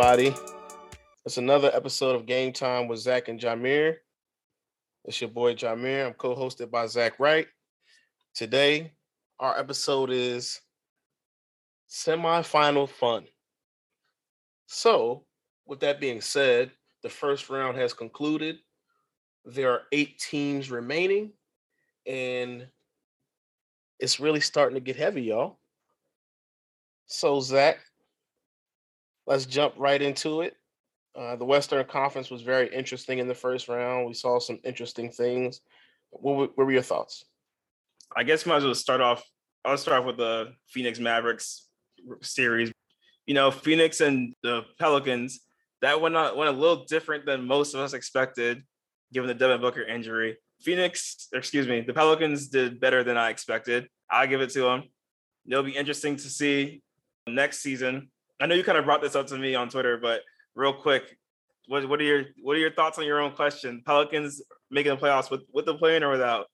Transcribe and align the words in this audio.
everybody. 0.00 0.34
It's 1.26 1.36
another 1.36 1.70
episode 1.74 2.16
of 2.16 2.24
Game 2.24 2.54
Time 2.54 2.88
with 2.88 3.00
Zach 3.00 3.28
and 3.28 3.38
Jameer. 3.38 3.96
It's 5.04 5.20
your 5.20 5.28
boy 5.28 5.54
Jameer. 5.54 6.06
I'm 6.06 6.14
co-hosted 6.14 6.70
by 6.70 6.86
Zach 6.86 7.20
Wright. 7.20 7.46
Today, 8.34 8.94
our 9.38 9.58
episode 9.58 10.08
is 10.10 10.58
semi-final 11.86 12.86
fun. 12.86 13.26
So, 14.68 15.26
with 15.66 15.80
that 15.80 16.00
being 16.00 16.22
said, 16.22 16.70
the 17.02 17.10
first 17.10 17.50
round 17.50 17.76
has 17.76 17.92
concluded. 17.92 18.56
There 19.44 19.70
are 19.70 19.82
eight 19.92 20.18
teams 20.18 20.70
remaining, 20.70 21.32
and 22.06 22.66
it's 23.98 24.18
really 24.18 24.40
starting 24.40 24.76
to 24.76 24.80
get 24.80 24.96
heavy, 24.96 25.24
y'all. 25.24 25.58
So, 27.04 27.40
Zach, 27.40 27.80
let's 29.30 29.46
jump 29.46 29.72
right 29.78 30.02
into 30.02 30.40
it. 30.40 30.56
Uh, 31.16 31.36
the 31.36 31.44
Western 31.44 31.84
Conference 31.86 32.30
was 32.30 32.42
very 32.42 32.68
interesting 32.74 33.20
in 33.20 33.28
the 33.28 33.34
first 33.34 33.68
round. 33.68 34.06
We 34.06 34.14
saw 34.14 34.40
some 34.40 34.58
interesting 34.64 35.10
things. 35.10 35.60
What, 36.10 36.36
what 36.36 36.58
were 36.58 36.72
your 36.72 36.82
thoughts? 36.82 37.24
I 38.14 38.24
guess 38.24 38.44
might 38.44 38.56
as 38.56 38.64
well 38.64 38.74
start 38.74 39.00
off. 39.00 39.22
I'll 39.64 39.78
start 39.78 40.00
off 40.00 40.06
with 40.06 40.16
the 40.16 40.52
Phoenix 40.66 40.98
Mavericks 40.98 41.68
series. 42.22 42.72
You 43.26 43.34
know, 43.34 43.52
Phoenix 43.52 44.00
and 44.00 44.34
the 44.42 44.62
Pelicans. 44.80 45.40
That 45.80 46.00
went 46.00 46.12
not 46.12 46.36
went 46.36 46.50
a 46.50 46.58
little 46.58 46.84
different 46.84 47.24
than 47.24 47.46
most 47.46 47.74
of 47.74 47.80
us 47.80 47.92
expected, 47.92 48.64
given 49.12 49.28
the 49.28 49.34
Devin 49.34 49.60
Booker 49.60 49.82
injury. 49.82 50.38
Phoenix, 50.60 51.28
excuse 51.32 51.68
me, 51.68 51.82
the 51.82 51.94
Pelicans 51.94 52.48
did 52.48 52.80
better 52.80 53.04
than 53.04 53.16
I 53.16 53.30
expected. 53.30 53.88
I'll 54.10 54.26
give 54.26 54.40
it 54.40 54.50
to 54.50 54.62
them. 54.62 54.82
It'll 55.46 55.62
be 55.62 55.76
interesting 55.76 56.16
to 56.16 56.28
see 56.28 56.82
next 57.28 57.60
season. 57.60 58.10
I 58.40 58.46
know 58.46 58.54
you 58.54 58.64
kind 58.64 58.78
of 58.78 58.86
brought 58.86 59.02
this 59.02 59.14
up 59.14 59.26
to 59.28 59.36
me 59.36 59.54
on 59.54 59.68
Twitter, 59.68 59.98
but 59.98 60.22
real 60.54 60.72
quick, 60.72 61.18
what 61.66 61.88
what 61.88 62.00
are 62.00 62.04
your 62.04 62.24
what 62.42 62.56
are 62.56 62.60
your 62.60 62.72
thoughts 62.72 62.98
on 62.98 63.04
your 63.04 63.20
own 63.20 63.32
question? 63.32 63.82
Pelicans 63.84 64.42
making 64.70 64.92
the 64.92 65.00
playoffs 65.00 65.30
with 65.30 65.42
with 65.52 65.66
the 65.66 65.74
play-in 65.74 66.02
or 66.02 66.10
without? 66.10 66.46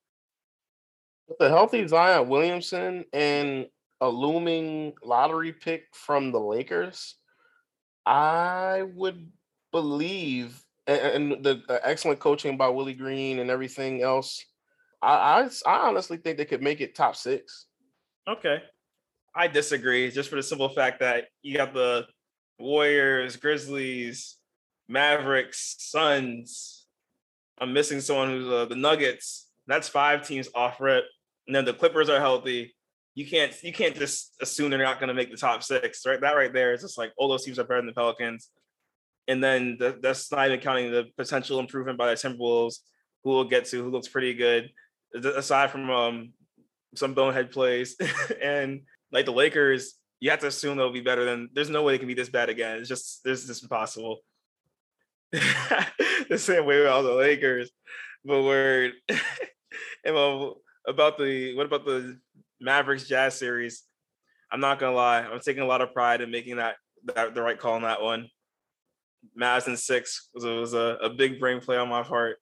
With 1.29 1.39
the 1.39 1.49
healthy 1.49 1.87
Zion 1.87 2.29
Williamson 2.29 3.05
and 3.13 3.67
a 4.01 4.09
looming 4.09 4.95
lottery 5.03 5.53
pick 5.53 5.85
from 5.93 6.33
the 6.33 6.41
Lakers, 6.41 7.17
I 8.05 8.85
would 8.95 9.31
believe, 9.73 10.63
and, 10.87 11.01
and 11.01 11.45
the, 11.45 11.63
the, 11.67 11.81
excellent 11.83 12.21
coaching 12.21 12.57
by 12.57 12.69
Willie 12.69 12.95
Green 12.95 13.39
and 13.39 13.51
everything 13.51 14.03
else, 14.03 14.45
I, 15.03 15.15
I, 15.15 15.49
I 15.67 15.89
honestly 15.89 16.19
think 16.19 16.37
they 16.37 16.45
could 16.45 16.63
make 16.63 16.81
it 16.81 16.95
top 16.95 17.17
six. 17.17 17.67
Okay, 18.29 18.59
I 19.37 19.49
disagree, 19.49 20.11
just 20.11 20.31
for 20.31 20.37
the 20.37 20.43
simple 20.43 20.71
fact 20.71 21.01
that 21.01 21.27
you 21.43 21.57
got 21.57 21.75
the 21.75 22.07
Warriors, 22.59 23.37
Grizzlies, 23.37 24.37
Mavericks, 24.89 25.77
Suns. 25.79 26.87
I'm 27.59 27.75
missing 27.75 28.01
someone 28.01 28.31
who's 28.31 28.49
uh, 28.49 28.65
the 28.65 28.77
Nuggets. 28.77 29.49
That's 29.67 29.89
five 29.89 30.27
teams 30.27 30.49
off 30.55 30.81
rip, 30.81 31.05
and 31.47 31.55
then 31.55 31.67
the 31.67 31.75
Clippers 31.75 32.09
are 32.09 32.21
healthy. 32.21 32.75
You 33.15 33.27
can't 33.27 33.53
you 33.63 33.73
can't 33.73 33.95
just 33.95 34.35
assume 34.41 34.71
they're 34.71 34.79
not 34.79 35.01
going 35.01 35.09
to 35.09 35.15
make 35.15 35.31
the 35.31 35.37
top 35.37 35.63
six, 35.63 36.07
right? 36.07 36.21
That 36.21 36.37
right 36.37 36.53
there 36.53 36.73
is 36.73 36.81
just 36.81 36.97
like 36.97 37.13
all 37.19 37.29
those 37.29 37.45
teams 37.45 37.59
are 37.59 37.65
better 37.65 37.81
than 37.81 37.87
the 37.87 37.93
Pelicans, 37.93 38.51
and 39.29 39.43
then 39.45 39.77
the, 39.79 39.99
that's 40.01 40.33
not 40.33 40.47
even 40.47 40.61
counting 40.61 40.91
the 40.91 41.07
potential 41.17 41.61
improvement 41.61 41.99
by 41.99 42.09
the 42.09 42.15
Timberwolves, 42.15 42.77
who 43.23 43.31
we'll 43.31 43.45
get 43.45 43.67
to, 43.67 43.83
who 43.83 43.91
looks 43.91 44.09
pretty 44.09 44.35
good, 44.35 44.71
aside 45.15 45.71
from 45.71 45.91
um, 45.91 46.33
some 46.95 47.15
bonehead 47.15 47.51
plays, 47.51 47.97
and 48.43 48.83
like 49.13 49.25
the 49.25 49.33
Lakers, 49.33 49.95
you 50.21 50.31
have 50.31 50.41
to 50.41 50.47
assume 50.47 50.77
they'll 50.77 50.93
be 50.93 51.01
better 51.01 51.25
than. 51.25 51.51
There's 51.53 51.71
no 51.71 51.83
way 51.83 51.95
they 51.95 51.99
can 51.99 52.09
be 52.09 52.15
this 52.15 52.29
bad 52.29 52.49
again. 52.49 52.79
It's 52.79 52.89
just 52.89 53.23
this 53.25 53.49
is 53.49 53.63
impossible. 53.63 54.19
the 55.33 56.39
same 56.39 56.65
way 56.65 56.79
with 56.79 56.89
all 56.89 57.03
the 57.03 57.13
Lakers, 57.13 57.71
but 58.25 58.43
we're 58.43 58.93
about 60.87 61.19
the 61.19 61.55
what 61.55 61.67
about 61.67 61.85
the 61.85 62.19
Mavericks 62.61 63.09
Jazz 63.09 63.35
series? 63.35 63.83
I'm 64.51 64.61
not 64.61 64.79
gonna 64.79 64.95
lie, 64.95 65.21
I'm 65.21 65.41
taking 65.41 65.63
a 65.63 65.67
lot 65.67 65.81
of 65.81 65.93
pride 65.93 66.21
in 66.21 66.31
making 66.31 66.57
that 66.57 66.77
that 67.05 67.35
the 67.35 67.43
right 67.43 67.59
call 67.59 67.75
on 67.75 67.83
that 67.83 68.03
one. 68.03 68.29
Mavs 69.39 69.67
in 69.67 69.77
six 69.77 70.29
was 70.35 70.45
a, 70.45 70.55
was 70.55 70.75
a, 70.75 70.99
a 71.03 71.11
big 71.11 71.41
brain 71.41 71.61
play 71.61 71.77
on 71.77 71.89
my 71.89 72.03
part. 72.03 72.39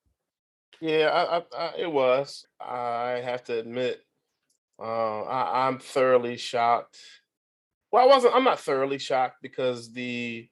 Yeah, 0.80 1.06
I, 1.06 1.38
I, 1.38 1.42
I, 1.56 1.72
it 1.78 1.90
was. 1.90 2.46
I 2.60 3.22
have 3.24 3.42
to 3.44 3.58
admit, 3.58 4.00
uh, 4.78 5.22
I, 5.22 5.66
I'm 5.66 5.78
thoroughly 5.78 6.36
shocked 6.36 6.98
well, 7.94 8.02
I 8.02 8.06
wasn't. 8.06 8.34
I'm 8.34 8.42
not 8.42 8.58
thoroughly 8.58 8.98
shocked 8.98 9.36
because 9.40 9.92
the 9.92 10.48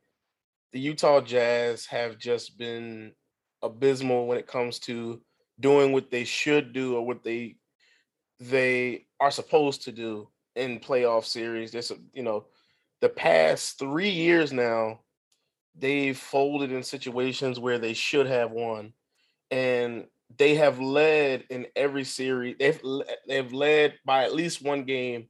the 0.73 0.79
Utah 0.79 1.21
Jazz 1.21 1.87
have 1.87 2.17
just 2.17 2.57
been 2.57 3.15
abysmal 3.63 4.29
when 4.29 4.39
it 4.39 4.47
comes 4.47 4.79
to 4.81 5.21
doing 5.59 5.91
what 5.91 6.09
they 6.09 6.23
should 6.23 6.73
do 6.73 6.95
or 6.95 7.05
what 7.05 7.25
they 7.25 7.57
they 8.39 9.07
are 9.19 9.33
supposed 9.33 9.83
to 9.83 9.93
do 9.93 10.29
in 10.55 10.79
playoff 10.79 11.25
series. 11.25 11.73
There's 11.73 11.91
you 12.13 12.23
know 12.23 12.47
the 13.01 13.09
past 13.09 13.77
three 13.77 14.11
years 14.11 14.53
now 14.53 15.01
they've 15.77 16.17
folded 16.17 16.71
in 16.71 16.85
situations 16.85 17.59
where 17.59 17.81
they 17.81 17.93
should 17.93 18.29
have 18.29 18.53
won, 18.53 18.93
and 19.51 20.05
they 20.39 20.55
have 20.55 20.79
led 20.79 21.45
in 21.51 21.67
every 21.77 22.05
series. 22.05 22.57
They've 22.59 22.81
they've 23.27 23.53
led 23.53 23.95
by 24.05 24.25
at 24.25 24.35
least 24.35 24.63
one 24.63 24.85
game 24.85 25.29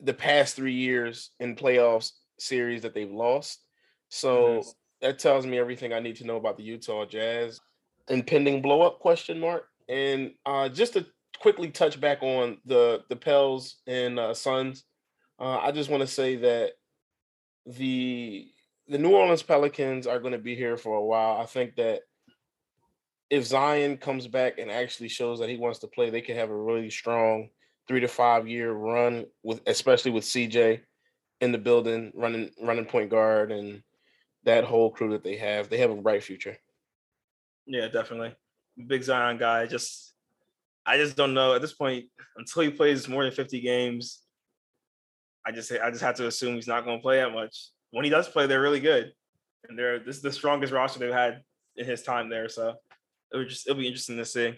the 0.00 0.14
past 0.14 0.56
three 0.56 0.74
years 0.74 1.30
in 1.40 1.56
playoffs 1.56 2.12
series 2.38 2.82
that 2.82 2.94
they've 2.94 3.10
lost. 3.10 3.64
So 4.08 4.56
yes. 4.56 4.74
that 5.00 5.18
tells 5.18 5.46
me 5.46 5.58
everything 5.58 5.92
I 5.92 6.00
need 6.00 6.16
to 6.16 6.26
know 6.26 6.36
about 6.36 6.56
the 6.56 6.64
Utah 6.64 7.04
Jazz. 7.04 7.60
Impending 8.08 8.60
blow 8.60 8.82
up 8.82 8.98
question 8.98 9.40
mark. 9.40 9.66
And 9.88 10.32
uh, 10.44 10.68
just 10.68 10.94
to 10.94 11.06
quickly 11.40 11.70
touch 11.70 12.00
back 12.00 12.22
on 12.22 12.58
the 12.64 13.02
the 13.08 13.16
Pels 13.16 13.76
and 13.86 14.18
uh, 14.18 14.34
Suns, 14.34 14.84
uh, 15.38 15.58
I 15.58 15.72
just 15.72 15.90
want 15.90 16.02
to 16.02 16.06
say 16.06 16.36
that 16.36 16.72
the 17.66 18.48
the 18.88 18.98
New 18.98 19.10
Orleans 19.10 19.42
Pelicans 19.42 20.06
are 20.06 20.18
going 20.18 20.32
to 20.32 20.38
be 20.38 20.54
here 20.54 20.76
for 20.76 20.96
a 20.96 21.04
while. 21.04 21.40
I 21.40 21.46
think 21.46 21.76
that 21.76 22.02
if 23.30 23.44
Zion 23.44 23.96
comes 23.96 24.26
back 24.26 24.58
and 24.58 24.70
actually 24.70 25.08
shows 25.08 25.40
that 25.40 25.48
he 25.48 25.56
wants 25.56 25.78
to 25.80 25.86
play, 25.86 26.10
they 26.10 26.20
could 26.20 26.36
have 26.36 26.50
a 26.50 26.56
really 26.56 26.90
strong 26.90 27.48
three 27.88 28.00
to 28.00 28.08
five 28.08 28.48
year 28.48 28.72
run 28.72 29.26
with 29.42 29.60
especially 29.66 30.10
with 30.10 30.24
CJ 30.24 30.80
in 31.40 31.52
the 31.52 31.58
building 31.58 32.12
running 32.14 32.50
running 32.60 32.86
point 32.86 33.10
guard 33.10 33.52
and 33.52 33.82
that 34.44 34.64
whole 34.64 34.90
crew 34.90 35.10
that 35.10 35.24
they 35.24 35.36
have. 35.36 35.68
They 35.68 35.78
have 35.78 35.90
a 35.90 35.96
bright 35.96 36.22
future. 36.22 36.56
Yeah, 37.66 37.88
definitely. 37.88 38.34
Big 38.86 39.02
Zion 39.02 39.38
guy. 39.38 39.66
Just 39.66 40.14
I 40.86 40.96
just 40.96 41.16
don't 41.16 41.34
know 41.34 41.54
at 41.54 41.62
this 41.62 41.72
point 41.72 42.06
until 42.36 42.62
he 42.62 42.70
plays 42.70 43.08
more 43.08 43.24
than 43.24 43.32
50 43.32 43.60
games. 43.60 44.20
I 45.46 45.52
just 45.52 45.72
I 45.72 45.90
just 45.90 46.02
have 46.02 46.16
to 46.16 46.26
assume 46.26 46.54
he's 46.54 46.68
not 46.68 46.84
going 46.84 46.98
to 46.98 47.02
play 47.02 47.18
that 47.18 47.32
much. 47.32 47.68
When 47.90 48.04
he 48.04 48.10
does 48.10 48.28
play, 48.28 48.46
they're 48.46 48.62
really 48.62 48.80
good, 48.80 49.12
and 49.68 49.78
they're 49.78 49.98
this 49.98 50.16
is 50.16 50.22
the 50.22 50.32
strongest 50.32 50.72
roster 50.72 50.98
they've 50.98 51.12
had 51.12 51.42
in 51.76 51.86
his 51.86 52.02
time 52.02 52.28
there. 52.28 52.48
So 52.48 52.74
it 53.34 53.38
would 53.38 53.48
just 53.48 53.66
it'll 53.66 53.80
be 53.80 53.88
interesting 53.88 54.16
to 54.16 54.24
see. 54.24 54.54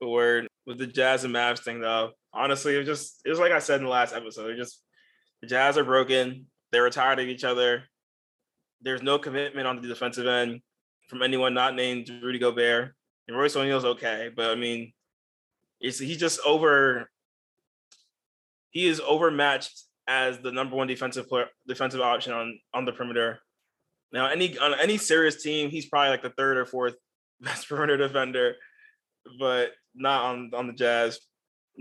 But 0.00 0.08
word 0.08 0.46
with 0.66 0.78
the 0.78 0.86
Jazz 0.86 1.24
and 1.24 1.34
Mavs 1.34 1.60
thing 1.60 1.80
though. 1.80 2.12
Honestly, 2.32 2.74
it 2.74 2.78
was 2.78 2.86
just 2.86 3.20
it 3.24 3.30
was 3.30 3.38
like 3.38 3.52
I 3.52 3.58
said 3.58 3.80
in 3.80 3.84
the 3.84 3.90
last 3.90 4.14
episode. 4.14 4.50
It 4.50 4.56
just 4.56 4.82
the 5.42 5.48
Jazz 5.48 5.76
are 5.76 5.84
broken. 5.84 6.46
They're 6.70 6.88
tired 6.90 7.18
of 7.18 7.28
each 7.28 7.44
other. 7.44 7.84
There's 8.82 9.02
no 9.02 9.18
commitment 9.18 9.66
on 9.66 9.80
the 9.80 9.88
defensive 9.88 10.26
end 10.26 10.60
from 11.08 11.22
anyone 11.22 11.54
not 11.54 11.74
named 11.74 12.08
Rudy 12.22 12.38
Gobert. 12.38 12.92
And 13.28 13.36
Royce 13.36 13.56
O'Neale's 13.56 13.84
okay, 13.84 14.30
but 14.34 14.50
I 14.50 14.54
mean, 14.54 14.92
it's 15.80 15.98
he's 15.98 16.18
just 16.18 16.38
over. 16.46 17.10
He 18.70 18.86
is 18.86 19.00
overmatched 19.00 19.82
as 20.06 20.38
the 20.38 20.52
number 20.52 20.76
one 20.76 20.86
defensive 20.86 21.28
player, 21.28 21.48
defensive 21.66 22.00
option 22.00 22.32
on 22.32 22.60
on 22.72 22.84
the 22.84 22.92
perimeter. 22.92 23.40
Now, 24.16 24.28
any 24.28 24.56
on 24.56 24.72
any 24.80 24.96
serious 24.96 25.42
team, 25.42 25.68
he's 25.68 25.84
probably 25.84 26.08
like 26.08 26.22
the 26.22 26.30
third 26.30 26.56
or 26.56 26.64
fourth 26.64 26.94
best 27.42 27.68
perimeter 27.68 27.98
defender. 27.98 28.54
But 29.38 29.72
not 29.94 30.24
on 30.24 30.50
on 30.54 30.66
the 30.66 30.72
Jazz. 30.72 31.20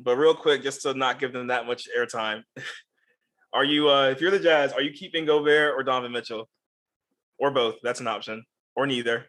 But 0.03 0.17
real 0.17 0.35
quick, 0.35 0.61
just 0.61 0.81
to 0.81 0.93
not 0.93 1.17
give 1.17 1.31
them 1.31 1.47
that 1.47 1.65
much 1.65 1.87
airtime, 1.97 2.43
are 3.53 3.63
you 3.63 3.89
uh 3.89 4.09
if 4.09 4.19
you're 4.19 4.31
the 4.31 4.39
Jazz, 4.39 4.73
are 4.73 4.81
you 4.81 4.91
keeping 4.91 5.25
Gobert 5.25 5.75
or 5.75 5.83
Donovan 5.83 6.11
Mitchell, 6.11 6.49
or 7.39 7.51
both? 7.51 7.75
That's 7.81 8.01
an 8.01 8.07
option, 8.07 8.43
or 8.75 8.85
neither. 8.85 9.19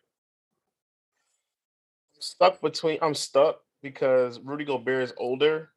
I'm 2.16 2.20
stuck 2.20 2.60
between. 2.60 2.98
I'm 3.02 3.14
stuck 3.14 3.60
because 3.82 4.40
Rudy 4.40 4.64
Gobert 4.64 5.04
is 5.04 5.14
older, 5.16 5.70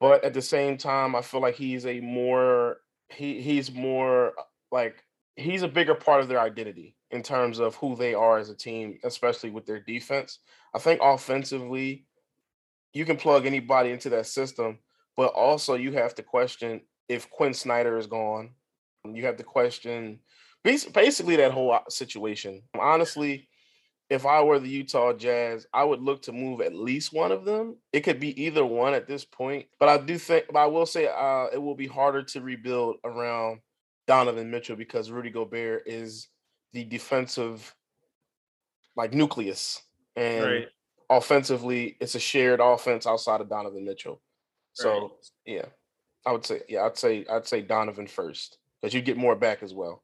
but 0.00 0.22
at 0.22 0.34
the 0.34 0.42
same 0.42 0.76
time, 0.76 1.16
I 1.16 1.22
feel 1.22 1.40
like 1.40 1.54
he's 1.54 1.86
a 1.86 2.00
more 2.00 2.76
he 3.08 3.40
he's 3.40 3.72
more 3.72 4.34
like 4.70 5.02
he's 5.36 5.62
a 5.62 5.68
bigger 5.68 5.94
part 5.94 6.20
of 6.20 6.28
their 6.28 6.40
identity 6.40 6.94
in 7.10 7.22
terms 7.22 7.58
of 7.58 7.74
who 7.76 7.96
they 7.96 8.14
are 8.14 8.38
as 8.38 8.50
a 8.50 8.54
team, 8.54 8.98
especially 9.04 9.50
with 9.50 9.66
their 9.66 9.80
defense. 9.80 10.38
I 10.74 10.78
think 10.78 11.00
offensively, 11.02 12.06
you 12.92 13.04
can 13.04 13.16
plug 13.16 13.46
anybody 13.46 13.90
into 13.90 14.10
that 14.10 14.26
system, 14.26 14.78
but 15.16 15.32
also 15.32 15.74
you 15.74 15.92
have 15.92 16.14
to 16.16 16.22
question 16.22 16.80
if 17.08 17.30
Quinn 17.30 17.54
Snyder 17.54 17.98
is 17.98 18.06
gone. 18.06 18.50
You 19.04 19.26
have 19.26 19.36
to 19.36 19.44
question 19.44 20.20
basically 20.62 21.36
that 21.36 21.52
whole 21.52 21.72
uh, 21.72 21.80
situation. 21.88 22.62
Honestly, 22.78 23.48
if 24.10 24.26
I 24.26 24.42
were 24.42 24.58
the 24.58 24.68
Utah 24.68 25.12
Jazz, 25.12 25.66
I 25.72 25.84
would 25.84 26.00
look 26.00 26.22
to 26.22 26.32
move 26.32 26.60
at 26.60 26.74
least 26.74 27.12
one 27.12 27.32
of 27.32 27.44
them. 27.44 27.76
It 27.92 28.00
could 28.00 28.20
be 28.20 28.40
either 28.42 28.64
one 28.64 28.94
at 28.94 29.08
this 29.08 29.24
point, 29.24 29.66
but 29.80 29.88
I 29.88 29.98
do 29.98 30.18
think, 30.18 30.46
but 30.52 30.60
I 30.60 30.66
will 30.66 30.86
say, 30.86 31.08
uh, 31.08 31.46
it 31.52 31.58
will 31.58 31.74
be 31.74 31.86
harder 31.86 32.22
to 32.22 32.40
rebuild 32.40 32.96
around 33.04 33.60
Donovan 34.12 34.50
Mitchell 34.50 34.76
because 34.76 35.10
Rudy 35.10 35.30
Gobert 35.30 35.84
is 35.86 36.28
the 36.74 36.84
defensive 36.84 37.74
like 38.94 39.14
nucleus, 39.14 39.80
and 40.16 40.44
right. 40.44 40.68
offensively, 41.08 41.96
it's 41.98 42.14
a 42.14 42.20
shared 42.20 42.60
offense 42.60 43.06
outside 43.06 43.40
of 43.40 43.48
Donovan 43.48 43.86
Mitchell. 43.86 44.20
So 44.74 44.90
right. 44.92 45.10
yeah, 45.46 45.64
I 46.26 46.32
would 46.32 46.44
say 46.44 46.60
yeah, 46.68 46.84
I'd 46.84 46.98
say 46.98 47.24
I'd 47.30 47.46
say 47.46 47.62
Donovan 47.62 48.06
first 48.06 48.58
because 48.82 48.92
you 48.92 49.00
get 49.00 49.16
more 49.16 49.34
back 49.34 49.62
as 49.62 49.72
well. 49.72 50.02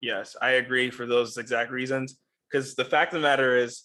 Yes, 0.00 0.34
I 0.42 0.52
agree 0.52 0.90
for 0.90 1.06
those 1.06 1.38
exact 1.38 1.70
reasons. 1.70 2.18
Because 2.50 2.74
the 2.74 2.84
fact 2.84 3.14
of 3.14 3.20
the 3.20 3.28
matter 3.28 3.56
is, 3.56 3.84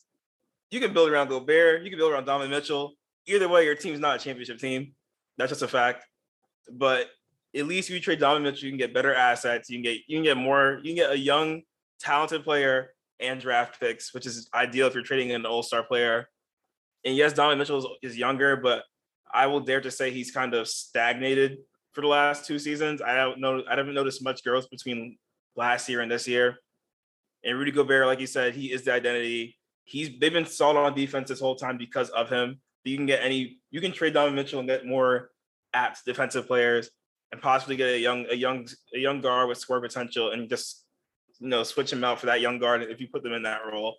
you 0.72 0.80
can 0.80 0.94
build 0.94 1.12
around 1.12 1.28
Gobert, 1.28 1.84
you 1.84 1.92
can 1.92 2.00
build 2.00 2.12
around 2.12 2.26
Donovan 2.26 2.50
Mitchell. 2.50 2.96
Either 3.28 3.48
way, 3.48 3.66
your 3.66 3.76
team's 3.76 4.00
not 4.00 4.16
a 4.16 4.20
championship 4.20 4.58
team. 4.58 4.94
That's 5.38 5.52
just 5.52 5.62
a 5.62 5.68
fact. 5.68 6.06
But 6.72 7.06
at 7.56 7.68
least 7.68 7.90
you 7.90 8.00
trade 8.00 8.20
Donovan 8.20 8.44
Mitchell, 8.44 8.66
you 8.66 8.72
can 8.72 8.78
get 8.78 8.94
better 8.94 9.14
assets. 9.14 9.70
You 9.70 9.78
can 9.78 9.84
get 9.84 10.00
you 10.08 10.18
can 10.18 10.24
get 10.24 10.38
more. 10.38 10.80
You 10.84 10.94
can 10.94 10.96
get 10.96 11.12
a 11.12 11.18
young, 11.18 11.62
talented 12.00 12.44
player 12.44 12.94
and 13.20 13.40
draft 13.40 13.80
picks, 13.80 14.14
which 14.14 14.26
is 14.26 14.50
ideal 14.54 14.88
if 14.88 14.94
you're 14.94 15.04
trading 15.04 15.32
an 15.32 15.46
All 15.46 15.64
Star 15.64 15.84
player. 15.84 16.30
And 17.04 17.16
yes, 17.16 17.34
Donovan 17.34 17.60
Mitchell 17.60 17.80
is, 17.80 18.12
is 18.12 18.18
younger, 18.18 18.58
but 18.58 18.84
I 19.32 19.48
will 19.48 19.60
dare 19.60 19.82
to 19.82 19.92
say 19.92 20.12
he's 20.12 20.32
kind 20.32 20.54
of 20.54 20.68
stagnated 20.68 21.60
for 21.94 22.02
the 22.02 22.08
last 22.08 22.46
two 22.46 22.60
seasons. 22.60 23.02
I 23.02 23.16
don't 23.16 23.40
know. 23.40 23.64
I 23.70 23.76
haven't 23.76 23.96
noticed 23.96 24.24
much 24.24 24.44
growth 24.44 24.70
between 24.70 25.18
last 25.56 25.90
year 25.90 26.02
and 26.02 26.12
this 26.12 26.28
year. 26.28 26.58
And 27.44 27.58
Rudy 27.58 27.72
Gobert, 27.72 28.08
like 28.08 28.20
you 28.20 28.28
said, 28.28 28.56
he 28.56 28.72
is 28.72 28.84
the 28.84 28.94
identity. 28.94 29.58
He's 29.84 30.10
they've 30.20 30.34
been 30.34 30.46
solid 30.46 30.80
on 30.80 30.94
defense 30.94 31.30
this 31.30 31.40
whole 31.40 31.56
time 31.56 31.78
because 31.78 32.10
of 32.10 32.30
him. 32.30 32.60
You 32.84 32.96
can 32.96 33.06
get 33.06 33.24
any, 33.24 33.60
you 33.70 33.82
can 33.82 33.92
trade 33.92 34.14
Donovan 34.14 34.36
Mitchell 34.36 34.60
and 34.60 34.68
get 34.68 34.86
more 34.86 35.32
apt 35.74 36.06
defensive 36.06 36.48
players, 36.48 36.90
and 37.32 37.42
possibly 37.42 37.76
get 37.76 37.90
a 37.90 38.00
young, 38.00 38.26
a 38.30 38.36
young, 38.36 38.68
a 38.94 39.00
young 39.00 39.22
guard 39.22 39.50
with 39.50 39.58
score 39.58 39.82
potential, 39.82 40.32
and 40.32 40.50
just 40.50 40.86
you 41.40 41.48
know 41.50 41.64
switch 41.64 41.92
him 41.92 42.04
out 42.04 42.20
for 42.20 42.28
that 42.28 42.42
young 42.42 42.60
guard 42.60 42.84
if 42.84 43.00
you 43.00 43.08
put 43.08 43.24
them 43.24 43.34
in 43.34 43.44
that 43.44 43.62
role. 43.72 43.98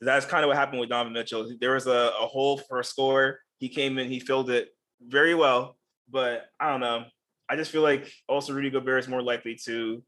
That's 0.00 0.26
kind 0.26 0.44
of 0.44 0.48
what 0.48 0.56
happened 0.56 0.80
with 0.80 0.88
Donovan 0.88 1.12
Mitchell. 1.12 1.48
There 1.60 1.74
was 1.74 1.86
a, 1.86 2.12
a 2.20 2.26
hole 2.26 2.58
for 2.58 2.80
a 2.80 2.84
score. 2.84 3.38
He 3.58 3.68
came 3.68 3.98
in, 3.98 4.08
he 4.08 4.18
filled 4.18 4.50
it 4.50 4.70
very 5.00 5.34
well, 5.34 5.76
but 6.10 6.46
I 6.58 6.70
don't 6.70 6.80
know. 6.80 7.04
I 7.48 7.56
just 7.56 7.70
feel 7.70 7.82
like 7.82 8.10
also 8.28 8.52
Rudy 8.52 8.70
Gobert 8.70 9.04
is 9.04 9.08
more 9.08 9.22
likely 9.22 9.56
to 9.64 10.02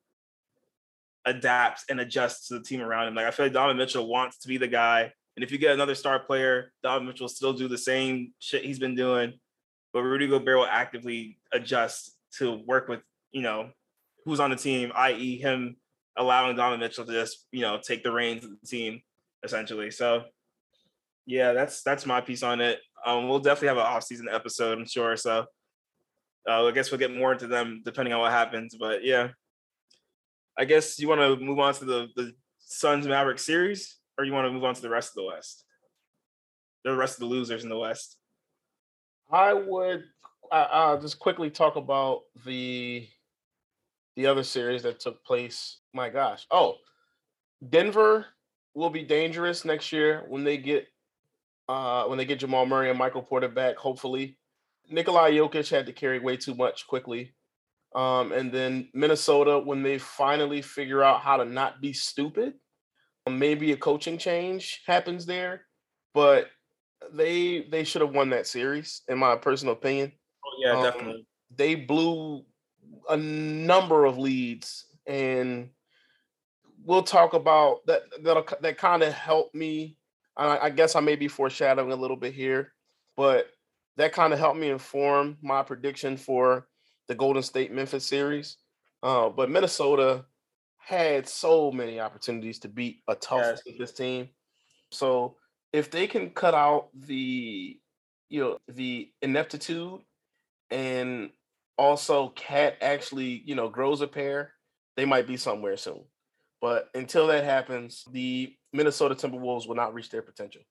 adapt 1.24 1.84
and 1.88 2.00
adjust 2.00 2.48
to 2.48 2.54
the 2.54 2.64
team 2.64 2.80
around 2.80 3.08
him. 3.08 3.14
Like 3.14 3.26
I 3.26 3.30
feel 3.30 3.46
like 3.46 3.52
Donovan 3.52 3.76
Mitchell 3.76 4.08
wants 4.08 4.38
to 4.38 4.48
be 4.48 4.58
the 4.58 4.68
guy. 4.68 5.12
And 5.36 5.42
if 5.42 5.50
you 5.50 5.58
get 5.58 5.72
another 5.72 5.94
star 5.94 6.18
player, 6.18 6.72
Donovan 6.82 7.08
Mitchell 7.08 7.24
will 7.24 7.28
still 7.28 7.52
do 7.52 7.68
the 7.68 7.78
same 7.78 8.32
shit 8.38 8.64
he's 8.64 8.78
been 8.78 8.94
doing. 8.94 9.34
But 9.92 10.02
Rudy 10.02 10.26
Gobert 10.26 10.58
will 10.58 10.66
actively 10.66 11.38
adjust 11.52 12.16
to 12.38 12.62
work 12.66 12.88
with, 12.88 13.00
you 13.32 13.42
know, 13.42 13.70
who's 14.24 14.40
on 14.40 14.50
the 14.50 14.56
team, 14.56 14.92
i.e., 14.94 15.38
him 15.38 15.76
allowing 16.16 16.56
Donovan 16.56 16.80
Mitchell 16.80 17.04
to 17.04 17.12
just, 17.12 17.46
you 17.52 17.60
know, 17.60 17.80
take 17.82 18.02
the 18.02 18.12
reins 18.12 18.44
of 18.44 18.50
the 18.50 18.66
team, 18.66 19.00
essentially. 19.42 19.90
So 19.90 20.24
yeah, 21.26 21.52
that's 21.52 21.82
that's 21.82 22.06
my 22.06 22.20
piece 22.20 22.42
on 22.42 22.60
it. 22.60 22.80
Um, 23.04 23.28
we'll 23.28 23.38
definitely 23.38 23.68
have 23.68 23.76
an 23.76 23.84
off-season 23.84 24.28
episode, 24.30 24.78
I'm 24.78 24.86
sure. 24.86 25.16
So 25.16 25.46
uh, 26.48 26.66
I 26.66 26.70
guess 26.70 26.90
we'll 26.90 26.98
get 26.98 27.14
more 27.14 27.32
into 27.32 27.46
them 27.46 27.82
depending 27.84 28.12
on 28.14 28.20
what 28.20 28.32
happens. 28.32 28.76
But 28.78 29.04
yeah, 29.04 29.28
I 30.58 30.64
guess 30.64 30.98
you 30.98 31.08
want 31.08 31.20
to 31.20 31.36
move 31.44 31.58
on 31.58 31.74
to 31.74 31.84
the 31.84 32.08
the 32.16 32.32
Suns 32.58 33.06
Maverick 33.06 33.38
series, 33.38 33.98
or 34.18 34.24
you 34.24 34.32
want 34.32 34.46
to 34.46 34.52
move 34.52 34.64
on 34.64 34.74
to 34.74 34.82
the 34.82 34.90
rest 34.90 35.10
of 35.10 35.16
the 35.16 35.24
West, 35.24 35.64
the 36.84 36.94
rest 36.94 37.14
of 37.14 37.20
the 37.20 37.26
losers 37.26 37.62
in 37.62 37.70
the 37.70 37.78
West. 37.78 38.18
I 39.30 39.52
would 39.54 40.04
uh, 40.62 41.00
just 41.00 41.18
quickly 41.18 41.50
talk 41.50 41.76
about 41.76 42.22
the 42.44 43.06
the 44.16 44.26
other 44.26 44.42
series 44.42 44.82
that 44.84 45.00
took 45.00 45.24
place. 45.24 45.78
My 45.92 46.08
gosh, 46.08 46.46
oh, 46.50 46.76
Denver 47.68 48.26
will 48.74 48.90
be 48.90 49.02
dangerous 49.02 49.64
next 49.64 49.92
year 49.92 50.24
when 50.28 50.44
they 50.44 50.56
get 50.56 50.86
uh 51.68 52.04
when 52.04 52.18
they 52.18 52.24
get 52.24 52.40
Jamal 52.40 52.66
Murray 52.66 52.90
and 52.90 52.98
Michael 52.98 53.22
Porter 53.22 53.48
back. 53.48 53.76
Hopefully, 53.76 54.38
Nikolai 54.90 55.32
Jokic 55.32 55.70
had 55.70 55.86
to 55.86 55.92
carry 55.92 56.18
way 56.18 56.36
too 56.36 56.54
much 56.54 56.86
quickly 56.86 57.34
um, 57.94 58.32
and 58.32 58.50
then 58.50 58.88
Minnesota, 58.92 59.58
when 59.58 59.82
they 59.82 59.98
finally 59.98 60.62
figure 60.62 61.02
out 61.02 61.20
how 61.20 61.36
to 61.36 61.44
not 61.44 61.80
be 61.80 61.92
stupid, 61.92 62.54
maybe 63.30 63.72
a 63.72 63.76
coaching 63.76 64.18
change 64.18 64.82
happens 64.86 65.26
there. 65.26 65.62
But 66.12 66.48
they 67.12 67.66
they 67.70 67.84
should 67.84 68.02
have 68.02 68.14
won 68.14 68.30
that 68.30 68.46
series, 68.46 69.02
in 69.08 69.18
my 69.18 69.36
personal 69.36 69.74
opinion. 69.74 70.12
Yeah, 70.58 70.72
um, 70.72 70.82
definitely. 70.82 71.26
They 71.54 71.74
blew 71.74 72.44
a 73.08 73.16
number 73.16 74.04
of 74.04 74.18
leads, 74.18 74.86
and 75.06 75.70
we'll 76.84 77.02
talk 77.02 77.34
about 77.34 77.86
that. 77.86 78.02
That 78.22 78.62
that 78.62 78.78
kind 78.78 79.02
of 79.02 79.12
helped 79.12 79.54
me. 79.54 79.96
I, 80.36 80.58
I 80.58 80.70
guess 80.70 80.96
I 80.96 81.00
may 81.00 81.16
be 81.16 81.28
foreshadowing 81.28 81.92
a 81.92 81.96
little 81.96 82.16
bit 82.16 82.34
here, 82.34 82.72
but 83.16 83.50
that 83.96 84.12
kind 84.12 84.32
of 84.32 84.38
helped 84.38 84.58
me 84.58 84.70
inform 84.70 85.36
my 85.42 85.62
prediction 85.62 86.16
for 86.16 86.66
the 87.06 87.14
Golden 87.14 87.42
State 87.42 87.72
Memphis 87.72 88.06
series. 88.06 88.56
Uh, 89.02 89.28
but 89.28 89.50
Minnesota 89.50 90.24
had 90.78 91.28
so 91.28 91.70
many 91.70 92.00
opportunities 92.00 92.58
to 92.60 92.68
beat 92.68 93.02
a 93.08 93.14
tough 93.14 93.60
yes. 93.66 93.92
team. 93.92 94.28
So 94.90 95.36
if 95.72 95.90
they 95.90 96.06
can 96.06 96.30
cut 96.30 96.54
out 96.54 96.88
the 96.94 97.78
you 98.28 98.40
know 98.40 98.58
the 98.68 99.10
ineptitude 99.22 100.00
and 100.70 101.30
also 101.76 102.28
Cat 102.30 102.76
actually 102.80 103.42
you 103.44 103.54
know 103.54 103.68
grows 103.68 104.00
a 104.00 104.06
pair, 104.06 104.52
they 104.96 105.04
might 105.04 105.26
be 105.26 105.36
somewhere 105.36 105.76
soon. 105.76 106.04
But 106.60 106.88
until 106.94 107.26
that 107.26 107.44
happens, 107.44 108.04
the 108.10 108.54
Minnesota 108.72 109.14
Timberwolves 109.14 109.68
will 109.68 109.74
not 109.74 109.92
reach 109.92 110.10
their 110.10 110.22
potential. 110.22 110.62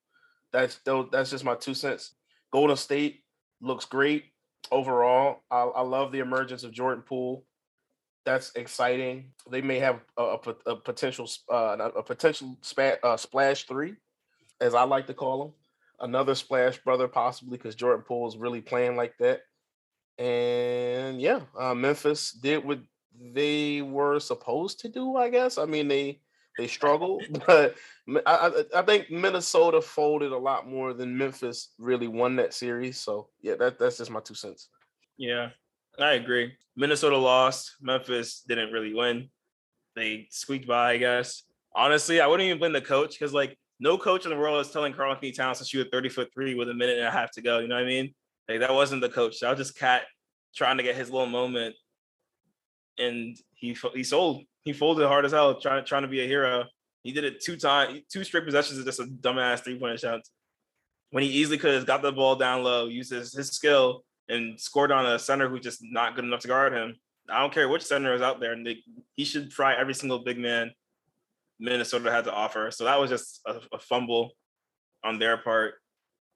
That's 0.52 0.80
that's 1.12 1.30
just 1.30 1.44
my 1.44 1.56
two 1.56 1.74
cents. 1.74 2.16
Golden 2.52 2.78
State 2.78 3.24
looks 3.62 3.86
great 3.86 4.26
overall. 4.72 5.42
I, 5.50 5.62
I 5.62 5.82
love 5.82 6.12
the 6.12 6.20
emergence 6.20 6.64
of 6.64 6.72
Jordan 6.72 7.04
Poole. 7.08 7.46
That's 8.26 8.52
exciting. 8.56 9.34
They 9.50 9.62
may 9.62 9.80
have 9.80 10.00
a, 10.18 10.24
a, 10.24 10.72
a 10.72 10.76
potential 10.76 11.30
uh, 11.52 11.90
a 11.96 12.04
potential 12.04 12.58
spa, 12.62 12.94
uh, 13.04 13.18
splash 13.18 13.66
three, 13.66 13.96
as 14.62 14.76
I 14.76 14.84
like 14.84 15.08
to 15.08 15.14
call 15.14 15.44
them. 15.44 15.54
Another 16.00 16.36
splash 16.36 16.78
brother, 16.80 17.08
possibly 17.08 17.58
because 17.58 17.76
Jordan 17.76 18.04
Poole 18.08 18.28
is 18.28 18.38
really 18.38 18.62
playing 18.62 18.96
like 18.96 19.18
that. 19.20 19.42
And 20.18 21.20
yeah, 21.22 21.42
uh, 21.58 21.74
Memphis 21.74 22.32
did 22.32 22.64
what 22.64 22.80
they 23.20 23.82
were 23.82 24.20
supposed 24.20 24.80
to 24.82 24.90
do. 24.90 25.16
I 25.16 25.30
guess. 25.30 25.58
I 25.58 25.66
mean, 25.66 25.88
they 25.88 26.20
they 26.58 26.68
struggled, 26.68 27.24
but 27.48 27.76
I, 28.26 28.64
I, 28.76 28.82
think 28.84 29.10
Minnesota 29.10 29.82
folded 29.82 30.32
a 30.32 30.38
lot 30.38 30.68
more 30.68 30.94
than 30.94 31.18
Memphis 31.18 31.70
really 31.80 32.08
won 32.08 32.36
that 32.36 32.54
series. 32.54 33.00
So 33.00 33.30
yeah, 33.42 33.56
that 33.56 33.80
that's 33.80 33.98
just 33.98 34.12
my 34.12 34.20
two 34.20 34.36
cents. 34.36 34.70
Yeah, 35.18 35.50
I 36.00 36.14
agree. 36.14 36.54
Minnesota 36.76 37.18
lost. 37.18 37.76
Memphis 37.82 38.44
didn't 38.48 38.72
really 38.72 38.94
win. 38.94 39.30
They 39.96 40.28
squeaked 40.32 40.68
by, 40.68 40.94
I 40.94 40.98
guess. 40.98 41.44
Honestly, 41.76 42.22
I 42.22 42.28
wouldn't 42.28 42.46
even 42.46 42.60
blame 42.60 42.74
the 42.74 42.82
coach 42.82 43.12
because 43.12 43.34
like 43.34 43.58
no 43.80 43.98
coach 43.98 44.26
in 44.26 44.32
the 44.32 44.38
world 44.38 44.64
is 44.64 44.72
telling 44.72 44.94
Karl-Anthony 44.94 45.32
Towns 45.32 45.60
to 45.60 45.66
shoot 45.66 45.88
a 45.88 45.90
30 45.90 46.10
foot 46.10 46.34
three 46.34 46.56
with 46.56 46.70
a 46.70 46.74
minute 46.74 46.98
and 46.98 47.08
a 47.08 47.12
half 47.12 47.32
to 47.32 47.42
go. 47.42 47.60
You 47.60 47.68
know 47.68 47.76
what 47.76 47.84
I 47.84 47.88
mean? 47.88 48.14
Like 48.48 48.60
that 48.60 48.74
wasn't 48.74 49.02
the 49.02 49.10
coach. 49.10 49.40
That 49.40 49.50
was 49.50 49.60
just 49.60 49.78
Cat 49.78 50.04
trying 50.56 50.78
to 50.78 50.84
get 50.84 50.96
his 50.96 51.10
little 51.10 51.28
moment. 51.28 51.76
And 52.98 53.38
he 53.54 53.76
he 53.94 54.04
sold 54.04 54.44
he 54.64 54.74
folded 54.74 55.08
hard 55.08 55.26
as 55.26 55.32
hell, 55.32 55.60
trying 55.60 55.86
trying 55.86 56.04
to 56.04 56.08
be 56.08 56.24
a 56.24 56.28
hero. 56.28 56.66
He 57.04 57.12
did 57.12 57.24
it 57.24 57.42
two 57.42 57.58
times, 57.58 58.02
two 58.12 58.24
straight 58.24 58.46
possessions 58.46 58.80
of 58.80 58.86
just 58.86 59.00
a 59.00 59.04
dumbass 59.04 59.64
three 59.64 59.80
point 59.80 60.00
shots. 60.00 60.32
When 61.12 61.24
he 61.24 61.30
easily 61.30 61.58
could 61.58 61.74
have 61.74 61.86
got 61.86 62.02
the 62.02 62.12
ball 62.12 62.36
down 62.36 62.64
low, 62.64 62.88
used 62.88 63.12
his, 63.12 63.34
his 63.34 63.50
skill, 63.50 64.04
and 64.30 64.60
scored 64.60 64.92
on 64.92 65.06
a 65.06 65.20
center 65.20 65.48
who's 65.48 65.62
just 65.62 65.80
not 65.84 66.16
good 66.16 66.26
enough 66.26 66.40
to 66.42 66.48
guard 66.48 66.74
him. 66.74 66.96
I 67.30 67.40
don't 67.40 67.54
care 67.54 67.70
which 67.70 67.84
center 67.84 68.14
is 68.14 68.22
out 68.22 68.40
there, 68.40 68.54
and 68.54 68.68
he 69.16 69.24
should 69.24 69.54
fry 69.54 69.76
every 69.76 69.94
single 69.94 70.20
big 70.20 70.40
man 70.40 70.72
Minnesota 71.60 72.12
had 72.12 72.26
to 72.26 72.34
offer. 72.34 72.72
So 72.72 72.86
that 72.86 73.00
was 73.00 73.10
just 73.10 73.42
a, 73.46 73.60
a 73.74 73.80
fumble 73.80 74.32
on 75.04 75.20
their 75.20 75.38
part. 75.38 75.76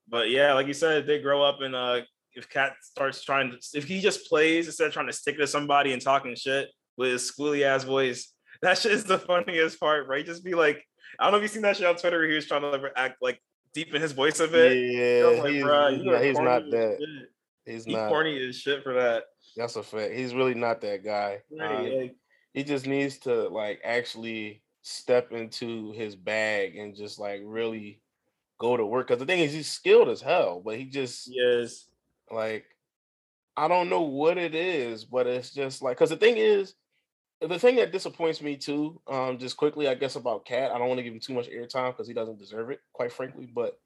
But 0.09 0.29
yeah, 0.29 0.53
like 0.53 0.67
you 0.67 0.73
said, 0.73 1.05
they 1.05 1.21
grow 1.21 1.43
up 1.43 1.61
and 1.61 1.75
uh, 1.75 2.01
if 2.33 2.49
Cat 2.49 2.73
starts 2.81 3.23
trying 3.23 3.51
to, 3.51 3.57
if 3.73 3.85
he 3.85 3.99
just 3.99 4.29
plays 4.29 4.67
instead 4.67 4.87
of 4.87 4.93
trying 4.93 5.07
to 5.07 5.13
stick 5.13 5.37
to 5.37 5.47
somebody 5.47 5.93
and 5.93 6.01
talking 6.01 6.35
shit, 6.35 6.69
with 6.97 7.11
his 7.11 7.31
squealy 7.31 7.63
ass 7.63 7.83
voice. 7.83 8.33
That 8.63 8.75
shit 8.75 8.91
is 8.91 9.03
the 9.03 9.19
funniest 9.19 9.79
part, 9.79 10.07
right? 10.07 10.25
Just 10.25 10.43
be 10.43 10.55
like, 10.55 10.83
I 11.19 11.25
don't 11.25 11.33
know 11.33 11.37
if 11.37 11.43
you've 11.43 11.51
seen 11.51 11.61
that 11.61 11.77
shit 11.77 11.85
on 11.85 11.95
Twitter 11.95 12.17
where 12.17 12.27
he 12.27 12.33
was 12.33 12.47
trying 12.47 12.61
to 12.61 12.69
like, 12.69 12.91
act 12.95 13.17
like 13.21 13.39
deep 13.71 13.93
in 13.93 14.01
his 14.01 14.13
voice 14.13 14.39
a 14.39 14.47
bit. 14.47 14.75
Yeah, 14.75 15.27
like, 15.27 15.51
he's, 15.51 15.55
he's, 15.57 15.63
not, 15.63 16.23
he's 16.23 16.39
not 16.39 16.63
that. 16.71 16.97
He's 17.67 17.85
he 17.85 17.93
not 17.93 18.09
corny 18.09 18.43
as 18.47 18.57
shit 18.57 18.81
for 18.81 18.95
that. 18.95 19.25
That's 19.55 19.75
a 19.75 19.83
fact. 19.83 20.13
He's 20.13 20.33
really 20.33 20.55
not 20.55 20.81
that 20.81 21.05
guy. 21.05 21.41
Right, 21.51 21.75
um, 21.75 21.99
like, 21.99 22.15
he 22.55 22.63
just 22.63 22.87
needs 22.87 23.19
to 23.19 23.47
like 23.49 23.79
actually 23.83 24.63
step 24.81 25.31
into 25.31 25.91
his 25.91 26.15
bag 26.15 26.77
and 26.77 26.95
just 26.95 27.19
like 27.19 27.41
really 27.43 28.01
go 28.59 28.77
to 28.77 28.85
work. 28.85 29.07
Because 29.07 29.19
the 29.19 29.25
thing 29.25 29.39
is, 29.39 29.53
he's 29.53 29.71
skilled 29.71 30.09
as 30.09 30.21
hell, 30.21 30.61
but 30.63 30.77
he 30.77 30.85
just 30.85 31.29
yes, 31.31 31.85
like 32.31 32.65
I 33.55 33.67
don't 33.67 33.89
know 33.89 34.01
what 34.01 34.37
it 34.37 34.53
is, 34.53 35.05
but 35.05 35.27
it's 35.27 35.51
just 35.51 35.81
like 35.81 35.97
because 35.97 36.09
the 36.09 36.17
thing 36.17 36.37
is, 36.37 36.75
the 37.41 37.59
thing 37.59 37.75
that 37.77 37.91
disappoints 37.91 38.41
me 38.41 38.55
too, 38.55 39.01
um, 39.07 39.37
just 39.37 39.57
quickly, 39.57 39.87
I 39.87 39.95
guess 39.95 40.15
about 40.15 40.45
Cat. 40.45 40.71
I 40.71 40.77
don't 40.77 40.87
want 40.87 40.99
to 40.99 41.03
give 41.03 41.13
him 41.13 41.19
too 41.19 41.33
much 41.33 41.49
airtime 41.49 41.91
because 41.91 42.07
he 42.07 42.13
doesn't 42.13 42.39
deserve 42.39 42.69
it, 42.69 42.81
quite 42.93 43.11
frankly. 43.11 43.47
But 43.51 43.79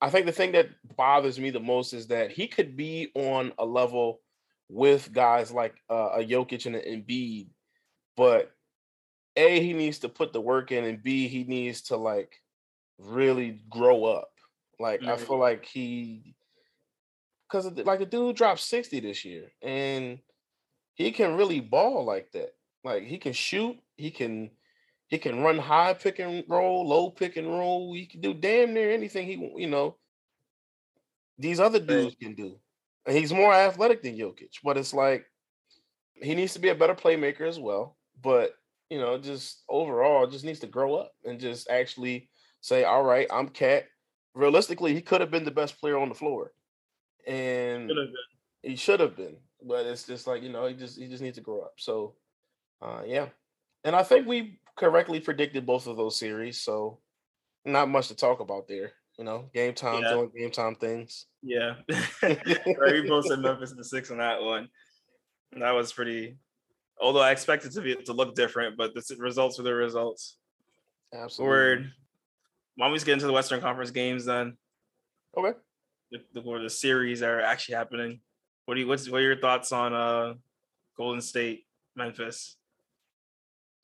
I 0.00 0.10
think 0.10 0.26
the 0.26 0.32
thing 0.32 0.52
that 0.52 0.68
bothers 0.96 1.38
me 1.38 1.50
the 1.50 1.60
most 1.60 1.92
is 1.92 2.08
that 2.08 2.30
he 2.30 2.46
could 2.46 2.76
be 2.76 3.10
on 3.14 3.52
a 3.58 3.64
level 3.64 4.20
with 4.68 5.12
guys 5.12 5.50
like 5.52 5.74
uh, 5.90 6.10
a 6.14 6.24
Jokic 6.24 6.66
and 6.66 6.76
an 6.76 6.82
Embiid, 6.82 7.48
but 8.16 8.52
a 9.36 9.60
he 9.60 9.72
needs 9.72 9.98
to 10.00 10.08
put 10.08 10.32
the 10.32 10.40
work 10.40 10.72
in, 10.72 10.84
and 10.84 11.02
b 11.02 11.28
he 11.28 11.44
needs 11.44 11.82
to 11.82 11.96
like 11.96 12.40
really 12.98 13.60
grow 13.70 14.04
up. 14.04 14.30
Like 14.78 15.00
mm-hmm. 15.00 15.10
I 15.10 15.16
feel 15.16 15.38
like 15.38 15.64
he, 15.64 16.34
because 17.48 17.66
like 17.84 18.00
the 18.00 18.06
dude 18.06 18.36
dropped 18.36 18.60
sixty 18.60 19.00
this 19.00 19.24
year, 19.24 19.52
and 19.62 20.18
he 20.94 21.12
can 21.12 21.36
really 21.36 21.60
ball 21.60 22.04
like 22.04 22.32
that. 22.32 22.54
Like 22.82 23.04
he 23.04 23.18
can 23.18 23.32
shoot, 23.32 23.76
he 23.96 24.10
can 24.10 24.50
he 25.08 25.18
can 25.18 25.42
run 25.42 25.58
high 25.58 25.94
pick 25.94 26.18
and 26.18 26.44
roll, 26.48 26.88
low 26.88 27.10
pick 27.10 27.36
and 27.36 27.48
roll. 27.48 27.94
He 27.94 28.06
can 28.06 28.20
do 28.20 28.34
damn 28.34 28.74
near 28.74 28.90
anything 28.90 29.26
he 29.26 29.52
you 29.56 29.68
know. 29.68 29.96
These 31.38 31.60
other 31.60 31.80
dudes 31.80 32.16
can 32.20 32.34
do, 32.34 32.58
and 33.06 33.16
he's 33.16 33.32
more 33.32 33.52
athletic 33.52 34.02
than 34.02 34.16
Jokic. 34.16 34.58
But 34.62 34.76
it's 34.76 34.94
like 34.94 35.24
he 36.14 36.34
needs 36.34 36.54
to 36.54 36.60
be 36.60 36.68
a 36.68 36.74
better 36.74 36.94
playmaker 36.94 37.42
as 37.42 37.58
well. 37.58 37.96
But 38.22 38.54
you 38.90 38.98
know, 38.98 39.18
just 39.18 39.62
overall, 39.68 40.26
just 40.26 40.44
needs 40.44 40.60
to 40.60 40.66
grow 40.66 40.94
up 40.96 41.12
and 41.24 41.40
just 41.40 41.68
actually 41.70 42.28
say, 42.64 42.84
"All 42.84 43.02
right, 43.02 43.26
I'm 43.30 43.48
Cat." 43.48 43.84
Realistically, 44.34 44.94
he 44.94 45.02
could 45.02 45.20
have 45.20 45.30
been 45.30 45.44
the 45.44 45.50
best 45.50 45.78
player 45.80 45.98
on 45.98 46.08
the 46.08 46.14
floor, 46.14 46.52
and 47.26 47.92
he 48.62 48.76
should 48.76 49.00
have 49.00 49.16
been. 49.16 49.36
But 49.62 49.86
it's 49.86 50.06
just 50.06 50.26
like 50.26 50.42
you 50.42 50.48
know, 50.48 50.66
he 50.66 50.74
just 50.74 50.98
he 50.98 51.06
just 51.06 51.22
needs 51.22 51.36
to 51.36 51.42
grow 51.42 51.60
up. 51.60 51.74
So, 51.76 52.14
uh, 52.82 53.02
yeah, 53.06 53.26
and 53.84 53.94
I 53.94 54.02
think 54.02 54.26
we 54.26 54.60
correctly 54.76 55.20
predicted 55.20 55.66
both 55.66 55.86
of 55.86 55.96
those 55.96 56.18
series. 56.18 56.60
So, 56.60 57.00
not 57.64 57.90
much 57.90 58.08
to 58.08 58.16
talk 58.16 58.40
about 58.40 58.66
there. 58.66 58.92
You 59.18 59.24
know, 59.24 59.50
game 59.54 59.74
time 59.74 60.02
yeah. 60.02 60.10
doing 60.10 60.30
game 60.36 60.50
time 60.50 60.74
things. 60.74 61.26
Yeah, 61.42 61.74
right. 62.22 62.92
We 62.92 63.08
both 63.08 63.26
said 63.26 63.40
Memphis 63.40 63.70
in 63.70 63.76
the 63.76 63.84
six 63.84 64.10
on 64.10 64.18
that 64.18 64.42
one. 64.42 64.68
That 65.52 65.70
was 65.70 65.92
pretty 65.92 66.38
Although 67.00 67.20
I 67.20 67.32
expect 67.32 67.64
it 67.64 67.72
to 67.72 67.80
be 67.80 67.94
to 67.94 68.12
look 68.12 68.34
different, 68.34 68.76
but 68.76 68.94
the 68.94 69.16
results 69.18 69.58
are 69.58 69.64
the 69.64 69.74
results. 69.74 70.38
Absolutely. 71.12 71.50
Word. 71.50 71.92
Why 72.76 72.86
don't 72.86 72.92
we 72.92 72.98
get 72.98 73.14
into 73.14 73.26
the 73.26 73.32
Western 73.32 73.60
Conference 73.60 73.90
games 73.90 74.24
then? 74.24 74.56
Okay. 75.36 75.56
The, 76.10 76.20
the, 76.32 76.58
the 76.62 76.70
series 76.70 77.20
that 77.20 77.30
are 77.30 77.40
actually 77.40 77.76
happening. 77.76 78.20
What 78.66 78.74
do 78.74 78.80
you 78.80 78.86
what's 78.86 79.08
what 79.08 79.20
are 79.20 79.24
your 79.24 79.36
thoughts 79.36 79.72
on 79.72 79.92
uh 79.92 80.34
Golden 80.96 81.20
State, 81.20 81.66
Memphis? 81.96 82.56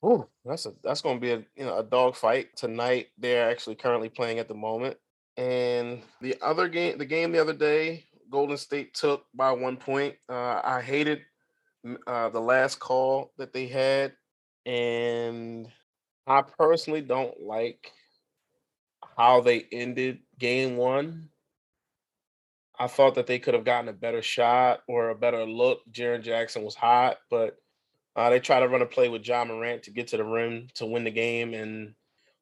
Oh, 0.03 0.27
that's 0.43 0.65
a 0.65 0.73
that's 0.83 1.01
going 1.01 1.17
to 1.17 1.21
be 1.21 1.31
a 1.31 1.43
you 1.55 1.65
know 1.65 1.77
a 1.77 1.83
dog 1.83 2.15
fight 2.15 2.55
tonight. 2.55 3.07
They're 3.17 3.49
actually 3.49 3.75
currently 3.75 4.09
playing 4.09 4.39
at 4.39 4.47
the 4.47 4.55
moment, 4.55 4.97
and 5.37 6.01
the 6.21 6.35
other 6.41 6.67
game, 6.67 6.97
the 6.97 7.05
game 7.05 7.31
the 7.31 7.41
other 7.41 7.53
day, 7.53 8.05
Golden 8.31 8.57
State 8.57 8.95
took 8.95 9.25
by 9.35 9.51
one 9.51 9.77
point. 9.77 10.15
Uh, 10.27 10.61
I 10.63 10.81
hated 10.81 11.21
uh, 12.07 12.29
the 12.29 12.41
last 12.41 12.79
call 12.79 13.31
that 13.37 13.53
they 13.53 13.67
had, 13.67 14.13
and 14.65 15.67
I 16.25 16.41
personally 16.41 17.01
don't 17.01 17.39
like 17.39 17.91
how 19.21 19.39
they 19.39 19.67
ended 19.71 20.17
game 20.39 20.77
one. 20.77 21.29
I 22.79 22.87
thought 22.87 23.13
that 23.15 23.27
they 23.27 23.37
could 23.37 23.53
have 23.53 23.63
gotten 23.63 23.87
a 23.87 23.93
better 23.93 24.23
shot 24.23 24.81
or 24.87 25.09
a 25.09 25.15
better 25.15 25.45
look. 25.45 25.81
Jaren 25.91 26.23
Jackson 26.23 26.63
was 26.63 26.73
hot, 26.73 27.17
but 27.29 27.57
uh, 28.15 28.31
they 28.31 28.39
tried 28.39 28.61
to 28.61 28.67
run 28.67 28.81
a 28.81 28.85
play 28.87 29.09
with 29.09 29.27
Ja 29.27 29.45
Morant 29.45 29.83
to 29.83 29.91
get 29.91 30.07
to 30.07 30.17
the 30.17 30.23
rim 30.23 30.69
to 30.73 30.87
win 30.87 31.03
the 31.03 31.11
game, 31.11 31.53
and 31.53 31.93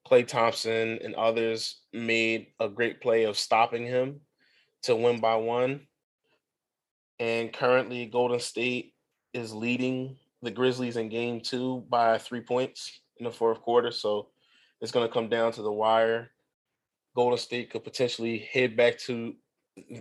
Klay 0.10 0.26
Thompson 0.26 1.00
and 1.04 1.16
others 1.16 1.82
made 1.92 2.48
a 2.62 2.70
great 2.70 3.02
play 3.02 3.26
of 3.26 3.38
stopping 3.38 3.86
him 3.86 4.22
to 4.84 4.96
win 4.96 5.20
by 5.20 5.36
one. 5.36 5.82
And 7.20 7.52
currently, 7.52 8.06
Golden 8.06 8.40
State 8.40 8.94
is 9.34 9.54
leading 9.54 10.16
the 10.42 10.52
Grizzlies 10.52 10.96
in 10.96 11.10
game 11.10 11.42
two 11.42 11.84
by 11.90 12.20
three 12.20 12.42
points 12.42 13.02
in 13.18 13.26
the 13.26 13.32
fourth 13.32 13.60
quarter. 13.62 13.92
So 13.92 14.30
it's 14.80 14.94
going 14.94 15.06
to 15.06 15.14
come 15.14 15.28
down 15.28 15.52
to 15.52 15.62
the 15.62 15.74
wire. 15.74 16.32
Golden 17.20 17.38
State 17.38 17.70
could 17.70 17.84
potentially 17.84 18.48
head 18.54 18.78
back 18.78 18.98
to 19.00 19.36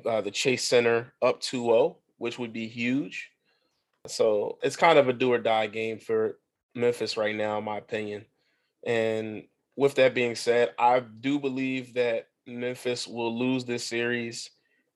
uh, 0.06 0.20
the 0.20 0.30
Chase 0.30 0.62
Center 0.62 1.14
up 1.20 1.40
2 1.40 1.64
0, 1.64 1.96
which 2.18 2.38
would 2.38 2.52
be 2.52 2.68
huge. 2.68 3.32
So 4.06 4.56
it's 4.62 4.76
kind 4.76 5.00
of 5.00 5.08
a 5.08 5.12
do 5.12 5.32
or 5.32 5.38
die 5.38 5.66
game 5.66 5.98
for 5.98 6.38
Memphis 6.76 7.16
right 7.16 7.34
now, 7.34 7.58
in 7.58 7.64
my 7.64 7.78
opinion. 7.78 8.24
And 8.86 9.42
with 9.74 9.96
that 9.96 10.14
being 10.14 10.36
said, 10.36 10.74
I 10.78 11.00
do 11.00 11.40
believe 11.40 11.92
that 11.94 12.28
Memphis 12.46 13.08
will 13.08 13.36
lose 13.36 13.64
this 13.64 13.84
series 13.84 14.50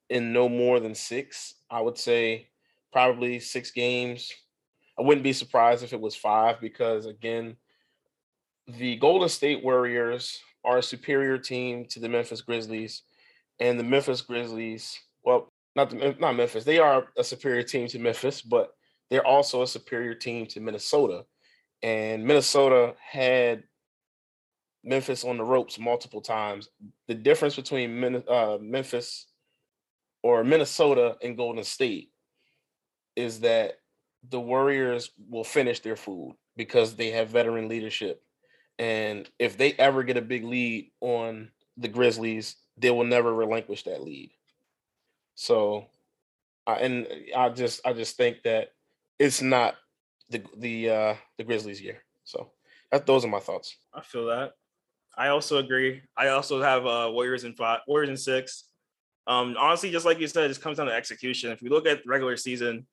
in 0.08 0.32
no 0.32 0.48
more 0.48 0.78
than 0.78 0.94
six. 0.94 1.54
I 1.72 1.80
would 1.80 1.98
say 1.98 2.46
probably 2.92 3.40
six 3.40 3.72
games. 3.72 4.30
I 4.96 5.02
wouldn't 5.02 5.24
be 5.24 5.32
surprised 5.32 5.82
if 5.82 5.92
it 5.92 6.00
was 6.00 6.14
five 6.14 6.60
because 6.60 7.04
again, 7.04 7.56
the 8.68 8.94
Golden 8.98 9.28
State 9.28 9.64
Warriors 9.64 10.40
are 10.64 10.78
a 10.78 10.82
superior 10.82 11.38
team 11.38 11.84
to 11.86 12.00
the 12.00 12.08
Memphis 12.08 12.40
Grizzlies, 12.40 13.02
and 13.60 13.78
the 13.78 13.84
Memphis 13.84 14.20
Grizzlies, 14.20 14.98
well, 15.24 15.52
not 15.74 15.90
the, 15.90 16.16
not 16.18 16.36
Memphis, 16.36 16.64
they 16.64 16.78
are 16.78 17.06
a 17.16 17.24
superior 17.24 17.62
team 17.62 17.88
to 17.88 17.98
Memphis, 17.98 18.42
but 18.42 18.74
they're 19.10 19.26
also 19.26 19.62
a 19.62 19.66
superior 19.66 20.14
team 20.14 20.46
to 20.46 20.60
Minnesota, 20.60 21.24
and 21.82 22.24
Minnesota 22.24 22.94
had 23.00 23.64
Memphis 24.84 25.24
on 25.24 25.36
the 25.36 25.44
ropes 25.44 25.78
multiple 25.78 26.20
times. 26.20 26.68
The 27.08 27.14
difference 27.14 27.56
between 27.56 28.22
uh, 28.28 28.58
Memphis 28.60 29.26
or 30.22 30.44
Minnesota 30.44 31.16
and 31.22 31.36
Golden 31.36 31.64
State 31.64 32.10
is 33.16 33.40
that 33.40 33.78
the 34.30 34.40
Warriors 34.40 35.10
will 35.28 35.44
finish 35.44 35.80
their 35.80 35.96
food 35.96 36.34
because 36.56 36.94
they 36.94 37.10
have 37.10 37.30
veteran 37.30 37.68
leadership. 37.68 38.22
And 38.78 39.28
if 39.38 39.56
they 39.56 39.72
ever 39.74 40.02
get 40.02 40.16
a 40.16 40.22
big 40.22 40.44
lead 40.44 40.90
on 41.00 41.50
the 41.76 41.88
Grizzlies, 41.88 42.56
they 42.76 42.90
will 42.90 43.04
never 43.04 43.32
relinquish 43.32 43.84
that 43.84 44.02
lead. 44.02 44.30
So, 45.34 45.86
uh, 46.66 46.78
and 46.80 47.06
I 47.36 47.48
just 47.50 47.80
I 47.86 47.92
just 47.92 48.16
think 48.16 48.42
that 48.44 48.68
it's 49.18 49.42
not 49.42 49.76
the 50.30 50.42
the 50.56 50.90
uh 50.90 51.14
the 51.38 51.44
Grizzlies 51.44 51.80
year. 51.80 52.02
So 52.24 52.50
that 52.90 53.06
those 53.06 53.24
are 53.24 53.28
my 53.28 53.40
thoughts. 53.40 53.76
I 53.94 54.02
feel 54.02 54.26
that. 54.26 54.52
I 55.16 55.28
also 55.28 55.58
agree. 55.58 56.02
I 56.16 56.28
also 56.28 56.62
have 56.62 56.86
uh 56.86 57.10
Warriors 57.12 57.44
in 57.44 57.54
five, 57.54 57.80
Warriors 57.86 58.10
in 58.10 58.16
six. 58.16 58.64
Um, 59.26 59.56
honestly, 59.58 59.90
just 59.90 60.04
like 60.06 60.18
you 60.18 60.26
said, 60.26 60.44
it 60.44 60.48
just 60.48 60.62
comes 60.62 60.78
down 60.78 60.86
to 60.86 60.92
execution. 60.92 61.52
If 61.52 61.62
we 61.62 61.68
look 61.68 61.86
at 61.86 62.04
regular 62.06 62.36
season, 62.36 62.86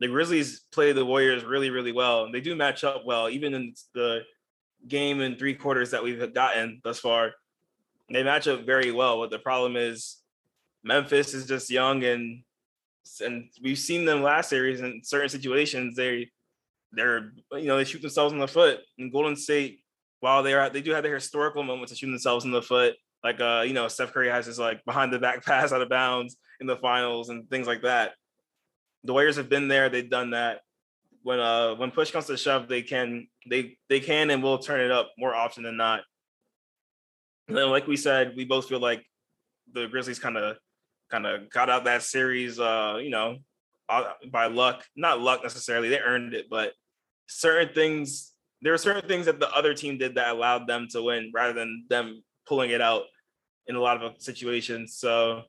the 0.00 0.08
Grizzlies 0.08 0.60
play 0.72 0.92
the 0.92 1.04
Warriors 1.04 1.44
really, 1.44 1.70
really 1.70 1.92
well. 1.92 2.30
They 2.32 2.40
do 2.40 2.56
match 2.56 2.84
up 2.84 3.04
well, 3.04 3.28
even 3.28 3.52
in 3.52 3.74
the 3.94 4.20
game 4.86 5.20
and 5.20 5.38
three 5.38 5.54
quarters 5.54 5.90
that 5.90 6.02
we've 6.02 6.32
gotten 6.34 6.80
thus 6.84 7.00
far. 7.00 7.32
They 8.10 8.22
match 8.22 8.48
up 8.48 8.64
very 8.64 8.90
well. 8.90 9.18
But 9.18 9.30
the 9.30 9.38
problem 9.38 9.76
is 9.76 10.18
Memphis 10.82 11.34
is 11.34 11.46
just 11.46 11.70
young 11.70 12.04
and 12.04 12.42
and 13.24 13.48
we've 13.62 13.78
seen 13.78 14.04
them 14.04 14.22
last 14.22 14.50
series 14.50 14.80
in 14.80 15.00
certain 15.02 15.28
situations. 15.28 15.96
They 15.96 16.30
they're 16.92 17.32
you 17.52 17.66
know 17.66 17.76
they 17.76 17.84
shoot 17.84 18.02
themselves 18.02 18.32
in 18.32 18.38
the 18.38 18.48
foot. 18.48 18.80
And 18.98 19.12
Golden 19.12 19.36
State, 19.36 19.80
while 20.20 20.42
they 20.42 20.54
are 20.54 20.70
they 20.70 20.82
do 20.82 20.92
have 20.92 21.02
their 21.02 21.14
historical 21.14 21.62
moments 21.62 21.92
of 21.92 21.98
shooting 21.98 22.12
themselves 22.12 22.44
in 22.44 22.50
the 22.50 22.62
foot, 22.62 22.96
like 23.24 23.40
uh 23.40 23.64
you 23.66 23.74
know 23.74 23.88
Steph 23.88 24.12
Curry 24.12 24.28
has 24.28 24.46
his 24.46 24.58
like 24.58 24.84
behind 24.84 25.12
the 25.12 25.18
back 25.18 25.44
pass 25.44 25.72
out 25.72 25.82
of 25.82 25.88
bounds 25.88 26.36
in 26.60 26.66
the 26.66 26.76
finals 26.76 27.28
and 27.28 27.48
things 27.48 27.66
like 27.66 27.82
that 27.82 28.12
the 29.04 29.12
Warriors 29.12 29.36
have 29.36 29.48
been 29.48 29.68
there. 29.68 29.88
They've 29.88 30.08
done 30.08 30.30
that. 30.30 30.60
When 31.22 31.40
uh 31.40 31.74
when 31.74 31.90
push 31.90 32.10
comes 32.10 32.26
to 32.26 32.36
shove, 32.36 32.68
they 32.68 32.82
can 32.82 33.28
they 33.48 33.76
they 33.88 34.00
can 34.00 34.30
and 34.30 34.42
will 34.42 34.58
turn 34.58 34.80
it 34.80 34.90
up 34.90 35.10
more 35.18 35.34
often 35.34 35.62
than 35.62 35.76
not. 35.76 36.02
And 37.48 37.56
like 37.56 37.86
we 37.86 37.96
said, 37.96 38.34
we 38.36 38.44
both 38.44 38.68
feel 38.68 38.80
like 38.80 39.04
the 39.72 39.86
Grizzlies 39.88 40.18
kind 40.18 40.36
of 40.36 40.56
kind 41.10 41.26
of 41.26 41.50
got 41.50 41.70
out 41.70 41.84
that 41.84 42.02
series, 42.02 42.60
uh, 42.60 42.98
you 43.00 43.10
know, 43.10 43.38
by 44.30 44.46
luck. 44.46 44.84
Not 44.96 45.20
luck 45.20 45.42
necessarily; 45.42 45.88
they 45.88 46.00
earned 46.00 46.34
it, 46.34 46.46
but 46.50 46.72
certain 47.26 47.74
things. 47.74 48.32
There 48.60 48.72
were 48.72 48.78
certain 48.78 49.08
things 49.08 49.26
that 49.26 49.38
the 49.38 49.50
other 49.50 49.72
team 49.72 49.98
did 49.98 50.16
that 50.16 50.34
allowed 50.34 50.66
them 50.66 50.88
to 50.90 51.02
win, 51.02 51.30
rather 51.32 51.52
than 51.52 51.86
them 51.88 52.22
pulling 52.46 52.70
it 52.70 52.80
out 52.80 53.04
in 53.66 53.76
a 53.76 53.80
lot 53.80 54.02
of 54.02 54.20
situations. 54.20 54.96
So, 54.96 55.42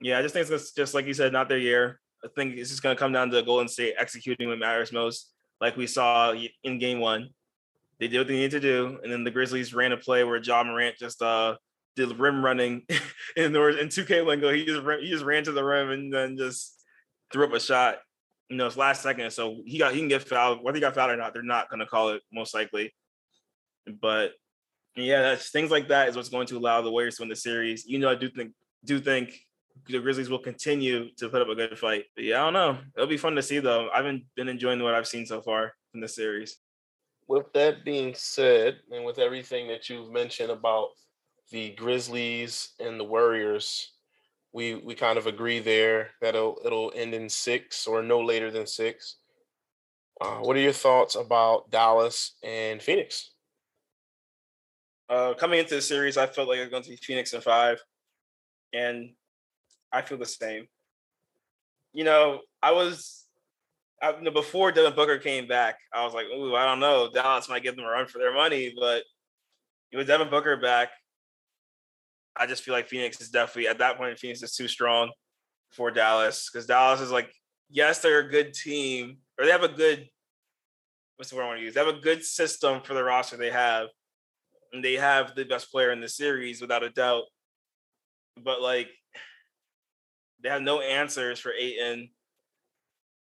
yeah, 0.00 0.18
I 0.18 0.22
just 0.22 0.34
think 0.34 0.48
it's 0.50 0.72
just 0.72 0.92
like 0.92 1.06
you 1.06 1.14
said, 1.14 1.32
not 1.32 1.48
their 1.48 1.58
year. 1.58 2.00
I 2.24 2.28
think 2.36 2.56
it's 2.56 2.70
just 2.70 2.82
going 2.82 2.94
to 2.94 3.00
come 3.00 3.12
down 3.12 3.30
to 3.30 3.42
Golden 3.42 3.68
State 3.68 3.94
executing 3.98 4.48
what 4.48 4.58
matters 4.58 4.92
most. 4.92 5.32
like 5.60 5.76
we 5.76 5.86
saw 5.86 6.34
in 6.64 6.78
game 6.78 7.00
one. 7.00 7.30
They 7.98 8.08
did 8.08 8.18
what 8.18 8.26
they 8.26 8.34
needed 8.34 8.50
to 8.50 8.60
do, 8.60 8.98
and 9.02 9.12
then 9.12 9.22
the 9.22 9.30
Grizzlies 9.30 9.72
ran 9.72 9.92
a 9.92 9.96
play 9.96 10.24
where 10.24 10.42
Ja 10.42 10.64
Morant 10.64 10.96
just 10.98 11.22
uh 11.22 11.56
did 11.94 12.18
rim 12.18 12.44
running 12.44 12.82
in 13.36 13.52
the 13.52 13.80
in 13.80 13.88
2K 13.88 14.26
lingo. 14.26 14.52
He 14.52 14.64
just 14.64 14.82
he 15.00 15.10
just 15.10 15.24
ran 15.24 15.44
to 15.44 15.52
the 15.52 15.64
rim 15.64 15.90
and 15.90 16.12
then 16.12 16.36
just 16.36 16.82
threw 17.32 17.44
up 17.44 17.52
a 17.52 17.60
shot. 17.60 17.98
You 18.48 18.56
know, 18.56 18.66
it's 18.66 18.76
last 18.76 19.02
second, 19.02 19.30
so 19.30 19.62
he 19.64 19.78
got 19.78 19.92
he 19.92 20.00
can 20.00 20.08
get 20.08 20.26
fouled. 20.26 20.62
Whether 20.62 20.76
he 20.76 20.80
got 20.80 20.94
fouled 20.94 21.10
or 21.10 21.16
not, 21.16 21.32
they're 21.32 21.42
not 21.42 21.70
going 21.70 21.80
to 21.80 21.86
call 21.86 22.10
it 22.10 22.22
most 22.32 22.54
likely. 22.54 22.92
But 23.86 24.32
yeah, 24.96 25.22
that's 25.22 25.50
things 25.50 25.70
like 25.70 25.88
that 25.88 26.08
is 26.08 26.16
what's 26.16 26.28
going 26.28 26.46
to 26.48 26.58
allow 26.58 26.82
the 26.82 26.90
Warriors 26.90 27.16
to 27.16 27.22
win 27.22 27.28
the 27.28 27.36
series. 27.36 27.86
You 27.86 27.98
know, 27.98 28.10
I 28.10 28.14
do 28.14 28.28
think 28.30 28.52
do 28.84 28.98
think 29.00 29.38
the 29.88 29.98
Grizzlies 29.98 30.30
will 30.30 30.38
continue 30.38 31.10
to 31.16 31.28
put 31.28 31.42
up 31.42 31.48
a 31.48 31.54
good 31.54 31.78
fight. 31.78 32.04
But 32.14 32.24
yeah, 32.24 32.40
I 32.40 32.44
don't 32.44 32.52
know. 32.52 32.78
It'll 32.96 33.08
be 33.08 33.16
fun 33.16 33.34
to 33.34 33.42
see 33.42 33.58
though. 33.58 33.88
I've 33.92 34.04
been, 34.04 34.24
been 34.36 34.48
enjoying 34.48 34.82
what 34.82 34.94
I've 34.94 35.06
seen 35.06 35.26
so 35.26 35.40
far 35.40 35.74
in 35.94 36.00
the 36.00 36.08
series. 36.08 36.58
With 37.28 37.52
that 37.54 37.84
being 37.84 38.14
said, 38.14 38.78
and 38.90 39.04
with 39.04 39.18
everything 39.18 39.68
that 39.68 39.88
you've 39.88 40.10
mentioned 40.10 40.50
about 40.50 40.88
the 41.50 41.70
Grizzlies 41.70 42.70
and 42.80 42.98
the 42.98 43.04
Warriors, 43.04 43.92
we 44.52 44.74
we 44.74 44.94
kind 44.94 45.18
of 45.18 45.26
agree 45.26 45.60
there 45.60 46.10
that 46.20 46.34
it'll 46.34 46.58
it'll 46.64 46.92
end 46.94 47.14
in 47.14 47.28
six 47.28 47.86
or 47.86 48.02
no 48.02 48.20
later 48.20 48.50
than 48.50 48.66
six. 48.66 49.16
Uh, 50.20 50.38
what 50.38 50.56
are 50.56 50.60
your 50.60 50.72
thoughts 50.72 51.14
about 51.14 51.70
Dallas 51.70 52.36
and 52.42 52.82
Phoenix? 52.82 53.30
Uh, 55.08 55.34
coming 55.34 55.58
into 55.58 55.74
the 55.74 55.82
series, 55.82 56.16
I 56.16 56.26
felt 56.26 56.48
like 56.48 56.58
it 56.58 56.62
was 56.62 56.70
going 56.70 56.82
to 56.82 56.90
be 56.90 56.96
Phoenix 56.96 57.32
and 57.32 57.42
five, 57.42 57.82
and 58.72 59.10
I 59.92 60.02
feel 60.02 60.18
the 60.18 60.26
same. 60.26 60.66
You 61.92 62.04
know, 62.04 62.40
I 62.62 62.72
was 62.72 63.26
I, 64.02 64.16
you 64.16 64.22
know, 64.22 64.32
before 64.32 64.72
Devin 64.72 64.94
Booker 64.94 65.18
came 65.18 65.46
back, 65.46 65.78
I 65.94 66.04
was 66.04 66.12
like, 66.12 66.26
"Ooh, 66.26 66.56
I 66.56 66.64
don't 66.64 66.80
know. 66.80 67.08
Dallas 67.12 67.48
might 67.48 67.62
give 67.62 67.76
them 67.76 67.84
a 67.84 67.88
run 67.88 68.06
for 68.06 68.18
their 68.18 68.34
money." 68.34 68.74
But 68.76 69.04
with 69.92 70.08
Devin 70.08 70.28
Booker 70.28 70.56
back, 70.56 70.90
I 72.36 72.46
just 72.46 72.64
feel 72.64 72.74
like 72.74 72.88
Phoenix 72.88 73.20
is 73.20 73.30
definitely 73.30 73.68
at 73.68 73.78
that 73.78 73.96
point. 73.96 74.18
Phoenix 74.18 74.42
is 74.42 74.56
too 74.56 74.68
strong 74.68 75.12
for 75.70 75.90
Dallas 75.90 76.50
because 76.50 76.66
Dallas 76.66 77.00
is 77.00 77.12
like, 77.12 77.32
yes, 77.70 78.00
they're 78.00 78.20
a 78.20 78.30
good 78.30 78.54
team, 78.54 79.18
or 79.38 79.44
they 79.44 79.52
have 79.52 79.62
a 79.62 79.68
good. 79.68 80.08
What's 81.16 81.30
the 81.30 81.36
word 81.36 81.44
I 81.44 81.46
want 81.46 81.60
to 81.60 81.64
use? 81.64 81.74
They 81.74 81.84
have 81.84 81.94
a 81.94 82.00
good 82.00 82.24
system 82.24 82.80
for 82.82 82.94
the 82.94 83.04
roster 83.04 83.36
they 83.36 83.50
have, 83.50 83.88
and 84.72 84.82
they 84.82 84.94
have 84.94 85.36
the 85.36 85.44
best 85.44 85.70
player 85.70 85.92
in 85.92 86.00
the 86.00 86.08
series 86.08 86.60
without 86.60 86.82
a 86.82 86.90
doubt. 86.90 87.24
But 88.42 88.60
like, 88.60 88.88
they 90.42 90.48
have 90.48 90.62
no 90.62 90.80
answers 90.80 91.38
for 91.38 91.52
Ayton. 91.52 92.10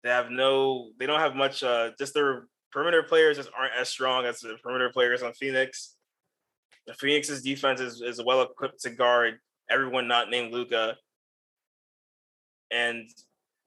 They 0.03 0.09
have 0.09 0.29
no, 0.29 0.91
they 0.99 1.05
don't 1.05 1.19
have 1.19 1.35
much. 1.35 1.63
Uh, 1.63 1.91
just 1.97 2.13
their 2.13 2.47
perimeter 2.71 3.03
players 3.03 3.37
just 3.37 3.49
aren't 3.57 3.73
as 3.73 3.89
strong 3.89 4.25
as 4.25 4.39
the 4.39 4.57
perimeter 4.61 4.89
players 4.91 5.23
on 5.23 5.33
Phoenix. 5.33 5.95
The 6.85 6.93
Phoenix's 6.93 7.41
defense 7.41 7.79
is, 7.79 8.01
is 8.01 8.23
well 8.23 8.41
equipped 8.41 8.81
to 8.81 8.89
guard 8.89 9.39
everyone 9.69 10.07
not 10.07 10.29
named 10.29 10.53
Luka. 10.53 10.95
And 12.71 13.09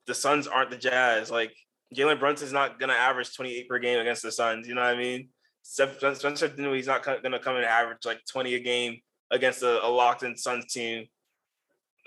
the 0.06 0.14
Suns 0.14 0.46
aren't 0.46 0.70
the 0.70 0.76
Jazz. 0.76 1.30
Like 1.30 1.52
Jalen 1.94 2.20
Brunson's 2.20 2.52
not 2.52 2.78
gonna 2.78 2.92
average 2.92 3.34
28 3.34 3.68
per 3.68 3.78
game 3.78 3.98
against 3.98 4.22
the 4.22 4.32
Suns. 4.32 4.68
You 4.68 4.74
know 4.74 4.82
what 4.82 4.94
I 4.94 4.98
mean? 4.98 5.28
Spencer 5.62 6.48
Dinwiddie's 6.48 6.86
not 6.86 7.04
gonna 7.04 7.38
come 7.38 7.56
and 7.56 7.64
average 7.64 8.04
like 8.04 8.20
20 8.30 8.54
a 8.54 8.60
game 8.60 9.00
against 9.30 9.62
a, 9.62 9.84
a 9.84 9.88
locked-in 9.88 10.36
Suns 10.36 10.66
team 10.72 11.06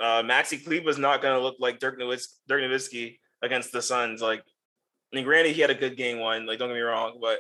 uh, 0.04 0.22
Maxi 0.22 0.62
Kleber's 0.62 0.98
not 0.98 1.22
going 1.22 1.34
to 1.34 1.42
look 1.42 1.56
like 1.60 1.80
Dirk 1.80 1.98
Nowitzki, 1.98 2.28
Dirk 2.48 2.62
Nowitzki 2.62 3.20
against 3.42 3.72
the 3.72 3.82
Suns. 3.82 4.22
Like, 4.22 4.42
I 4.42 5.16
mean, 5.16 5.24
granted, 5.24 5.56
he 5.56 5.62
had 5.62 5.70
a 5.70 5.76
good 5.76 5.96
game 5.96 6.20
one. 6.20 6.46
Like, 6.46 6.60
don't 6.60 6.68
get 6.68 6.76
me 6.76 6.82
wrong, 6.82 7.20
but 7.22 7.40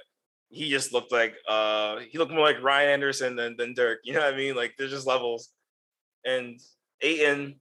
he 0.49 0.69
just 0.69 0.93
looked 0.93 1.12
like 1.12 1.36
uh, 1.49 1.97
he 2.10 2.17
looked 2.17 2.32
more 2.32 2.45
like 2.45 2.63
Ryan 2.63 2.89
Anderson 2.91 3.36
than 3.36 3.58
than 3.58 3.73
Dirk. 3.73 3.99
You 4.06 4.13
know 4.13 4.21
what 4.21 4.34
I 4.34 4.38
mean? 4.38 4.56
Like, 4.56 4.76
there's 4.78 4.91
just 4.91 5.06
levels. 5.06 5.49
And 6.26 6.58
Ayton 7.02 7.56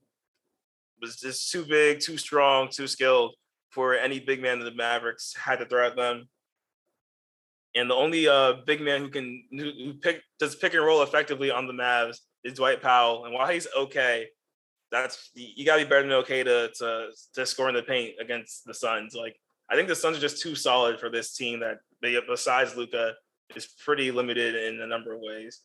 was 1.01 1.17
just 1.17 1.51
too 1.51 1.65
big, 1.65 1.99
too 1.99 2.17
strong, 2.17 2.69
too 2.69 2.87
skilled 2.87 3.35
for 3.71 3.95
any 3.95 4.21
big 4.21 4.41
man 4.41 4.59
that 4.59 4.65
the 4.65 4.75
Mavericks 4.75 5.35
had 5.35 5.59
to 5.59 5.65
throw 5.65 5.85
at 5.85 5.97
them. 5.97 6.29
And 7.75 7.89
the 7.89 7.95
only 7.95 8.27
uh, 8.27 8.53
big 8.65 8.79
man 8.79 9.01
who 9.01 9.09
can 9.09 9.43
who 9.51 9.95
pick 9.95 10.21
does 10.39 10.55
pick 10.55 10.73
and 10.75 10.85
roll 10.85 11.03
effectively 11.03 11.51
on 11.51 11.67
the 11.67 11.73
Mavs 11.73 12.19
is 12.45 12.53
Dwight 12.53 12.81
Powell. 12.81 13.25
And 13.25 13.33
while 13.33 13.51
he's 13.51 13.67
okay, 13.77 14.27
that's 14.93 15.31
you 15.33 15.65
got 15.65 15.77
to 15.77 15.83
be 15.83 15.89
better 15.89 16.03
than 16.03 16.11
okay 16.11 16.43
to, 16.43 16.69
to 16.77 17.09
to 17.33 17.45
score 17.47 17.67
in 17.67 17.75
the 17.75 17.81
paint 17.81 18.13
against 18.21 18.63
the 18.65 18.75
Suns. 18.75 19.15
Like 19.15 19.35
I 19.69 19.75
think 19.75 19.87
the 19.87 19.95
Suns 19.95 20.17
are 20.17 20.21
just 20.21 20.41
too 20.41 20.53
solid 20.53 20.99
for 20.99 21.09
this 21.09 21.35
team 21.35 21.61
that 21.61 21.79
besides 22.27 22.77
Luka 22.77 23.13
is 23.55 23.65
pretty 23.83 24.11
limited 24.11 24.55
in 24.55 24.79
a 24.81 24.87
number 24.87 25.11
of 25.13 25.19
ways. 25.19 25.61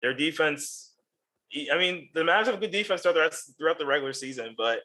Their 0.00 0.14
defense, 0.14 0.94
I 1.70 1.76
mean, 1.76 2.08
the 2.14 2.22
Mavs 2.22 2.46
have 2.46 2.54
a 2.54 2.58
good 2.58 2.70
defense 2.70 3.02
throughout 3.02 3.14
the 3.14 3.20
rest, 3.20 3.52
throughout 3.58 3.78
the 3.78 3.86
regular 3.86 4.14
season, 4.14 4.54
but 4.56 4.78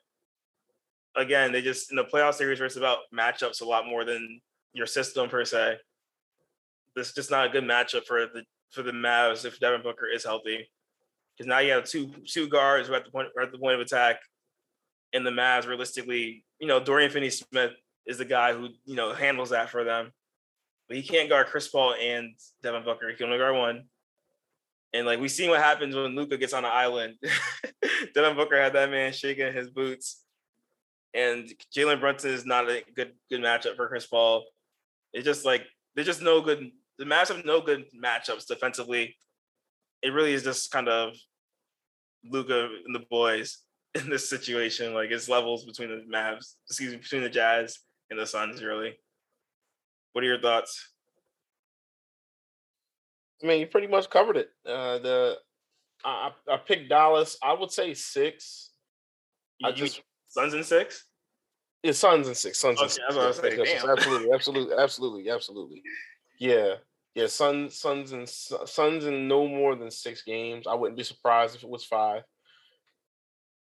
again, 1.16 1.54
they 1.54 1.62
just 1.62 1.90
in 1.90 1.96
the 1.96 2.04
playoff 2.04 2.34
series 2.34 2.60
where 2.60 2.68
it's 2.68 2.76
about 2.76 3.00
matchups 3.14 3.62
a 3.62 3.66
lot 3.66 3.88
more 3.88 4.04
than 4.04 4.42
your 4.74 4.88
system 4.88 5.30
per 5.30 5.46
se. 5.46 5.78
This 6.98 7.10
is 7.10 7.14
just 7.14 7.32
not 7.32 7.48
a 7.48 7.50
good 7.50 7.64
matchup 7.64 8.04
for 8.04 8.26
the 8.26 8.44
for 8.72 8.84
the 8.84 8.92
Mavs 8.92 9.46
if 9.46 9.58
Devin 9.60 9.84
Booker 9.84 10.08
is 10.14 10.26
healthy 10.26 10.68
because 11.38 11.48
now 11.48 11.60
you 11.60 11.72
have 11.72 11.86
two 11.86 12.12
two 12.26 12.48
guards 12.48 12.88
who 12.88 12.94
are 12.94 12.98
at 12.98 13.06
the 13.06 13.12
point 13.12 13.30
are 13.38 13.44
at 13.44 13.52
the 13.52 13.58
point 13.58 13.76
of 13.76 13.82
attack 13.82 14.18
in 15.14 15.24
the 15.24 15.32
Mavs. 15.32 15.68
Realistically, 15.68 16.44
you 16.60 16.68
know 16.68 16.80
Dorian 16.80 17.12
Finney-Smith 17.12 17.72
is 18.06 18.18
the 18.18 18.26
guy 18.26 18.54
who 18.54 18.70
you 18.86 18.96
know 18.96 19.14
handles 19.14 19.50
that 19.50 19.70
for 19.70 19.84
them, 19.84 20.12
but 20.88 20.98
he 20.98 21.04
can't 21.04 21.30
guard 21.30 21.48
Chris 21.48 21.68
Paul 21.68 21.96
and 22.00 22.34
Devin 22.64 22.84
Booker. 22.84 23.10
He 23.10 23.16
can 23.16 23.28
only 23.28 23.38
guard 23.38 23.56
one. 23.56 23.84
And 24.94 25.06
like 25.06 25.20
we've 25.20 25.32
seen 25.32 25.50
what 25.50 25.62
happens 25.62 25.96
when 25.96 26.16
Luka 26.16 26.38
gets 26.38 26.54
on 26.54 26.64
the 26.64 26.70
island. 26.70 27.16
Devin 28.14 28.36
Booker 28.36 28.62
had 28.62 28.74
that 28.74 28.92
man 28.92 29.14
shaking 29.14 29.54
his 29.54 29.70
boots, 29.70 30.24
and 31.14 31.52
Jalen 31.76 32.00
Brunson 32.00 32.32
is 32.32 32.46
not 32.46 32.70
a 32.70 32.84
good 32.96 33.14
good 33.30 33.42
matchup 33.42 33.76
for 33.76 33.88
Chris 33.88 34.06
Paul. 34.06 34.44
It's 35.14 35.26
just 35.26 35.46
like 35.46 35.66
there's 35.96 36.08
just 36.08 36.22
no 36.22 36.42
good. 36.42 36.72
The 36.98 37.06
Mavs 37.06 37.30
have 37.30 37.46
no 37.46 37.62
good 37.62 37.86
matchups 37.92 38.46
defensively. 38.46 39.16
It 40.04 40.10
really 40.10 40.34
is 40.34 40.44
just 40.44 40.72
kind 40.72 40.90
of 40.90 41.14
Luka 42.24 42.70
and 42.86 42.96
the 42.96 43.06
boys 43.10 43.60
in 43.96 44.10
this 44.10 44.30
situation. 44.30 44.94
Like 44.94 45.12
it's 45.12 45.30
levels 45.30 45.66
between 45.66 45.90
the 45.90 46.04
Mavs, 46.12 46.56
excuse 46.68 46.92
me, 46.92 46.98
between 46.98 47.24
the 47.24 47.30
Jazz 47.30 47.80
and 48.10 48.20
the 48.20 48.26
Suns. 48.26 48.64
Really, 48.64 48.98
what 50.14 50.24
are 50.24 50.28
your 50.28 50.42
thoughts? 50.42 50.90
I 53.44 53.48
mean, 53.48 53.60
you 53.60 53.68
pretty 53.68 53.88
much 53.88 54.10
covered 54.10 54.38
it. 54.38 54.50
Uh, 54.66 55.00
the 55.00 55.38
I, 56.04 56.32
I 56.48 56.58
picked 56.58 56.90
Dallas. 56.90 57.38
I 57.44 57.54
would 57.54 57.72
say 57.72 57.94
six. 57.94 58.72
You, 59.60 59.70
I 59.70 59.72
just 59.72 60.02
Suns 60.28 60.54
and 60.54 60.66
six. 60.66 61.06
Yeah, 61.84 61.92
Suns 61.94 62.28
and 62.28 62.38
six. 62.38 62.60
Suns 62.60 62.80
okay, 62.80 62.84
and 63.10 63.36
six. 63.36 63.58
Yes, 63.58 63.86
absolutely, 63.86 64.32
absolutely, 64.34 64.76
absolutely, 64.78 65.30
absolutely. 65.30 65.82
Yeah, 66.40 66.76
yeah, 67.14 67.28
Suns, 67.28 67.78
Suns, 67.78 68.14
and 68.14 68.28
Suns 68.28 69.06
in 69.06 69.28
no 69.28 69.48
more 69.48 69.76
than 69.76 69.92
six 69.92 70.24
games. 70.24 70.66
I 70.68 70.76
wouldn't 70.76 70.98
be 70.98 71.04
surprised 71.04 71.56
if 71.56 71.64
it 71.64 71.70
was 71.70 71.84
five. 71.84 72.24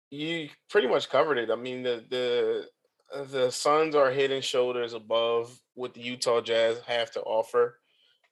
You 0.10 0.50
pretty 0.70 0.88
much 0.88 1.10
covered 1.10 1.38
it. 1.38 1.50
I 1.50 1.56
mean, 1.56 1.84
the 1.84 2.04
the 2.10 2.68
uh, 3.14 3.24
the 3.24 3.52
Suns 3.52 3.96
are 3.96 4.12
head 4.12 4.32
and 4.32 4.44
shoulders 4.44 4.94
above 4.94 5.58
what 5.76 5.94
the 5.94 6.02
Utah 6.02 6.42
Jazz 6.42 6.80
have 6.88 7.12
to 7.12 7.22
offer, 7.22 7.80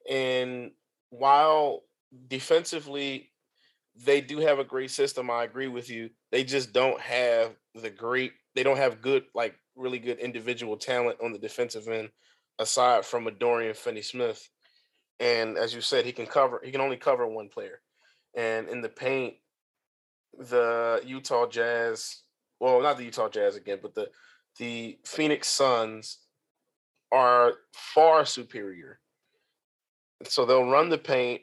and 0.09 0.71
while 1.09 1.83
defensively 2.27 3.31
they 4.03 4.19
do 4.19 4.39
have 4.39 4.59
a 4.59 4.65
great 4.65 4.91
system, 4.91 5.31
I 5.31 5.45
agree 5.45 5.69
with 5.69 5.89
you. 5.89 6.09
They 6.31 6.43
just 6.43 6.73
don't 6.73 6.99
have 6.99 7.55
the 7.73 7.89
great. 7.89 8.33
They 8.53 8.63
don't 8.63 8.77
have 8.77 9.01
good, 9.01 9.23
like 9.33 9.55
really 9.75 9.99
good 9.99 10.19
individual 10.19 10.75
talent 10.75 11.19
on 11.23 11.31
the 11.31 11.39
defensive 11.39 11.87
end, 11.87 12.09
aside 12.59 13.05
from 13.05 13.27
a 13.27 13.31
Dorian 13.31 13.73
Finney-Smith 13.73 14.49
and 15.19 15.57
as 15.57 15.73
you 15.73 15.81
said, 15.81 16.05
he 16.05 16.11
can 16.11 16.25
cover. 16.25 16.61
He 16.63 16.71
can 16.71 16.81
only 16.81 16.97
cover 16.97 17.27
one 17.27 17.49
player, 17.49 17.81
and 18.35 18.67
in 18.67 18.81
the 18.81 18.89
paint, 18.89 19.35
the 20.37 21.01
Utah 21.05 21.47
Jazz. 21.47 22.21
Well, 22.59 22.81
not 22.81 22.97
the 22.97 23.05
Utah 23.05 23.29
Jazz 23.29 23.55
again, 23.55 23.79
but 23.81 23.95
the 23.95 24.09
the 24.57 24.97
Phoenix 25.05 25.47
Suns 25.47 26.19
are 27.11 27.53
far 27.73 28.25
superior. 28.25 28.99
So 30.23 30.45
they'll 30.45 30.69
run 30.69 30.89
the 30.89 30.97
paint, 30.97 31.41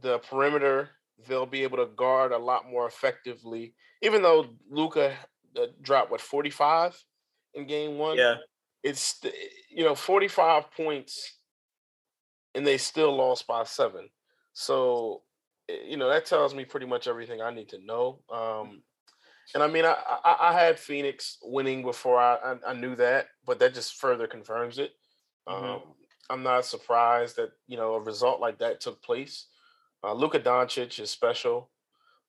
the 0.00 0.18
perimeter. 0.18 0.90
They'll 1.26 1.46
be 1.46 1.62
able 1.62 1.78
to 1.78 1.86
guard 1.86 2.32
a 2.32 2.38
lot 2.38 2.70
more 2.70 2.86
effectively. 2.86 3.74
Even 4.02 4.22
though 4.22 4.46
Luka 4.70 5.14
uh, 5.56 5.66
dropped 5.80 6.10
what 6.10 6.20
forty 6.20 6.50
five 6.50 7.00
in 7.54 7.66
game 7.66 7.98
one. 7.98 8.16
Yeah, 8.16 8.36
it's 8.82 9.20
you 9.70 9.84
know 9.84 9.94
forty 9.94 10.28
five 10.28 10.70
points 10.72 11.35
and 12.56 12.66
they 12.66 12.78
still 12.78 13.14
lost 13.14 13.46
by 13.46 13.62
seven. 13.64 14.08
So, 14.54 15.22
eh, 15.68 15.76
you 15.86 15.96
know, 15.96 16.08
that 16.08 16.26
tells 16.26 16.54
me 16.54 16.64
pretty 16.64 16.86
much 16.86 17.06
everything 17.06 17.40
I 17.40 17.54
need 17.54 17.68
to 17.68 17.84
know. 17.84 18.20
Um, 18.32 18.82
and 19.54 19.62
I 19.62 19.68
mean, 19.68 19.84
I, 19.84 19.94
I, 20.24 20.36
I 20.40 20.52
had 20.52 20.78
Phoenix 20.78 21.38
winning 21.42 21.82
before 21.82 22.18
I, 22.18 22.36
I, 22.36 22.70
I 22.70 22.72
knew 22.72 22.96
that, 22.96 23.28
but 23.44 23.58
that 23.60 23.74
just 23.74 24.00
further 24.00 24.26
confirms 24.26 24.78
it. 24.78 24.92
Mm-hmm. 25.46 25.64
Um, 25.64 25.82
I'm 26.28 26.42
not 26.42 26.64
surprised 26.64 27.36
that 27.36 27.50
you 27.68 27.76
know 27.76 27.94
a 27.94 28.00
result 28.00 28.40
like 28.40 28.58
that 28.58 28.80
took 28.80 29.00
place. 29.02 29.46
Uh, 30.02 30.12
Luka 30.12 30.40
Doncic 30.40 30.98
is 30.98 31.10
special, 31.10 31.70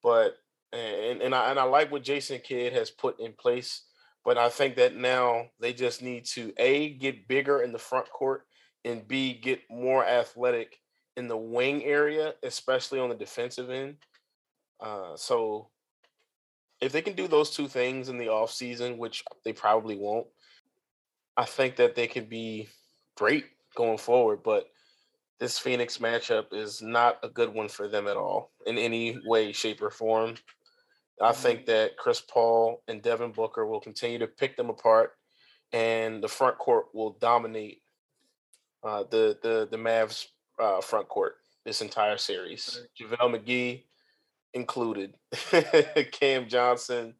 but 0.03 0.37
and 0.71 1.21
and 1.21 1.33
I 1.33 1.49
and 1.49 1.57
I 1.57 1.63
like 1.63 1.91
what 1.91 2.03
Jason 2.03 2.39
Kidd 2.43 2.73
has 2.73 2.91
put 2.91 3.19
in 3.19 3.33
place. 3.33 3.83
But 4.23 4.37
I 4.37 4.49
think 4.49 4.75
that 4.75 4.95
now 4.95 5.45
they 5.59 5.73
just 5.73 6.03
need 6.03 6.25
to 6.25 6.53
a 6.57 6.89
get 6.89 7.27
bigger 7.27 7.61
in 7.61 7.71
the 7.71 7.79
front 7.79 8.09
court 8.11 8.45
and 8.85 9.07
b 9.07 9.33
get 9.33 9.61
more 9.69 10.05
athletic 10.05 10.79
in 11.15 11.27
the 11.27 11.37
wing 11.37 11.83
area, 11.83 12.33
especially 12.43 12.99
on 12.99 13.09
the 13.09 13.15
defensive 13.15 13.69
end. 13.69 13.97
Uh, 14.79 15.15
so 15.15 15.67
if 16.79 16.91
they 16.91 17.01
can 17.01 17.13
do 17.13 17.27
those 17.27 17.49
two 17.49 17.67
things 17.67 18.09
in 18.09 18.17
the 18.17 18.29
off 18.29 18.51
season, 18.51 18.97
which 18.97 19.23
they 19.43 19.51
probably 19.51 19.97
won't, 19.97 20.27
I 21.35 21.45
think 21.45 21.75
that 21.77 21.95
they 21.95 22.07
can 22.07 22.25
be 22.25 22.69
great 23.15 23.45
going 23.75 23.97
forward. 23.97 24.41
But 24.43 24.67
this 25.39 25.57
Phoenix 25.57 25.97
matchup 25.97 26.53
is 26.53 26.81
not 26.81 27.19
a 27.23 27.29
good 27.29 27.53
one 27.53 27.67
for 27.67 27.87
them 27.87 28.07
at 28.07 28.17
all 28.17 28.51
in 28.65 28.77
any 28.77 29.17
way, 29.25 29.51
shape, 29.51 29.81
or 29.81 29.89
form. 29.89 30.35
I 31.19 31.31
mm-hmm. 31.31 31.41
think 31.41 31.65
that 31.65 31.97
Chris 31.97 32.21
Paul 32.21 32.83
and 32.87 33.01
Devin 33.01 33.31
Booker 33.31 33.65
will 33.65 33.81
continue 33.81 34.19
to 34.19 34.27
pick 34.27 34.55
them 34.55 34.69
apart, 34.69 35.13
and 35.73 36.23
the 36.23 36.27
front 36.27 36.59
court 36.59 36.87
will 36.93 37.17
dominate 37.19 37.81
uh, 38.83 39.03
the 39.09 39.37
the 39.41 39.67
the 39.69 39.77
Mavs 39.77 40.27
uh, 40.59 40.81
front 40.81 41.07
court 41.07 41.37
this 41.65 41.81
entire 41.81 42.17
series. 42.17 42.81
JaVale 42.99 43.35
McGee 43.35 43.83
included, 44.53 45.15
Cam 46.11 46.47
Johnson, 46.47 47.13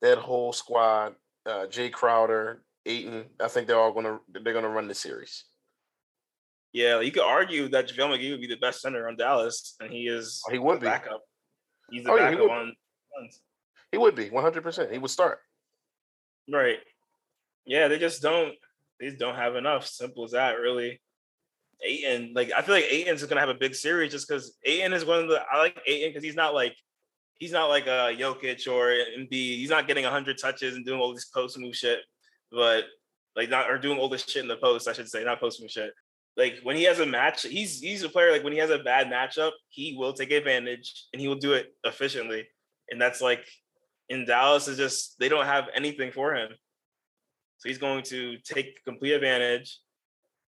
that 0.00 0.18
whole 0.18 0.52
squad, 0.52 1.14
uh, 1.46 1.66
Jae 1.66 1.92
Crowder, 1.92 2.62
Ayton. 2.86 3.26
I 3.40 3.48
think 3.48 3.66
they're 3.66 3.78
all 3.78 3.92
gonna 3.92 4.20
they're 4.28 4.54
gonna 4.54 4.68
run 4.68 4.88
the 4.88 4.94
series. 4.94 5.44
Yeah, 6.72 7.00
you 7.00 7.12
could 7.12 7.22
argue 7.22 7.68
that 7.68 7.88
JaVale 7.88 8.18
McGee 8.18 8.30
would 8.30 8.40
be 8.40 8.46
the 8.46 8.56
best 8.56 8.80
center 8.80 9.06
on 9.08 9.16
Dallas, 9.16 9.76
and 9.80 9.92
he 9.92 10.08
is 10.08 10.42
oh, 10.48 10.52
he 10.52 10.58
would 10.58 10.80
be 10.80 10.86
backup. 10.86 11.22
He's 11.90 12.04
the 12.04 12.12
oh, 12.12 12.16
backup 12.16 12.40
yeah, 12.40 12.54
on. 12.54 12.72
He 13.92 13.98
would 13.98 14.14
be 14.14 14.30
100. 14.30 14.62
percent 14.62 14.90
He 14.90 14.98
would 14.98 15.10
start. 15.10 15.40
Right. 16.50 16.78
Yeah, 17.66 17.88
they 17.88 17.98
just 17.98 18.22
don't. 18.22 18.54
They 19.02 19.08
just 19.08 19.18
don't 19.18 19.34
have 19.34 19.56
enough. 19.56 19.84
Simple 19.84 20.24
as 20.24 20.30
that, 20.30 20.60
really. 20.60 21.00
Ayton, 21.84 22.32
like 22.36 22.52
I 22.56 22.62
feel 22.62 22.76
like 22.76 22.86
Ayton's 22.88 23.24
gonna 23.24 23.40
have 23.40 23.48
a 23.48 23.54
big 23.54 23.74
series 23.74 24.12
just 24.12 24.28
because 24.28 24.56
Ayton 24.64 24.92
is 24.92 25.04
one 25.04 25.18
of 25.18 25.28
the 25.28 25.42
I 25.50 25.58
like 25.58 25.82
Ayton 25.88 26.10
because 26.10 26.22
he's 26.22 26.36
not 26.36 26.54
like 26.54 26.76
he's 27.34 27.50
not 27.50 27.68
like 27.68 27.88
a 27.88 28.14
Jokic 28.16 28.68
or 28.68 28.94
Embiid. 29.18 29.56
He's 29.56 29.70
not 29.70 29.88
getting 29.88 30.04
hundred 30.04 30.38
touches 30.38 30.76
and 30.76 30.86
doing 30.86 31.00
all 31.00 31.12
this 31.12 31.24
post 31.24 31.58
move 31.58 31.74
shit, 31.74 31.98
but 32.52 32.84
like 33.34 33.50
not 33.50 33.68
or 33.68 33.78
doing 33.78 33.98
all 33.98 34.08
this 34.08 34.24
shit 34.24 34.42
in 34.42 34.48
the 34.48 34.56
post, 34.56 34.86
I 34.86 34.92
should 34.92 35.08
say, 35.08 35.24
not 35.24 35.40
post 35.40 35.60
move 35.60 35.72
shit. 35.72 35.92
Like 36.36 36.60
when 36.62 36.76
he 36.76 36.84
has 36.84 37.00
a 37.00 37.06
match, 37.06 37.42
he's 37.42 37.80
he's 37.80 38.04
a 38.04 38.08
player. 38.08 38.30
Like 38.30 38.44
when 38.44 38.52
he 38.52 38.60
has 38.60 38.70
a 38.70 38.78
bad 38.78 39.08
matchup, 39.08 39.50
he 39.68 39.96
will 39.98 40.12
take 40.12 40.30
advantage 40.30 41.06
and 41.12 41.20
he 41.20 41.26
will 41.26 41.34
do 41.34 41.54
it 41.54 41.74
efficiently. 41.82 42.46
And 42.88 43.00
that's 43.00 43.20
like 43.20 43.44
in 44.08 44.26
Dallas 44.26 44.68
is 44.68 44.76
just 44.78 45.18
they 45.18 45.28
don't 45.28 45.46
have 45.46 45.64
anything 45.74 46.12
for 46.12 46.36
him. 46.36 46.50
So 47.62 47.68
he's 47.68 47.78
going 47.78 48.02
to 48.04 48.38
take 48.38 48.82
complete 48.84 49.12
advantage 49.12 49.78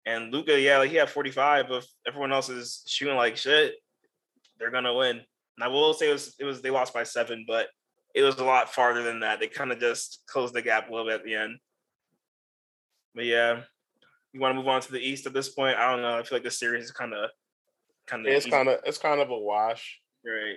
and 0.07 0.33
Luka, 0.33 0.59
yeah, 0.59 0.79
like 0.79 0.91
he 0.91 0.97
had 0.97 1.11
45, 1.11 1.69
but 1.69 1.85
everyone 2.07 2.33
else 2.33 2.49
is 2.49 2.83
shooting 2.87 3.17
like 3.17 3.37
shit, 3.37 3.75
they're 4.59 4.71
gonna 4.71 4.95
win. 4.95 5.17
And 5.19 5.65
I 5.65 5.69
will 5.69 5.93
say 5.93 6.09
it 6.09 6.13
was 6.13 6.35
it 6.39 6.45
was 6.45 6.63
they 6.63 6.71
lost 6.71 6.95
by 6.95 7.03
seven, 7.03 7.45
but 7.47 7.69
it 8.15 8.23
was 8.23 8.39
a 8.39 8.45
lot 8.45 8.73
farther 8.73 9.03
than 9.03 9.21
that. 9.21 9.41
They 9.41 9.47
kind 9.47 9.73
of 9.73 9.79
just 9.79 10.23
closed 10.27 10.55
the 10.55 10.63
gap 10.63 10.89
a 10.89 10.93
little 10.93 11.07
bit 11.07 11.21
at 11.21 11.25
the 11.25 11.35
end. 11.35 11.59
But 13.15 13.27
yeah, 13.27 13.63
you 14.33 14.41
want 14.41 14.53
to 14.53 14.57
move 14.57 14.69
on 14.69 14.81
to 14.81 14.93
the 14.93 15.01
East 15.01 15.27
at 15.27 15.33
this 15.33 15.51
point? 15.51 15.77
I 15.77 15.91
don't 15.91 16.03
know. 16.03 16.19
I 16.19 16.23
feel 16.23 16.37
like 16.37 16.45
the 16.45 16.51
series 16.51 16.85
is 16.85 16.93
kind 16.93 17.13
of 17.13 17.31
kind 18.07 18.27
of 18.27 18.33
it's 18.33 18.47
kind 18.47 18.69
of 18.69 18.81
it's 18.85 18.99
kind 18.99 19.21
of 19.21 19.31
a 19.31 19.39
wash. 19.39 20.01
Right. 20.25 20.57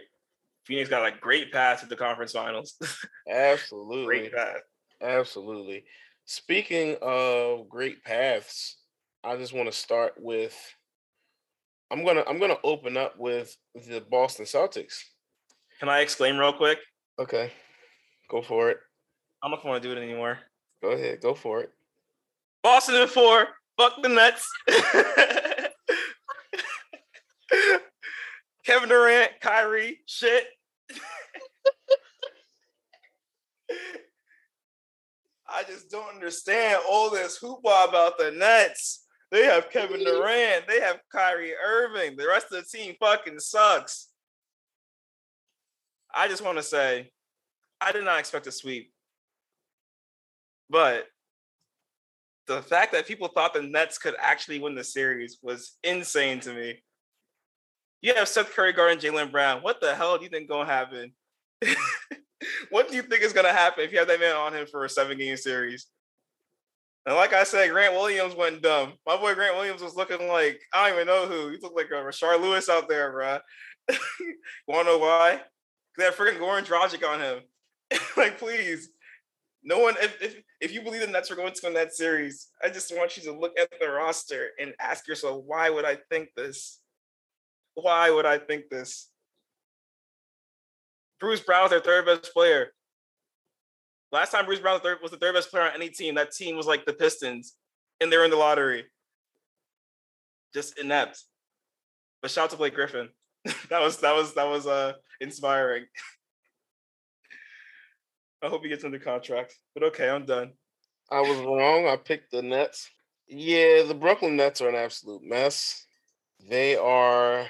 Phoenix 0.66 0.90
got 0.90 1.02
like 1.02 1.20
great 1.20 1.52
path 1.52 1.82
to 1.82 1.88
the 1.88 1.98
conference 1.98 2.32
finals. 2.32 2.76
Absolutely. 3.30 4.06
great 4.06 4.34
path. 4.34 4.62
Absolutely. 5.02 5.84
Speaking 6.26 6.96
of 7.02 7.68
great 7.70 8.04
paths, 8.04 8.78
I 9.24 9.36
just 9.36 9.54
want 9.54 9.72
to 9.72 9.78
start 9.78 10.14
with 10.18 10.56
I'm 11.92 12.04
gonna 12.04 12.24
I'm 12.28 12.40
gonna 12.40 12.58
open 12.64 12.98
up 12.98 13.20
with 13.20 13.56
the 13.76 14.02
Boston 14.02 14.46
Celtics. 14.46 14.96
Can 15.80 15.90
I 15.90 16.00
exclaim 16.00 16.38
real 16.38 16.54
quick? 16.54 16.80
Okay. 17.20 17.52
Go 18.30 18.42
for 18.42 18.70
it. 18.72 18.78
I 19.44 19.50
don't 19.50 19.64
want 19.66 19.84
to 19.84 19.88
do 19.88 19.96
it 19.96 20.02
anymore. 20.04 20.40
Go 20.82 20.92
ahead, 20.92 21.22
go 21.22 21.34
for 21.36 21.62
it. 21.62 21.72
Boston 22.64 22.96
in 22.96 23.08
four. 23.08 23.48
Fuck 23.78 24.02
the 24.02 24.10
Nets. 24.10 24.50
Kevin 28.66 28.90
Durant, 28.90 29.32
Kyrie, 29.42 30.00
shit. 30.06 30.46
I 35.54 35.64
just 35.64 35.92
don't 35.92 36.14
understand 36.14 36.82
all 36.90 37.12
this 37.12 37.40
hoopla 37.40 37.88
about 37.88 38.18
the 38.18 38.32
Nets. 38.32 39.06
They 39.32 39.46
have 39.46 39.70
Kevin 39.70 40.04
Durant. 40.04 40.68
They 40.68 40.80
have 40.82 41.00
Kyrie 41.12 41.54
Irving. 41.54 42.16
The 42.18 42.28
rest 42.28 42.48
of 42.52 42.64
the 42.64 42.78
team 42.78 42.96
fucking 43.00 43.40
sucks. 43.40 44.10
I 46.14 46.28
just 46.28 46.44
want 46.44 46.58
to 46.58 46.64
say, 46.64 47.12
I 47.80 47.92
did 47.92 48.04
not 48.04 48.20
expect 48.20 48.48
a 48.48 48.52
sweep. 48.52 48.92
But 50.70 51.06
the 52.48 52.62
fact 52.62 52.92
that 52.94 53.08
people 53.08 53.28
thought 53.28 53.54
the 53.54 53.62
Nets 53.62 53.98
could 53.98 54.16
actually 54.20 54.60
win 54.60 54.76
the 54.76 54.84
series 54.84 55.38
was 55.42 55.78
insane 55.84 56.40
to 56.42 56.54
me. 56.54 56.84
You 58.02 58.16
have 58.16 58.28
Seth 58.28 58.54
Curry 58.54 58.74
guarding 58.74 59.00
Jaylen 59.00 59.32
Brown. 59.32 59.62
What 59.62 59.82
the 59.82 59.96
hell 59.96 60.18
do 60.18 60.24
you 60.24 60.30
think 60.30 60.50
gonna 60.50 60.66
happen? 60.66 61.14
what 62.70 62.90
do 62.90 62.96
you 62.96 63.02
think 63.02 63.24
is 63.24 63.34
gonna 63.34 63.54
happen 63.54 63.84
if 63.84 63.92
you 63.92 64.00
have 64.00 64.08
that 64.08 64.20
man 64.20 64.36
on 64.36 64.54
him 64.54 64.68
for 64.68 64.86
a 64.86 64.90
seven 64.90 65.18
game 65.18 65.38
series? 65.38 65.88
And 67.06 67.16
like 67.16 67.34
I 67.34 67.44
said, 67.44 67.70
Grant 67.70 67.94
Williams 67.94 68.36
went 68.36 68.62
dumb. 68.62 68.94
My 69.06 69.18
boy 69.18 69.34
Grant 69.36 69.56
Williams 69.56 69.82
was 69.82 69.96
looking 69.96 70.28
like 70.28 70.60
I 70.74 70.90
don't 70.90 70.96
even 70.96 71.08
know 71.08 71.28
who. 71.28 71.50
He 71.50 71.58
looked 71.62 71.76
like 71.76 71.90
a 71.92 71.96
Rashard 71.96 72.42
Lewis 72.42 72.70
out 72.70 72.88
there, 72.88 73.12
bro. 73.12 73.40
Wanna 74.68 74.90
know 74.90 74.98
why? 75.00 75.42
They 75.98 76.06
had 76.06 76.14
freaking 76.14 76.40
Goran 76.40 76.66
Dragic 76.66 77.08
on 77.08 77.20
him. 77.20 77.40
like, 78.18 78.40
please. 78.40 78.90
No 79.66 79.80
one, 79.80 79.96
if, 80.02 80.22
if 80.22 80.36
if 80.60 80.74
you 80.74 80.82
believe 80.82 81.02
the 81.02 81.08
Nets 81.08 81.32
are 81.32 81.36
going 81.36 81.54
to 81.54 81.62
win 81.64 81.74
that 81.76 81.94
series, 81.94 82.50
I 82.62 82.70
just 82.70 82.94
want 82.96 83.16
you 83.16 83.24
to 83.24 83.38
look 83.38 83.58
at 83.58 83.70
the 83.80 83.90
roster 83.90 84.50
and 84.60 84.74
ask 84.80 85.08
yourself, 85.08 85.42
why 85.46 85.70
would 85.70 85.86
I 85.86 85.98
think 86.10 86.30
this? 86.36 86.80
Why 87.76 88.10
would 88.10 88.26
I 88.26 88.38
think 88.40 88.70
this? 88.70 89.10
Bruce 91.24 91.40
Brown's 91.40 91.70
their 91.70 91.80
third 91.80 92.06
best 92.06 92.34
player. 92.34 92.74
Last 94.12 94.32
time 94.32 94.46
Bruce 94.46 94.60
Brown 94.60 94.82
was 95.02 95.10
the 95.10 95.16
third 95.16 95.34
best 95.34 95.50
player 95.50 95.64
on 95.64 95.74
any 95.74 95.88
team, 95.88 96.16
that 96.16 96.34
team 96.34 96.58
was 96.58 96.68
like 96.68 96.84
the 96.84 96.92
Pistons, 96.92 97.56
and 98.02 98.12
they're 98.12 98.26
in 98.26 98.30
the 98.30 98.36
lottery. 98.36 98.84
Just 100.54 100.78
inept. 100.78 101.24
But 102.22 102.30
shout 102.30 102.44
out 102.44 102.50
to 102.50 102.58
Blake 102.58 102.76
Griffin. 102.76 103.08
that 103.70 103.80
was 103.80 104.02
that 104.02 104.14
was 104.14 104.34
that 104.34 104.50
was 104.50 104.68
uh 104.68 104.94
inspiring. 105.22 105.86
I 108.44 108.50
hope 108.50 108.62
he 108.62 108.68
gets 108.68 108.84
under 108.84 109.00
contract. 109.00 109.56
But 109.74 109.84
okay, 109.84 110.10
I'm 110.10 110.26
done. 110.26 110.52
I 111.10 111.22
was 111.22 111.38
wrong. 111.40 111.88
I 111.88 111.96
picked 111.96 112.32
the 112.32 112.42
Nets. 112.42 112.90
Yeah, 113.30 113.84
the 113.84 113.96
Brooklyn 113.96 114.36
Nets 114.36 114.60
are 114.60 114.68
an 114.68 114.76
absolute 114.76 115.24
mess. 115.24 115.86
They 116.50 116.76
are 116.76 117.46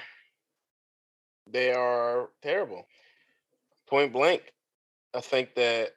they 1.50 1.72
are 1.72 2.28
terrible. 2.40 2.86
Point 3.88 4.12
blank. 4.12 4.42
I 5.14 5.20
think 5.20 5.54
that 5.54 5.90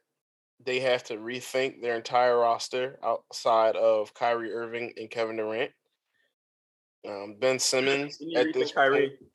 they 0.64 0.80
have 0.80 1.04
to 1.06 1.18
rethink 1.18 1.82
their 1.82 1.96
entire 1.96 2.38
roster 2.38 3.00
outside 3.04 3.76
of 3.76 4.14
Kyrie 4.14 4.54
Irving 4.54 4.94
and 4.98 5.10
Kevin 5.10 5.38
Durant. 5.38 5.72
Um, 7.08 7.36
ben 7.40 7.60
Simmons 7.60 8.20
at 8.36 8.54
this 8.54 8.72
Kyrie. 8.72 9.10
Point, 9.10 9.32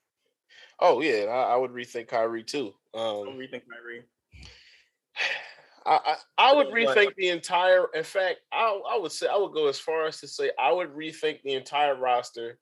oh 0.81 1.01
yeah, 1.01 1.25
I, 1.25 1.55
I, 1.55 1.57
would 1.57 1.71
rethink 1.71 2.09
Kyrie 2.09 2.43
too. 2.43 2.75
Um, 2.93 3.38
rethink 3.38 3.62
Kyrie. 3.71 4.03
I, 5.87 5.99
I, 6.05 6.17
I 6.38 6.55
would 6.55 6.69
rethink 6.69 7.15
the 7.17 7.29
entire. 7.31 7.87
In 7.95 8.05
fact, 8.05 8.41
I 8.53 8.81
I 8.91 8.99
would 8.99 9.12
say 9.12 9.27
I 9.27 9.37
would 9.37 9.53
go 9.53 9.69
as 9.69 9.79
far 9.79 10.07
as 10.07 10.21
to 10.21 10.29
say 10.29 10.51
I 10.59 10.71
would 10.71 10.91
rethink 10.91 11.43
the 11.43 11.55
entire 11.55 11.97
roster 11.97 12.59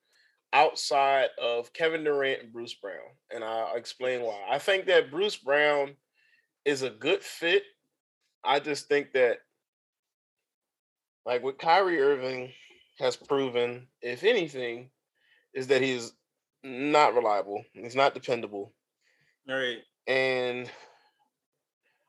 outside 0.53 1.29
of 1.41 1.73
Kevin 1.73 2.05
Durant 2.05 2.43
and 2.43 2.53
Bruce 2.53 2.75
Brown, 2.75 3.15
and 3.33 3.45
I'll 3.45 3.77
explain 3.77 4.23
why. 4.23 4.39
I 4.51 4.59
think 4.59 4.87
that 4.87 5.11
Bruce 5.11 5.37
Brown 5.37 5.95
is 6.65 6.83
a 6.83 6.91
good 6.91 7.23
fit 7.23 7.63
I 8.45 8.61
just 8.61 8.89
think 8.89 9.13
that, 9.13 9.39
like 11.27 11.43
what 11.43 11.59
Kyrie 11.59 12.01
Irving 12.01 12.53
has 12.99 13.17
proven, 13.17 13.87
if 14.01 14.25
anything, 14.25 14.91
is 15.55 15.67
that 15.69 15.83
he's 15.83 16.13
not 16.63 17.15
reliable. 17.15 17.65
He's 17.73 17.97
not 17.97 18.15
dependable. 18.15 18.73
All 19.49 19.57
right. 19.57 19.79
And 20.07 20.71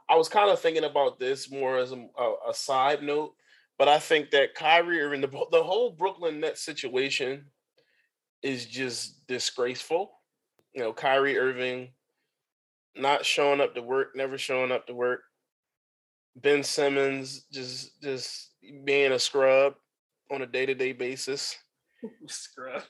I 0.09 0.15
was 0.15 0.29
kind 0.29 0.49
of 0.49 0.59
thinking 0.59 0.83
about 0.83 1.19
this 1.19 1.51
more 1.51 1.77
as 1.77 1.91
a, 1.91 2.07
a, 2.49 2.53
side 2.53 3.03
note, 3.03 3.33
But 3.77 3.87
I 3.87 3.99
think 3.99 4.31
that 4.31 4.55
Kyrie 4.55 5.01
Irving, 5.01 5.21
the, 5.21 5.29
the 5.51 5.63
whole 5.63 5.91
Brooklyn 5.91 6.39
Nets 6.39 6.61
situation 6.61 7.45
is 8.43 8.65
just 8.65 9.27
disgraceful. 9.27 10.11
You 10.73 10.81
know, 10.81 10.93
Kyrie 10.93 11.37
Irving 11.37 11.89
not 12.95 13.25
showing 13.25 13.61
up 13.61 13.75
to 13.75 13.81
work, 13.81 14.15
never 14.15 14.37
showing 14.37 14.71
up 14.71 14.87
to 14.87 14.93
work. 14.93 15.21
Ben 16.35 16.63
Simmons 16.63 17.45
just 17.51 18.01
just 18.01 18.51
being 18.85 19.11
a 19.11 19.19
scrub 19.19 19.73
on 20.31 20.41
a 20.41 20.45
day-to-day 20.45 20.93
basis. 20.93 21.57
scrub. 22.27 22.83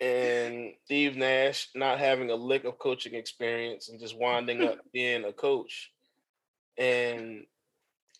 And 0.00 0.72
Steve 0.84 1.16
Nash 1.16 1.68
not 1.74 1.98
having 1.98 2.30
a 2.30 2.34
lick 2.34 2.64
of 2.64 2.78
coaching 2.78 3.14
experience 3.14 3.88
and 3.88 4.00
just 4.00 4.18
winding 4.18 4.62
up 4.62 4.78
being 4.92 5.24
a 5.24 5.32
coach. 5.32 5.90
And 6.76 7.44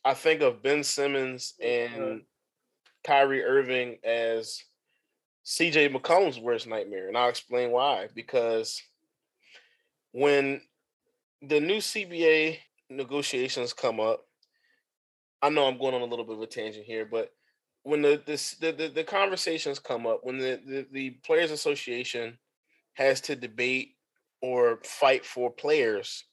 I 0.05 0.14
think 0.14 0.40
of 0.40 0.62
Ben 0.62 0.85
Simmons 0.85 1.55
oh, 1.62 1.66
and 1.66 2.23
Kyrie 3.05 3.42
Irving 3.42 3.99
as 4.05 4.61
CJ 5.44 5.94
McCollum's 5.94 6.38
worst 6.38 6.66
nightmare. 6.66 7.09
And 7.09 7.16
I'll 7.16 7.28
explain 7.28 7.70
why. 7.70 8.09
Because 8.14 8.83
when 10.12 10.62
the 11.42 11.61
new 11.61 11.78
CBA 11.78 12.59
negotiations 12.90 13.72
come 13.72 14.00
up, 14.00 14.26
I 15.42 15.50
know 15.50 15.66
I'm 15.66 15.78
going 15.78 15.94
on 15.94 16.00
a 16.00 16.07
little 16.07 16.24
bit 16.24 16.37
of 16.37 16.42
a 16.42 16.46
tangent 16.46 16.87
here, 16.87 17.04
but 17.04 17.30
when 17.83 18.00
the 18.00 18.22
this 18.24 18.54
the, 18.54 18.72
the, 18.72 18.88
the 18.88 19.04
conversations 19.04 19.78
come 19.78 20.07
up, 20.07 20.20
when 20.22 20.38
the, 20.38 20.59
the, 20.66 20.87
the 20.90 21.11
Players 21.22 21.50
Association 21.50 22.38
has 22.94 23.20
to 23.22 23.37
debate 23.37 23.96
or 24.40 24.78
fight 24.85 25.24
for 25.24 25.50
players, 25.50 26.24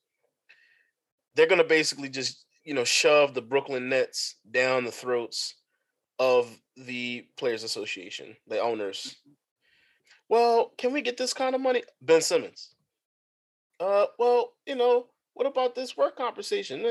they're 1.36 1.48
gonna 1.48 1.66
basically 1.66 2.08
just, 2.08 2.46
you 2.64 2.74
know, 2.74 2.86
shove 2.86 3.34
the 3.34 3.42
Brooklyn 3.42 3.90
Nets 3.90 4.36
down 4.50 4.86
the 4.86 4.92
throats 4.92 5.56
of 6.22 6.56
the 6.78 7.26
Players 7.36 7.64
Association, 7.64 8.36
the 8.48 8.60
owners. 8.60 9.16
Well, 10.30 10.72
can 10.78 10.94
we 10.94 11.02
get 11.02 11.18
this 11.18 11.34
kind 11.34 11.56
of 11.56 11.62
money? 11.62 11.82
Ben 12.00 12.22
Simmons. 12.22 12.76
Uh, 13.80 14.06
well, 14.20 14.54
you 14.68 14.76
know, 14.76 15.08
what 15.34 15.48
about 15.48 15.74
this 15.74 15.98
work 15.98 16.16
conversation? 16.16 16.84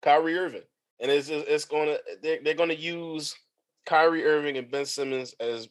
Kyrie 0.00 0.38
Irving, 0.38 0.62
and 0.98 1.10
it's 1.10 1.28
it's 1.28 1.66
to 1.66 2.00
they're, 2.22 2.38
they're 2.42 2.54
going 2.54 2.70
to 2.70 2.80
use 2.80 3.36
Kyrie 3.84 4.24
Irving 4.24 4.56
and 4.56 4.70
Ben 4.70 4.86
Simmons 4.86 5.34
as 5.38 5.68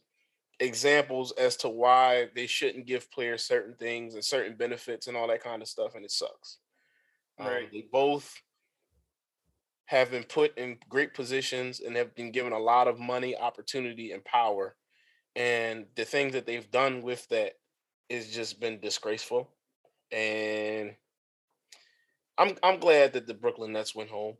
examples 0.60 1.32
as 1.32 1.58
to 1.58 1.70
why 1.70 2.28
they 2.36 2.46
shouldn't 2.46 2.86
give 2.86 3.12
players 3.12 3.44
certain 3.44 3.74
things 3.74 4.14
and 4.14 4.24
certain 4.24 4.56
benefits 4.56 5.08
and 5.08 5.18
all 5.18 5.28
that 5.30 5.44
kind 5.44 5.64
of 5.64 5.68
stuff, 5.68 5.96
and 5.96 6.06
it 6.06 6.12
sucks. 6.12 6.60
Right. 7.40 7.64
Um, 7.64 7.70
they 7.74 7.86
both 7.92 8.40
have 9.94 10.10
been 10.10 10.24
put 10.24 10.58
in 10.58 10.78
great 10.90 11.14
positions 11.14 11.80
and 11.80 11.96
have 11.96 12.16
been 12.16 12.32
given 12.32 12.52
a 12.52 12.60
lot 12.60 12.88
of 12.88 13.00
money, 13.00 13.38
opportunity, 13.38 14.12
and 14.12 14.26
power. 14.26 14.76
And 15.36 15.86
the 15.96 16.04
things 16.04 16.34
that 16.34 16.48
they've 16.48 16.70
done 16.70 17.04
with 17.04 17.28
that 17.30 17.54
has 18.10 18.30
just 18.30 18.60
been 18.60 18.80
disgraceful. 18.80 19.50
And 20.12 20.96
I'm 22.38 22.58
I'm 22.64 22.80
glad 22.80 23.14
that 23.14 23.28
the 23.28 23.36
Brooklyn 23.36 23.74
Nets 23.74 23.96
went 23.96 24.10
home. 24.10 24.36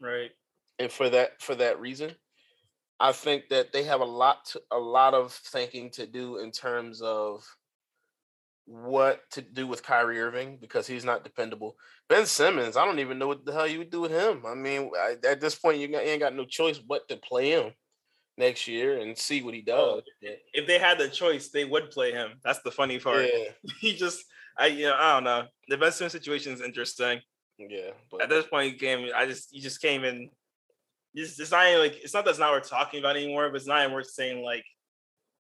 Right. 0.00 0.32
And 0.80 0.90
for 0.90 1.08
that 1.10 1.40
for 1.40 1.54
that 1.54 1.80
reason, 1.80 2.16
I 2.98 3.12
think 3.12 3.48
that 3.50 3.72
they 3.72 3.84
have 3.84 4.00
a 4.00 4.04
lot 4.04 4.46
to, 4.46 4.62
a 4.72 4.78
lot 4.78 5.14
of 5.14 5.32
thinking 5.32 5.90
to 5.92 6.06
do 6.06 6.38
in 6.38 6.50
terms 6.50 7.00
of 7.02 7.44
what 8.68 9.22
to 9.30 9.40
do 9.40 9.66
with 9.66 9.82
Kyrie 9.82 10.20
Irving 10.20 10.58
because 10.60 10.86
he's 10.86 11.04
not 11.04 11.24
dependable. 11.24 11.76
Ben 12.08 12.26
Simmons, 12.26 12.76
I 12.76 12.84
don't 12.84 12.98
even 12.98 13.18
know 13.18 13.26
what 13.26 13.44
the 13.46 13.52
hell 13.52 13.66
you 13.66 13.78
would 13.78 13.90
do 13.90 14.02
with 14.02 14.10
him. 14.10 14.42
I 14.46 14.54
mean, 14.54 14.90
I, 14.94 15.16
at 15.26 15.40
this 15.40 15.54
point, 15.54 15.78
you, 15.78 15.88
got, 15.88 16.04
you 16.04 16.12
ain't 16.12 16.20
got 16.20 16.34
no 16.34 16.44
choice 16.44 16.78
but 16.78 17.08
to 17.08 17.16
play 17.16 17.50
him 17.50 17.72
next 18.36 18.68
year 18.68 19.00
and 19.00 19.16
see 19.16 19.42
what 19.42 19.54
he 19.54 19.62
does. 19.62 20.02
If 20.20 20.66
they 20.66 20.78
had 20.78 20.98
the 20.98 21.08
choice, 21.08 21.48
they 21.48 21.64
would 21.64 21.90
play 21.90 22.12
him. 22.12 22.32
That's 22.44 22.60
the 22.60 22.70
funny 22.70 22.98
part. 22.98 23.24
Yeah. 23.24 23.72
he 23.80 23.94
just, 23.94 24.22
I, 24.58 24.66
you 24.66 24.86
know, 24.86 24.96
I 24.98 25.14
don't 25.14 25.24
know. 25.24 25.44
The 25.68 25.78
Ben 25.78 25.90
Simmons 25.90 26.12
situation 26.12 26.52
is 26.52 26.60
interesting. 26.60 27.20
Yeah. 27.58 27.90
But 28.10 28.22
at 28.22 28.28
this 28.28 28.46
point, 28.46 28.72
you 28.72 28.78
came. 28.78 29.08
I 29.16 29.26
just 29.26 29.52
you 29.52 29.60
just 29.60 29.80
came 29.80 30.04
in. 30.04 30.30
It's, 31.14 31.40
it's 31.40 31.50
not 31.50 31.66
even 31.66 31.80
like 31.80 31.96
it's 31.96 32.14
not 32.14 32.24
that's 32.24 32.38
not 32.38 32.52
worth 32.52 32.68
talking 32.68 33.00
about 33.00 33.16
anymore, 33.16 33.48
but 33.48 33.56
it's 33.56 33.66
not 33.66 33.82
even 33.82 33.94
worth 33.94 34.10
saying 34.10 34.44
like 34.44 34.64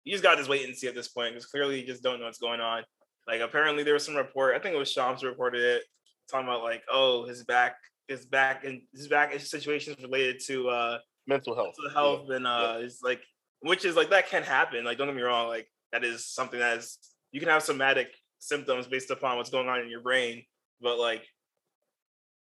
you 0.05 0.13
just 0.13 0.23
got 0.23 0.33
to 0.33 0.37
just 0.37 0.49
wait 0.49 0.65
and 0.65 0.77
see 0.77 0.87
at 0.87 0.95
this 0.95 1.09
point 1.09 1.35
because 1.35 1.47
clearly 1.47 1.81
you 1.81 1.87
just 1.87 2.03
don't 2.03 2.21
know 2.21 2.27
what's 2.27 2.39
going 2.39 2.61
on. 2.61 2.85
Like 3.27 3.41
apparently 3.41 3.83
there 3.83 3.95
was 3.95 4.05
some 4.05 4.17
report. 4.17 4.55
I 4.55 4.59
think 4.59 4.75
it 4.75 4.79
was 4.79 4.91
Shams 4.91 5.25
reported 5.25 5.63
it 5.63 5.83
talking 6.31 6.47
about 6.49 6.63
like 6.63 6.83
oh 6.91 7.25
his 7.27 7.45
back 7.45 7.77
his 8.09 8.27
back 8.27 8.65
and 8.65 8.83
his 8.93 9.09
back 9.09 9.33
is 9.33 9.49
situations 9.49 9.97
related 10.03 10.41
to 10.45 10.69
uh 10.69 10.99
mental 11.29 11.55
health 11.55 11.75
mental 11.79 12.01
health 12.01 12.27
yeah. 12.29 12.37
and 12.37 12.47
uh 12.47 12.77
yeah. 12.79 12.85
it's 12.85 13.01
like 13.01 13.23
which 13.61 13.85
is 13.85 13.95
like 13.95 14.11
that 14.11 14.29
can 14.29 14.43
happen 14.43 14.85
like 14.85 14.99
don't 14.99 15.07
get 15.07 15.15
me 15.15 15.23
wrong 15.23 15.47
like 15.47 15.69
that 15.93 16.03
is 16.03 16.27
something 16.27 16.59
that 16.59 16.79
is 16.79 16.99
you 17.31 17.39
can 17.39 17.49
have 17.49 17.63
somatic 17.63 18.09
symptoms 18.41 18.89
based 18.89 19.13
upon 19.13 19.37
what's 19.37 19.51
going 19.51 19.69
on 19.69 19.81
in 19.81 19.89
your 19.89 20.01
brain 20.01 20.43
but 20.81 20.99
like 20.99 21.23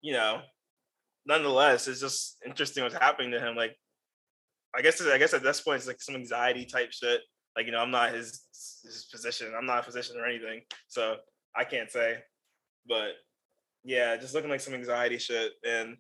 you 0.03 0.13
know, 0.13 0.41
nonetheless, 1.25 1.88
it's 1.88 2.01
just 2.01 2.38
interesting 2.45 2.83
what's 2.83 2.93
happening 2.93 3.31
to 3.31 3.39
him. 3.39 3.55
Like, 3.55 3.75
I 4.75 4.81
guess 4.81 5.01
I 5.01 5.17
guess 5.17 5.33
at 5.33 5.41
this 5.41 5.62
point 5.62 5.77
it's 5.77 5.88
like 5.88 6.01
some 6.01 6.15
anxiety 6.15 6.65
type 6.65 6.91
shit. 6.91 7.21
Like, 7.55 7.65
you 7.65 7.71
know, 7.71 7.79
I'm 7.79 7.91
not 7.91 8.13
his 8.13 8.41
his. 8.83 9.43
I'm 9.55 9.65
not 9.65 9.79
a 9.79 9.83
physician 9.83 10.17
or 10.17 10.25
anything, 10.25 10.61
so 10.87 11.17
I 11.55 11.63
can't 11.63 11.91
say. 11.91 12.17
But 12.87 13.11
yeah, 13.83 14.17
just 14.17 14.33
looking 14.33 14.49
like 14.49 14.61
some 14.61 14.73
anxiety 14.73 15.17
shit, 15.17 15.53
and 15.67 15.97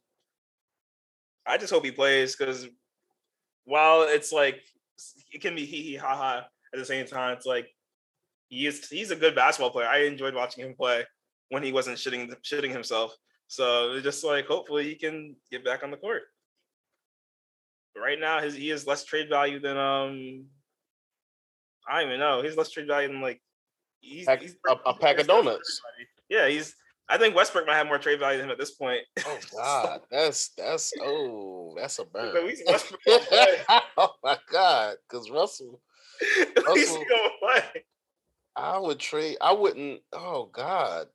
I 1.45 1.57
just 1.57 1.71
hope 1.71 1.85
he 1.85 1.91
plays 1.91 2.35
because 2.35 2.67
while 3.65 4.03
it's 4.03 4.31
like 4.31 4.61
it 5.31 5.41
can 5.41 5.55
be 5.55 5.65
hee 5.65 5.83
hee 5.83 5.95
ha 5.95 6.15
ha 6.15 6.45
at 6.73 6.79
the 6.79 6.85
same 6.85 7.05
time, 7.05 7.37
it's 7.37 7.45
like 7.45 7.67
he 8.49 8.67
is 8.67 8.87
he's 8.89 9.11
a 9.11 9.15
good 9.15 9.35
basketball 9.35 9.71
player. 9.71 9.87
I 9.87 10.03
enjoyed 10.05 10.35
watching 10.35 10.65
him 10.65 10.75
play 10.75 11.05
when 11.49 11.63
he 11.63 11.71
wasn't 11.71 11.97
shitting 11.97 12.33
shitting 12.43 12.71
himself. 12.71 13.15
So 13.47 13.99
just 14.01 14.23
like 14.23 14.47
hopefully 14.47 14.85
he 14.85 14.95
can 14.95 15.35
get 15.51 15.65
back 15.65 15.83
on 15.83 15.91
the 15.91 15.97
court. 15.97 16.23
But 17.93 18.01
right 18.01 18.19
now, 18.19 18.41
his 18.41 18.55
he 18.55 18.69
has 18.69 18.87
less 18.87 19.03
trade 19.03 19.29
value 19.29 19.59
than 19.59 19.77
um 19.77 20.45
I 21.87 21.99
don't 21.99 22.09
even 22.09 22.19
know. 22.19 22.41
He's 22.41 22.57
less 22.57 22.69
trade 22.69 22.87
value 22.87 23.07
than 23.07 23.21
like 23.21 23.41
he's, 23.99 24.25
pack, 24.25 24.41
he's 24.41 24.55
a, 24.67 24.75
a 24.85 24.93
pack 24.93 25.19
of 25.19 25.27
donuts. 25.27 25.81
Yeah, 26.29 26.47
he's. 26.47 26.75
I 27.09 27.17
think 27.17 27.35
Westbrook 27.35 27.67
might 27.67 27.75
have 27.75 27.87
more 27.87 27.97
trade 27.97 28.19
value 28.19 28.37
than 28.37 28.47
him 28.47 28.51
at 28.51 28.57
this 28.57 28.71
point. 28.71 29.01
Oh 29.25 29.39
God, 29.55 30.01
that's 30.09 30.49
that's 30.57 30.93
oh 31.01 31.75
that's 31.77 31.99
a 31.99 32.05
burn. 32.05 32.33
Oh 33.97 34.13
my 34.23 34.37
God, 34.51 34.95
because 35.07 35.29
Russell, 35.29 35.81
Russell 36.67 37.03
I 38.55 38.77
would 38.77 38.99
trade. 38.99 39.37
I 39.41 39.51
wouldn't. 39.51 40.01
Oh 40.13 40.49
God. 40.51 41.07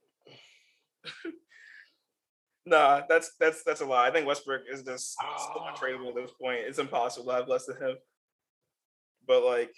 Nah, 2.69 3.03
that's 3.09 3.33
that's 3.41 3.63
that's 3.65 3.81
a 3.81 3.87
lie. 3.87 4.09
I 4.09 4.11
think 4.11 4.27
Westbrook 4.27 4.63
is 4.71 4.83
just 4.83 5.17
oh. 5.23 5.67
untradeable 5.73 6.11
at 6.11 6.15
this 6.17 6.31
point. 6.41 6.61
It's 6.67 6.79
impossible 6.79 7.27
to 7.27 7.33
have 7.33 7.49
less 7.49 7.65
than 7.65 7.77
him. 7.77 7.97
But 9.27 9.43
like 9.43 9.73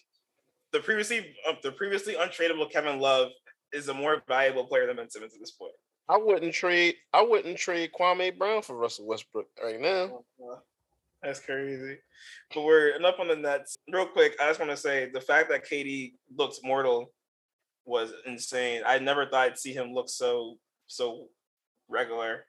the 0.73 0.81
previously 0.81 1.35
uh, 1.49 1.55
the 1.63 1.73
previously 1.73 2.15
untradeable 2.15 2.71
Kevin 2.71 2.99
Love 3.01 3.31
is 3.73 3.89
a 3.89 3.95
more 3.95 4.23
valuable 4.27 4.67
player 4.67 4.87
than 4.87 4.97
Ben 4.97 5.11
Simmons 5.11 5.35
at 5.35 5.41
this 5.41 5.53
point. 5.53 5.73
I 6.09 6.17
wouldn't 6.17 6.53
trade. 6.53 6.97
I 7.13 7.23
wouldn't 7.23 7.57
trade 7.57 7.91
Kwame 7.99 8.37
Brown 8.37 8.63
for 8.63 8.77
Russell 8.77 9.07
Westbrook 9.07 9.47
right 9.63 9.81
now. 9.81 10.23
Uh, 10.41 10.57
that's 11.23 11.41
crazy. 11.41 11.99
But 12.55 12.63
we're 12.63 12.97
enough 12.97 13.21
on 13.21 13.29
the 13.29 13.37
Nets. 13.37 13.77
Real 13.91 14.07
quick, 14.07 14.35
I 14.41 14.49
just 14.49 14.59
want 14.59 14.73
to 14.73 14.77
say 14.77 15.11
the 15.13 15.21
fact 15.21 15.51
that 15.51 15.69
KD 15.69 16.15
looks 16.37 16.61
mortal 16.65 17.13
was 17.85 18.13
insane. 18.27 18.83
I 18.87 18.99
never 18.99 19.27
thought 19.27 19.51
I'd 19.51 19.59
see 19.59 19.73
him 19.73 19.93
look 19.93 20.09
so 20.09 20.57
so 20.87 21.29
regular. 21.89 22.45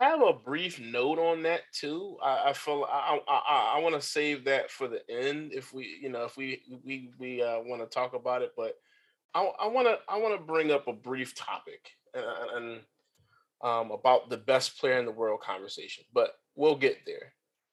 I 0.00 0.08
have 0.08 0.22
a 0.22 0.32
brief 0.32 0.80
note 0.80 1.18
on 1.18 1.42
that 1.42 1.60
too. 1.72 2.16
I, 2.22 2.50
I 2.50 2.52
feel 2.54 2.86
I 2.90 3.20
I, 3.28 3.74
I 3.76 3.80
want 3.80 3.94
to 3.94 4.00
save 4.00 4.44
that 4.44 4.70
for 4.70 4.88
the 4.88 5.02
end 5.10 5.52
if 5.52 5.74
we 5.74 5.98
you 6.00 6.08
know 6.08 6.24
if 6.24 6.36
we 6.36 6.62
we 6.84 7.10
we 7.18 7.42
uh, 7.42 7.60
want 7.60 7.82
to 7.82 7.86
talk 7.86 8.14
about 8.14 8.42
it, 8.42 8.52
but 8.56 8.76
I 9.34 9.68
want 9.68 9.86
to 9.86 9.98
I 10.08 10.18
want 10.18 10.38
to 10.38 10.44
bring 10.44 10.72
up 10.72 10.88
a 10.88 10.92
brief 10.92 11.34
topic 11.36 11.90
and, 12.14 12.24
and 12.56 12.80
um, 13.62 13.90
about 13.90 14.30
the 14.30 14.38
best 14.38 14.78
player 14.78 14.98
in 14.98 15.04
the 15.04 15.12
world 15.12 15.40
conversation, 15.40 16.04
but 16.12 16.32
we'll 16.56 16.76
get 16.76 16.98
there. 17.06 17.32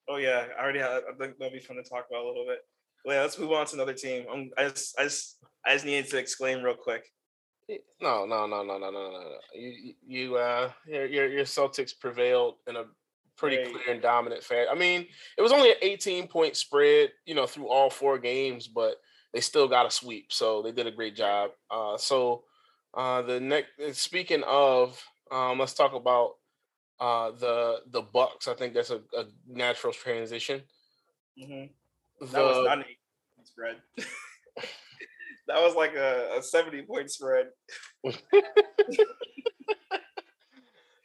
Oh 0.09 0.17
yeah, 0.17 0.45
I 0.57 0.61
already 0.61 0.79
have. 0.79 1.03
I 1.09 1.17
think 1.17 1.37
that'll 1.37 1.53
be 1.53 1.59
fun 1.59 1.77
to 1.77 1.83
talk 1.83 2.05
about 2.09 2.23
a 2.23 2.27
little 2.27 2.45
bit. 2.45 2.59
Well, 3.05 3.15
yeah, 3.15 3.21
let's 3.21 3.39
move 3.39 3.51
on 3.51 3.65
to 3.67 3.75
another 3.75 3.93
team. 3.93 4.25
I'm, 4.31 4.51
I 4.57 4.69
just 4.69 4.99
I 4.99 5.03
just 5.03 5.37
I 5.65 5.73
just 5.73 5.85
needed 5.85 6.09
to 6.11 6.17
exclaim 6.17 6.61
real 6.61 6.75
quick. 6.75 7.05
No, 8.01 8.25
no, 8.25 8.47
no, 8.47 8.63
no, 8.63 8.77
no, 8.77 8.89
no, 8.89 8.91
no. 8.91 9.12
no. 9.12 9.38
You, 9.53 9.93
you, 10.06 10.36
uh, 10.38 10.71
your, 10.88 11.06
your, 11.06 11.27
your 11.27 11.45
Celtics 11.45 11.91
prevailed 11.97 12.56
in 12.67 12.75
a 12.75 12.86
pretty 13.38 13.58
right. 13.58 13.71
clear 13.71 13.93
and 13.93 14.01
dominant 14.01 14.43
fashion. 14.43 14.67
I 14.71 14.75
mean, 14.75 15.06
it 15.38 15.41
was 15.41 15.51
only 15.51 15.71
an 15.71 15.77
18 15.82 16.27
point 16.27 16.56
spread, 16.56 17.12
you 17.25 17.36
know, 17.36 17.45
through 17.45 17.67
all 17.67 17.89
four 17.89 18.17
games, 18.17 18.67
but 18.67 18.95
they 19.34 19.41
still 19.41 19.67
got 19.67 19.86
a 19.86 19.91
sweep, 19.91 20.32
so 20.32 20.62
they 20.62 20.71
did 20.71 20.88
a 20.88 20.91
great 20.91 21.15
job. 21.15 21.51
Uh, 21.69 21.97
so, 21.97 22.43
uh, 22.93 23.21
the 23.21 23.39
next, 23.39 23.69
speaking 23.93 24.43
of, 24.47 25.01
um, 25.32 25.60
let's 25.60 25.73
talk 25.73 25.93
about 25.93 26.36
uh 26.99 27.30
the 27.32 27.82
the 27.91 28.01
Bucks. 28.01 28.47
I 28.47 28.56
think 28.56 28.73
that's 28.73 28.89
a, 28.89 29.01
a 29.15 29.25
natural 29.47 29.93
transition. 29.93 30.63
Mm-hmm. 31.39 32.25
That 32.32 32.41
was 32.41 32.65
not 32.65 32.80
an 32.80 32.86
spread. 33.43 33.75
that 35.47 35.62
was 35.62 35.75
like 35.75 35.95
a, 35.95 36.38
a 36.38 36.43
70 36.43 36.83
point 36.83 37.10
spread. 37.12 37.47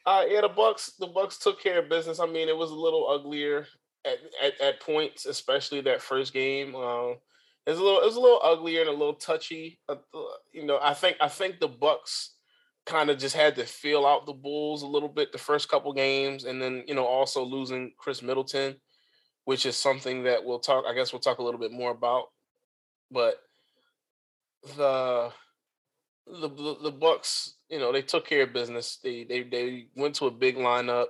uh, 0.06 0.24
yeah, 0.28 0.40
the 0.40 0.52
Bucks. 0.54 0.92
The 0.98 1.06
Bucks 1.06 1.38
took 1.38 1.62
care 1.62 1.78
of 1.80 1.88
business. 1.88 2.20
I 2.20 2.26
mean, 2.26 2.48
it 2.48 2.56
was 2.56 2.70
a 2.70 2.76
little 2.76 3.08
uglier 3.08 3.66
at, 4.04 4.18
at, 4.42 4.60
at 4.60 4.80
points, 4.80 5.26
especially 5.26 5.80
that 5.82 6.02
first 6.02 6.32
game. 6.32 6.74
Uh, 6.74 7.12
it 7.64 7.70
was 7.70 7.78
a 7.78 7.82
little, 7.82 8.00
it 8.00 8.06
was 8.06 8.16
a 8.16 8.20
little 8.20 8.40
uglier 8.42 8.80
and 8.80 8.90
a 8.90 8.92
little 8.92 9.14
touchy. 9.14 9.78
Uh, 9.88 9.96
you 10.52 10.66
know, 10.66 10.78
I 10.82 10.94
think 10.94 11.16
I 11.20 11.28
think 11.28 11.60
the 11.60 11.68
Bucks 11.68 12.34
kind 12.84 13.10
of 13.10 13.18
just 13.18 13.36
had 13.36 13.54
to 13.56 13.64
feel 13.64 14.04
out 14.04 14.26
the 14.26 14.32
Bulls 14.32 14.82
a 14.82 14.86
little 14.88 15.08
bit 15.08 15.30
the 15.30 15.38
first 15.38 15.68
couple 15.68 15.92
games, 15.92 16.44
and 16.44 16.60
then 16.60 16.82
you 16.86 16.94
know 16.94 17.06
also 17.06 17.44
losing 17.44 17.92
Khris 17.96 18.22
Middleton, 18.22 18.76
which 19.44 19.66
is 19.66 19.76
something 19.76 20.24
that 20.24 20.44
we'll 20.44 20.58
talk. 20.58 20.84
I 20.88 20.94
guess 20.94 21.12
we'll 21.12 21.20
talk 21.20 21.38
a 21.38 21.42
little 21.44 21.60
bit 21.60 21.72
more 21.72 21.92
about. 21.92 22.24
But 23.12 23.36
the 24.76 25.32
the 26.26 26.76
the, 26.82 26.92
Bucks, 26.92 27.56
you 27.68 27.78
know, 27.78 27.92
they 27.92 28.02
took 28.02 28.26
care 28.26 28.44
of 28.44 28.52
business. 28.52 28.98
They 29.02 29.24
they 29.24 29.42
they 29.42 29.86
went 29.96 30.14
to 30.16 30.26
a 30.26 30.30
big 30.30 30.56
lineup. 30.56 31.06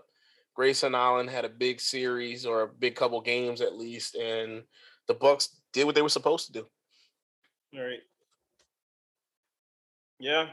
Grayson 0.55 0.95
Allen 0.95 1.29
had 1.29 1.45
a 1.45 1.51
big 1.51 1.81
series 1.81 2.45
or 2.45 2.63
a 2.63 2.69
big 2.69 2.95
couple 2.95 3.21
games 3.21 3.61
at 3.61 3.77
least, 3.77 4.15
and 4.15 4.63
the 5.09 5.15
Bucks 5.15 5.61
did 5.73 5.85
what 5.85 5.95
they 5.95 6.03
were 6.03 6.09
supposed 6.09 6.47
to 6.47 6.53
do. 6.53 6.67
All 7.75 7.85
right. 7.85 8.01
Yeah, 10.19 10.49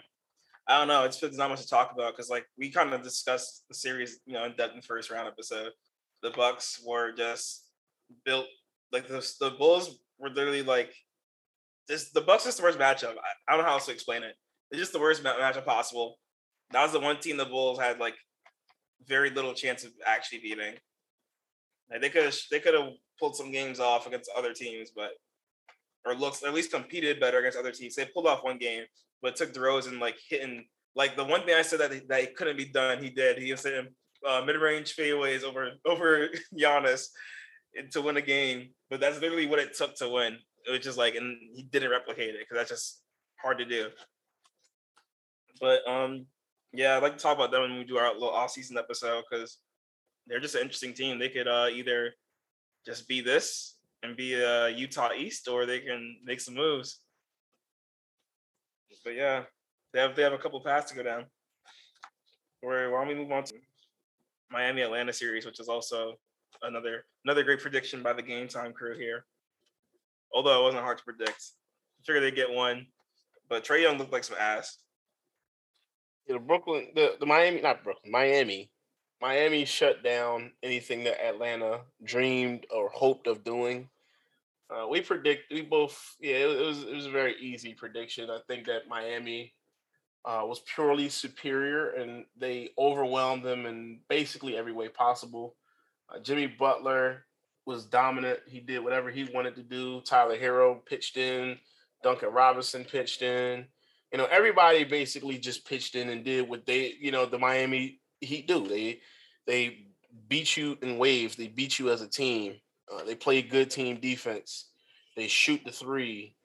I 0.67 0.79
don't 0.79 0.87
know. 0.87 1.03
It's, 1.03 1.21
it's 1.21 1.37
not 1.37 1.49
much 1.49 1.61
to 1.61 1.67
talk 1.67 1.91
about 1.93 2.13
because 2.13 2.29
like 2.29 2.45
we 2.57 2.69
kind 2.69 2.93
of 2.93 3.03
discussed 3.03 3.65
the 3.67 3.75
series, 3.75 4.19
you 4.25 4.33
know, 4.33 4.45
in 4.45 4.55
depth 4.55 4.73
in 4.73 4.79
the 4.79 4.85
first 4.85 5.11
round 5.11 5.27
episode. 5.27 5.71
The 6.21 6.31
Bucks 6.31 6.81
were 6.85 7.11
just 7.11 7.65
built 8.25 8.47
like 8.91 9.07
the 9.07 9.25
the 9.39 9.51
Bulls 9.51 9.99
were 10.17 10.29
literally 10.29 10.63
like 10.63 10.93
The 11.89 12.21
Bucks 12.21 12.45
is 12.45 12.55
the 12.55 12.63
worst 12.63 12.77
matchup. 12.77 13.15
I, 13.15 13.31
I 13.47 13.51
don't 13.55 13.59
know 13.59 13.69
how 13.69 13.73
else 13.73 13.87
to 13.87 13.91
explain 13.91 14.23
it. 14.23 14.35
It's 14.71 14.79
just 14.79 14.93
the 14.93 14.99
worst 14.99 15.23
matchup 15.23 15.65
possible. 15.65 16.19
That 16.71 16.83
was 16.83 16.91
the 16.91 16.99
one 16.99 17.19
team 17.19 17.37
the 17.37 17.45
Bulls 17.45 17.79
had 17.79 17.99
like 17.99 18.15
very 19.07 19.31
little 19.31 19.53
chance 19.53 19.83
of 19.83 19.91
actually 20.05 20.39
beating. 20.39 20.75
Like 21.89 22.01
they 22.01 22.09
could 22.09 22.25
have 22.25 22.37
they 22.51 22.59
could 22.59 22.75
have 22.75 22.89
pulled 23.19 23.35
some 23.35 23.51
games 23.51 23.79
off 23.79 24.05
against 24.05 24.29
other 24.37 24.53
teams, 24.53 24.91
but 24.95 25.11
or 26.05 26.13
looks 26.13 26.43
at 26.43 26.53
least 26.53 26.71
competed 26.71 27.19
better 27.19 27.39
against 27.39 27.57
other 27.57 27.71
teams. 27.71 27.95
They 27.95 28.05
pulled 28.05 28.27
off 28.27 28.43
one 28.43 28.57
game, 28.57 28.83
but 29.21 29.35
took 29.35 29.53
DeRozan 29.53 29.99
like 29.99 30.17
hitting 30.29 30.65
like 30.95 31.15
the 31.15 31.25
one 31.25 31.43
thing 31.43 31.55
I 31.55 31.61
said 31.61 31.79
that 31.79 32.07
that 32.09 32.35
couldn't 32.35 32.57
be 32.57 32.65
done, 32.65 33.01
he 33.01 33.09
did. 33.09 33.39
He 33.39 33.51
was 33.51 33.63
hitting 33.63 33.87
uh, 34.27 34.43
mid 34.45 34.57
range 34.57 34.95
fadeaways 34.95 35.43
over 35.43 35.71
over 35.85 36.29
Giannis 36.57 37.07
to 37.91 38.01
win 38.01 38.17
a 38.17 38.21
game, 38.21 38.69
but 38.89 38.99
that's 38.99 39.19
literally 39.19 39.47
what 39.47 39.59
it 39.59 39.75
took 39.75 39.95
to 39.97 40.09
win. 40.09 40.37
It 40.69 40.71
was 40.71 40.85
just 40.85 40.97
like, 40.97 41.15
and 41.15 41.37
he 41.55 41.63
didn't 41.63 41.89
replicate 41.89 42.35
it 42.35 42.41
because 42.41 42.57
that's 42.57 42.69
just 42.69 43.01
hard 43.41 43.57
to 43.57 43.65
do. 43.65 43.87
But 45.59 45.87
um, 45.87 46.27
yeah, 46.71 46.95
I'd 46.95 47.03
like 47.03 47.17
to 47.17 47.23
talk 47.23 47.35
about 47.35 47.51
them 47.51 47.61
when 47.61 47.77
we 47.77 47.83
do 47.83 47.97
our 47.97 48.13
little 48.13 48.29
off 48.29 48.51
season 48.51 48.77
episode 48.77 49.23
because 49.29 49.57
they're 50.27 50.39
just 50.39 50.55
an 50.55 50.61
interesting 50.61 50.93
team. 50.93 51.17
They 51.17 51.29
could 51.29 51.47
uh, 51.47 51.67
either 51.71 52.13
just 52.85 53.07
be 53.07 53.21
this 53.21 53.77
and 54.03 54.15
be 54.15 54.41
uh, 54.41 54.67
Utah 54.67 55.09
East, 55.17 55.47
or 55.47 55.65
they 55.65 55.79
can 55.79 56.17
make 56.23 56.39
some 56.39 56.53
moves. 56.53 57.01
But 59.03 59.15
yeah, 59.15 59.43
they 59.91 59.99
have 59.99 60.15
they 60.15 60.21
have 60.21 60.33
a 60.33 60.37
couple 60.37 60.61
paths 60.61 60.91
to 60.91 60.95
go 60.95 61.03
down. 61.03 61.25
Where 62.61 62.91
why 62.91 62.99
don't 62.99 63.07
we 63.07 63.15
move 63.15 63.31
on 63.31 63.43
to 63.45 63.55
Miami 64.51 64.81
Atlanta 64.81 65.13
series, 65.13 65.45
which 65.45 65.59
is 65.59 65.69
also 65.69 66.15
another 66.61 67.05
another 67.25 67.43
great 67.43 67.59
prediction 67.59 68.03
by 68.03 68.13
the 68.13 68.21
game 68.21 68.47
time 68.47 68.73
crew 68.73 68.97
here. 68.97 69.25
Although 70.33 70.61
it 70.61 70.63
wasn't 70.63 70.83
hard 70.83 70.97
to 70.99 71.03
predict. 71.03 71.51
I 71.99 72.05
figured 72.05 72.23
they'd 72.23 72.35
get 72.35 72.51
one, 72.51 72.87
but 73.49 73.63
Trae 73.63 73.81
Young 73.81 73.97
looked 73.97 74.13
like 74.13 74.23
some 74.23 74.37
ass. 74.39 74.77
Yeah, 76.27 76.33
the 76.33 76.39
Brooklyn, 76.39 76.89
the, 76.95 77.15
the 77.19 77.25
Miami, 77.25 77.61
not 77.61 77.83
Brooklyn, 77.83 78.11
Miami. 78.11 78.71
Miami 79.21 79.65
shut 79.65 80.03
down 80.03 80.51
anything 80.63 81.03
that 81.03 81.23
Atlanta 81.23 81.81
dreamed 82.03 82.65
or 82.69 82.89
hoped 82.89 83.27
of 83.27 83.43
doing. 83.43 83.89
Uh, 84.69 84.87
we 84.87 85.01
predict, 85.01 85.51
we 85.51 85.61
both, 85.61 86.15
yeah, 86.21 86.35
it, 86.35 86.65
was 86.65 86.83
it 86.83 86.95
was 86.95 87.07
a 87.07 87.11
very 87.11 87.35
easy 87.39 87.73
prediction. 87.73 88.29
I 88.29 88.39
think 88.47 88.65
that 88.67 88.87
Miami 88.87 89.53
uh, 90.23 90.43
was 90.45 90.61
purely 90.73 91.09
superior 91.09 91.89
and 91.91 92.25
they 92.37 92.69
overwhelmed 92.77 93.43
them 93.43 93.65
in 93.65 93.99
basically 94.09 94.57
every 94.57 94.73
way 94.73 94.87
possible. 94.87 95.55
Uh, 96.13 96.19
Jimmy 96.19 96.47
Butler 96.47 97.25
was 97.69 97.85
dominant. 97.85 98.39
He 98.47 98.59
did 98.59 98.83
whatever 98.83 99.11
he 99.11 99.29
wanted 99.31 99.55
to 99.55 99.61
do. 99.61 100.01
Tyler 100.01 100.35
Herro 100.35 100.83
pitched 100.83 101.17
in. 101.17 101.59
Duncan 102.01 102.29
Robinson 102.29 102.83
pitched 102.83 103.21
in. 103.21 103.65
You 104.11 104.17
know, 104.17 104.27
everybody 104.31 104.83
basically 104.83 105.37
just 105.37 105.67
pitched 105.67 105.93
in 105.93 106.09
and 106.09 106.25
did 106.25 106.49
what 106.49 106.65
they, 106.65 106.95
you 106.99 107.11
know, 107.11 107.27
the 107.27 107.37
Miami 107.37 107.99
Heat 108.21 108.47
do. 108.47 108.67
They 108.67 109.01
they 109.45 109.85
beat 110.27 110.57
you 110.57 110.79
in 110.81 110.97
waves. 110.97 111.35
They 111.35 111.47
beat 111.47 111.77
you 111.77 111.91
as 111.91 112.01
a 112.01 112.07
team. 112.07 112.55
Uh, 112.91 113.03
they 113.03 113.13
play 113.13 113.43
good 113.43 113.69
team 113.69 113.99
defense. 113.99 114.65
They 115.15 115.27
shoot 115.27 115.61
the 115.63 115.71
three. 115.71 116.35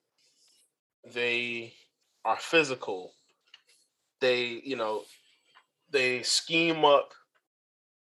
They 1.15 1.73
are 2.25 2.37
physical. 2.37 3.15
They, 4.21 4.61
you 4.63 4.77
know, 4.77 5.05
they 5.91 6.23
scheme 6.23 6.85
up 6.85 7.15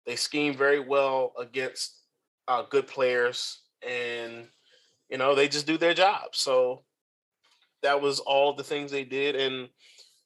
they 0.06 0.15
scheme 0.15 0.56
very 0.56 0.80
well 0.80 1.34
against 1.39 2.01
uh, 2.47 2.63
good 2.69 2.88
players, 2.88 3.62
and 3.88 4.47
you 5.10 5.17
know 5.17 5.36
they 5.36 5.47
just 5.47 5.67
do 5.67 5.77
their 5.77 5.93
job. 5.93 6.34
So 6.34 6.84
that 7.84 8.01
was 8.01 8.19
all 8.19 8.53
the 8.53 8.63
things 8.63 8.91
they 8.91 9.03
did, 9.03 9.36
and 9.36 9.69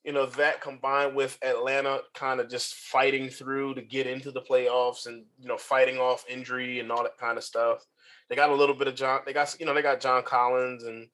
you 0.04 0.14
know 0.14 0.26
that 0.26 0.62
combined 0.62 1.16
with 1.16 1.38
Atlanta 1.44 2.00
kind 2.14 2.40
of 2.40 2.50
just 2.50 2.74
fighting 2.76 3.30
through 3.30 3.76
to 3.76 3.82
get 3.82 4.08
into 4.08 4.32
the 4.32 4.42
playoffs, 4.42 5.06
and 5.08 5.26
you 5.38 5.48
know 5.48 5.58
fighting 5.58 5.98
off 5.98 6.26
injury 6.30 6.80
and 6.80 6.92
all 6.92 7.04
that 7.04 7.18
kind 7.18 7.38
of 7.38 7.44
stuff. 7.44 7.86
They 8.30 8.36
got 8.36 8.50
a 8.50 8.56
little 8.56 8.76
bit 8.76 8.88
of 8.88 8.96
John. 8.96 9.22
They 9.26 9.34
got 9.34 9.56
you 9.60 9.66
know 9.66 9.74
they 9.74 9.82
got 9.82 10.02
John 10.02 10.24
Collins 10.24 10.84
and 10.84 11.08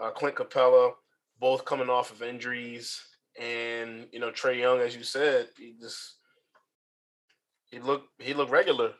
uh, 0.00 0.10
Clint 0.10 0.36
Capela 0.36 0.92
both 1.40 1.64
coming 1.64 1.90
off 1.90 2.12
of 2.12 2.22
injuries, 2.22 3.00
and 3.40 4.06
you 4.12 4.20
know 4.20 4.30
Trae 4.30 4.58
Young, 4.58 4.80
as 4.80 4.96
you 4.96 5.02
said, 5.02 5.48
he 5.58 5.74
just 5.80 6.16
he 7.70 7.78
looked 7.78 8.08
he 8.20 8.34
looked 8.34 8.52
regular. 8.52 8.92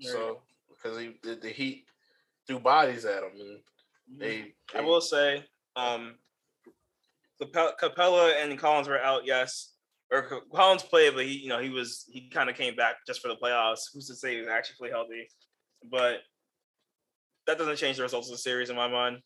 So 0.00 0.42
because 0.84 0.98
he 0.98 1.14
the, 1.22 1.36
the, 1.36 1.48
Heat 1.48 1.86
threw 2.46 2.58
bodies 2.58 3.04
at 3.04 3.22
him, 3.22 3.30
and 3.40 3.58
mm-hmm. 3.58 4.18
they, 4.18 4.54
they. 4.72 4.78
I 4.78 4.82
will 4.82 5.00
say, 5.00 5.44
um, 5.76 6.16
Capela 7.42 8.42
and 8.42 8.58
Collins 8.58 8.88
were 8.88 9.00
out. 9.00 9.22
Yes, 9.24 9.72
or 10.12 10.42
Collins 10.54 10.82
played, 10.82 11.14
but 11.14 11.24
he 11.24 11.38
you 11.38 11.48
know 11.48 11.60
he 11.60 11.70
was 11.70 12.04
he 12.08 12.28
kind 12.28 12.50
of 12.50 12.56
came 12.56 12.76
back 12.76 12.96
just 13.06 13.20
for 13.20 13.28
the 13.28 13.36
playoffs. 13.36 13.92
Who's 13.92 14.08
to 14.08 14.14
say 14.14 14.34
he 14.34 14.40
was 14.40 14.48
actually 14.48 14.76
fully 14.76 14.90
healthy? 14.90 15.28
But 15.90 16.18
that 17.46 17.58
doesn't 17.58 17.76
change 17.76 17.96
the 17.96 18.02
results 18.02 18.28
of 18.28 18.32
the 18.32 18.38
series 18.38 18.70
in 18.70 18.76
my 18.76 18.88
mind. 18.88 19.18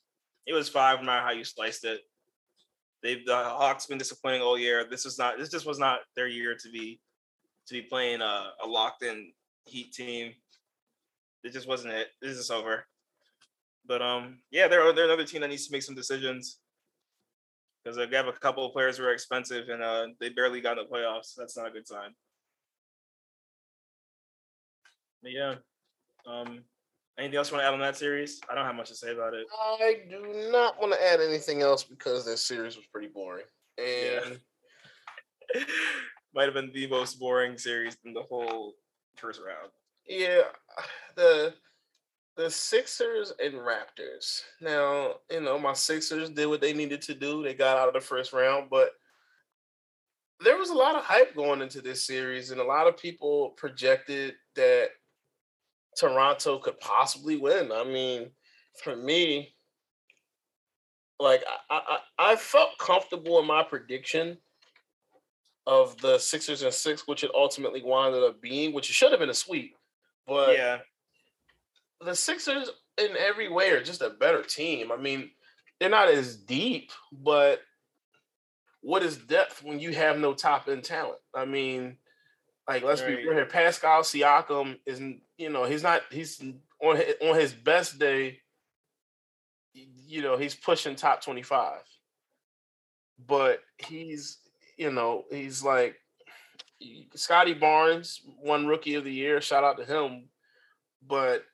It 0.47 0.53
was 0.55 0.69
five, 0.69 0.99
no 0.99 1.07
matter 1.07 1.25
how 1.25 1.33
you 1.33 1.45
sliced 1.45 1.85
it. 1.85 2.01
They've 3.03 3.25
the 3.25 3.35
Hawks 3.35 3.87
been 3.87 3.99
disappointing 3.99 4.43
all 4.43 4.59
year. 4.59 4.87
This 4.89 5.05
was 5.05 5.19
not. 5.19 5.39
This 5.39 5.51
just 5.51 5.67
was 5.67 5.79
not 5.79 6.01
their 6.17 6.29
year 6.29 6.57
to 6.57 6.71
be 6.71 7.01
to 7.67 7.75
be 7.75 7.83
playing 7.83 8.23
a, 8.23 8.53
a 8.65 8.67
locked 8.67 9.03
in 9.03 9.33
Heat 9.67 9.93
team. 9.93 10.33
It 11.49 11.55
just 11.55 11.67
wasn't 11.67 11.95
it. 11.95 12.09
This 12.21 12.37
is 12.37 12.51
over. 12.51 12.85
But 13.87 14.03
um, 14.03 14.41
yeah, 14.51 14.69
they're 14.69 14.93
they're 14.93 15.07
another 15.07 15.25
team 15.25 15.41
that 15.41 15.49
needs 15.49 15.67
to 15.67 15.73
make 15.73 15.83
some 15.83 15.95
decisions 15.95 16.59
because 17.83 17.97
they 17.97 18.07
have 18.15 18.27
a 18.27 18.33
couple 18.33 18.67
of 18.67 18.75
players 18.75 18.99
who 18.99 19.05
are 19.05 19.15
expensive 19.15 19.71
and 19.71 19.83
uh, 19.83 20.09
they 20.21 20.29
barely 20.29 20.61
got 20.61 20.77
in 20.77 20.85
the 20.85 20.95
playoffs. 20.95 21.33
That's 21.39 21.57
not 21.57 21.69
a 21.69 21.71
good 21.71 21.89
sign. 21.89 22.11
But 25.23 25.33
yeah. 25.33 25.55
Um, 26.27 26.65
anything 27.19 27.39
else 27.39 27.51
you 27.51 27.57
want 27.57 27.65
to 27.65 27.69
add 27.69 27.73
on 27.73 27.81
that 27.81 27.97
series? 27.97 28.43
I 28.51 28.55
don't 28.55 28.67
have 28.67 28.75
much 28.75 28.91
to 28.91 28.95
say 28.95 29.13
about 29.13 29.33
it. 29.33 29.47
I 29.59 30.01
do 30.11 30.51
not 30.53 30.79
want 30.79 30.93
to 30.93 31.03
add 31.03 31.21
anything 31.21 31.63
else 31.63 31.83
because 31.83 32.27
that 32.27 32.37
series 32.37 32.77
was 32.77 32.85
pretty 32.93 33.09
boring. 33.09 33.47
And 33.79 34.39
yeah. 35.55 35.63
might 36.35 36.45
have 36.45 36.53
been 36.53 36.73
the 36.75 36.89
most 36.89 37.19
boring 37.19 37.57
series 37.57 37.97
in 38.05 38.13
the 38.13 38.25
whole 38.29 38.75
first 39.17 39.41
round. 39.41 39.71
Yeah, 40.09 40.43
the 41.17 41.55
the 42.37 42.49
Sixers 42.49 43.33
and 43.43 43.55
Raptors. 43.55 44.43
Now, 44.61 45.15
you 45.29 45.41
know, 45.41 45.59
my 45.59 45.73
Sixers 45.73 46.31
did 46.31 46.47
what 46.47 46.61
they 46.61 46.73
needed 46.73 47.03
to 47.03 47.15
do. 47.15 47.43
They 47.43 47.53
got 47.53 47.77
out 47.77 47.89
of 47.89 47.95
the 47.95 48.01
first 48.01 48.33
round, 48.33 48.71
but 48.71 48.93
there 50.41 50.57
was 50.57 50.71
a 50.71 50.75
lot 50.75 50.95
of 50.95 51.03
hype 51.03 51.35
going 51.35 51.61
into 51.63 51.81
this 51.81 52.07
series, 52.07 52.53
and 52.53 52.61
a 52.61 52.65
lot 52.65 52.87
of 52.87 52.97
people 52.97 53.55
projected 53.57 54.35
that 54.55 54.91
Toronto 55.99 56.59
could 56.59 56.79
possibly 56.79 57.37
win. 57.37 57.73
I 57.73 57.83
mean, 57.83 58.31
for 58.85 58.95
me, 58.95 59.53
like 61.19 61.43
I, 61.69 61.81
I, 61.89 62.33
I 62.33 62.37
felt 62.37 62.79
comfortable 62.79 63.41
in 63.41 63.47
my 63.47 63.65
prediction 63.65 64.39
of 65.67 66.01
the 66.01 66.19
Sixers 66.19 66.63
and 66.63 66.73
six, 66.73 67.09
which 67.09 67.25
it 67.25 67.33
ultimately 67.35 67.83
wound 67.83 68.15
up 68.15 68.41
being, 68.41 68.73
which 68.73 68.89
it 68.89 68.95
should 68.95 69.11
have 69.11 69.21
been 69.21 69.29
a 69.29 69.35
sweep. 69.35 69.75
But 70.29 70.57
yeah, 70.57 70.79
the 72.05 72.15
Sixers 72.15 72.71
in 72.99 73.17
every 73.17 73.49
way 73.49 73.71
are 73.71 73.83
just 73.83 74.03
a 74.03 74.11
better 74.11 74.43
team. 74.43 74.93
I 74.93 74.97
mean, 74.97 75.31
they're 75.81 75.89
not 75.89 76.09
as 76.09 76.37
deep, 76.37 76.93
but 77.11 77.61
what 78.83 79.03
is 79.03 79.17
depth 79.17 79.63
when 79.63 79.81
you 79.81 79.93
have 79.93 80.19
no 80.19 80.35
top 80.35 80.69
end 80.69 80.85
talent? 80.85 81.19
I 81.35 81.47
mean, 81.47 81.97
like 82.69 82.83
let's 82.83 83.01
right. 83.01 83.17
be 83.17 83.25
real 83.25 83.35
here. 83.35 83.47
Pascal 83.47 84.03
Siakam 84.03 84.79
isn't, 84.87 85.23
you 85.39 85.49
know, 85.49 85.65
he's 85.65 85.83
not 85.83 86.03
he's 86.11 86.43
on 86.83 86.97
his, 86.97 87.15
on 87.23 87.35
his 87.35 87.55
best 87.55 87.99
day. 87.99 88.41
You 89.75 90.23
know, 90.23 90.37
he's 90.37 90.55
pushing 90.55 90.95
top 90.95 91.23
twenty 91.23 91.43
five, 91.43 91.83
but 93.27 93.61
he's 93.79 94.39
you 94.77 94.91
know 94.91 95.25
he's 95.31 95.63
like 95.63 95.97
Scottie 97.15 97.55
Barnes 97.55 98.21
won 98.41 98.67
Rookie 98.67 98.95
of 98.95 99.05
the 99.05 99.13
Year. 99.13 99.41
Shout 99.41 99.65
out 99.65 99.79
to 99.79 99.85
him, 99.85 100.29
but 101.07 101.45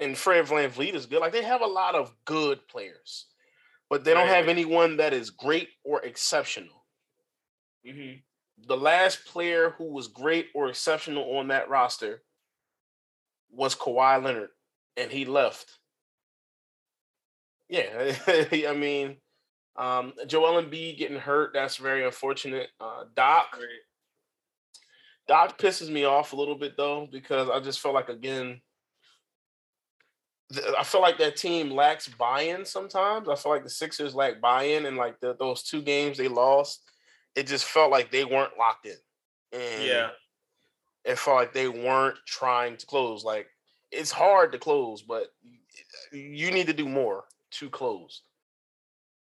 and 0.00 0.16
Fred 0.16 0.46
VanVleet 0.46 0.94
is 0.94 1.06
good. 1.06 1.20
Like 1.20 1.32
they 1.32 1.44
have 1.44 1.60
a 1.60 1.66
lot 1.66 1.94
of 1.94 2.12
good 2.24 2.66
players, 2.68 3.26
but 3.88 4.04
they 4.04 4.14
don't 4.14 4.28
have 4.28 4.48
anyone 4.48 4.96
that 4.96 5.12
is 5.12 5.30
great 5.30 5.68
or 5.84 6.02
exceptional. 6.02 6.84
Mm-hmm. 7.86 8.18
The 8.66 8.76
last 8.76 9.24
player 9.26 9.74
who 9.78 9.92
was 9.92 10.08
great 10.08 10.48
or 10.54 10.68
exceptional 10.68 11.36
on 11.36 11.48
that 11.48 11.68
roster 11.68 12.22
was 13.50 13.76
Kawhi 13.76 14.22
Leonard, 14.22 14.50
and 14.96 15.10
he 15.10 15.24
left. 15.24 15.78
Yeah, 17.68 18.14
I 18.26 18.74
mean, 18.76 19.16
um, 19.76 20.12
Joel 20.26 20.62
Embiid 20.62 20.98
getting 20.98 21.18
hurt, 21.18 21.52
that's 21.52 21.76
very 21.76 22.04
unfortunate. 22.04 22.68
Uh, 22.80 23.04
Doc, 23.14 23.58
Doc 25.26 25.58
pisses 25.58 25.90
me 25.90 26.04
off 26.04 26.32
a 26.32 26.36
little 26.36 26.54
bit 26.54 26.76
though, 26.76 27.08
because 27.10 27.48
I 27.48 27.60
just 27.60 27.80
felt 27.80 27.94
like, 27.94 28.08
again, 28.08 28.60
I 30.78 30.84
feel 30.84 31.00
like 31.00 31.18
that 31.18 31.36
team 31.36 31.70
lacks 31.70 32.06
buy-in 32.06 32.64
sometimes. 32.64 33.28
I 33.28 33.34
feel 33.34 33.50
like 33.50 33.64
the 33.64 33.70
Sixers 33.70 34.14
lack 34.14 34.40
buy-in, 34.40 34.86
and 34.86 34.96
like 34.96 35.18
the, 35.20 35.34
those 35.34 35.62
two 35.62 35.82
games 35.82 36.18
they 36.18 36.28
lost, 36.28 36.82
it 37.34 37.46
just 37.46 37.64
felt 37.64 37.90
like 37.90 38.12
they 38.12 38.24
weren't 38.24 38.58
locked 38.58 38.86
in. 38.86 38.96
And 39.52 39.82
yeah, 39.82 40.10
it 41.04 41.18
felt 41.18 41.38
like 41.38 41.52
they 41.52 41.68
weren't 41.68 42.18
trying 42.26 42.76
to 42.76 42.86
close. 42.86 43.24
Like 43.24 43.48
it's 43.90 44.10
hard 44.10 44.52
to 44.52 44.58
close, 44.58 45.02
but 45.02 45.28
you 46.12 46.50
need 46.50 46.66
to 46.66 46.72
do 46.72 46.88
more 46.88 47.24
to 47.52 47.70
close. 47.70 48.22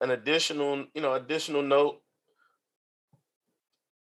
An 0.01 0.13
additional, 0.13 0.87
you 0.95 1.03
know, 1.03 1.15
additional 1.15 1.63
note. 1.63 2.01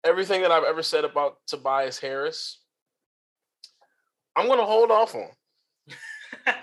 Everything 0.07 0.42
that 0.42 0.52
I've 0.52 0.64
ever 0.64 0.82
said 0.82 1.04
about 1.04 1.38
Tobias 1.46 1.98
Harris, 1.98 2.61
I'm 4.36 4.48
gonna 4.48 4.64
hold 4.64 4.90
off 4.90 5.14
on. 5.14 5.28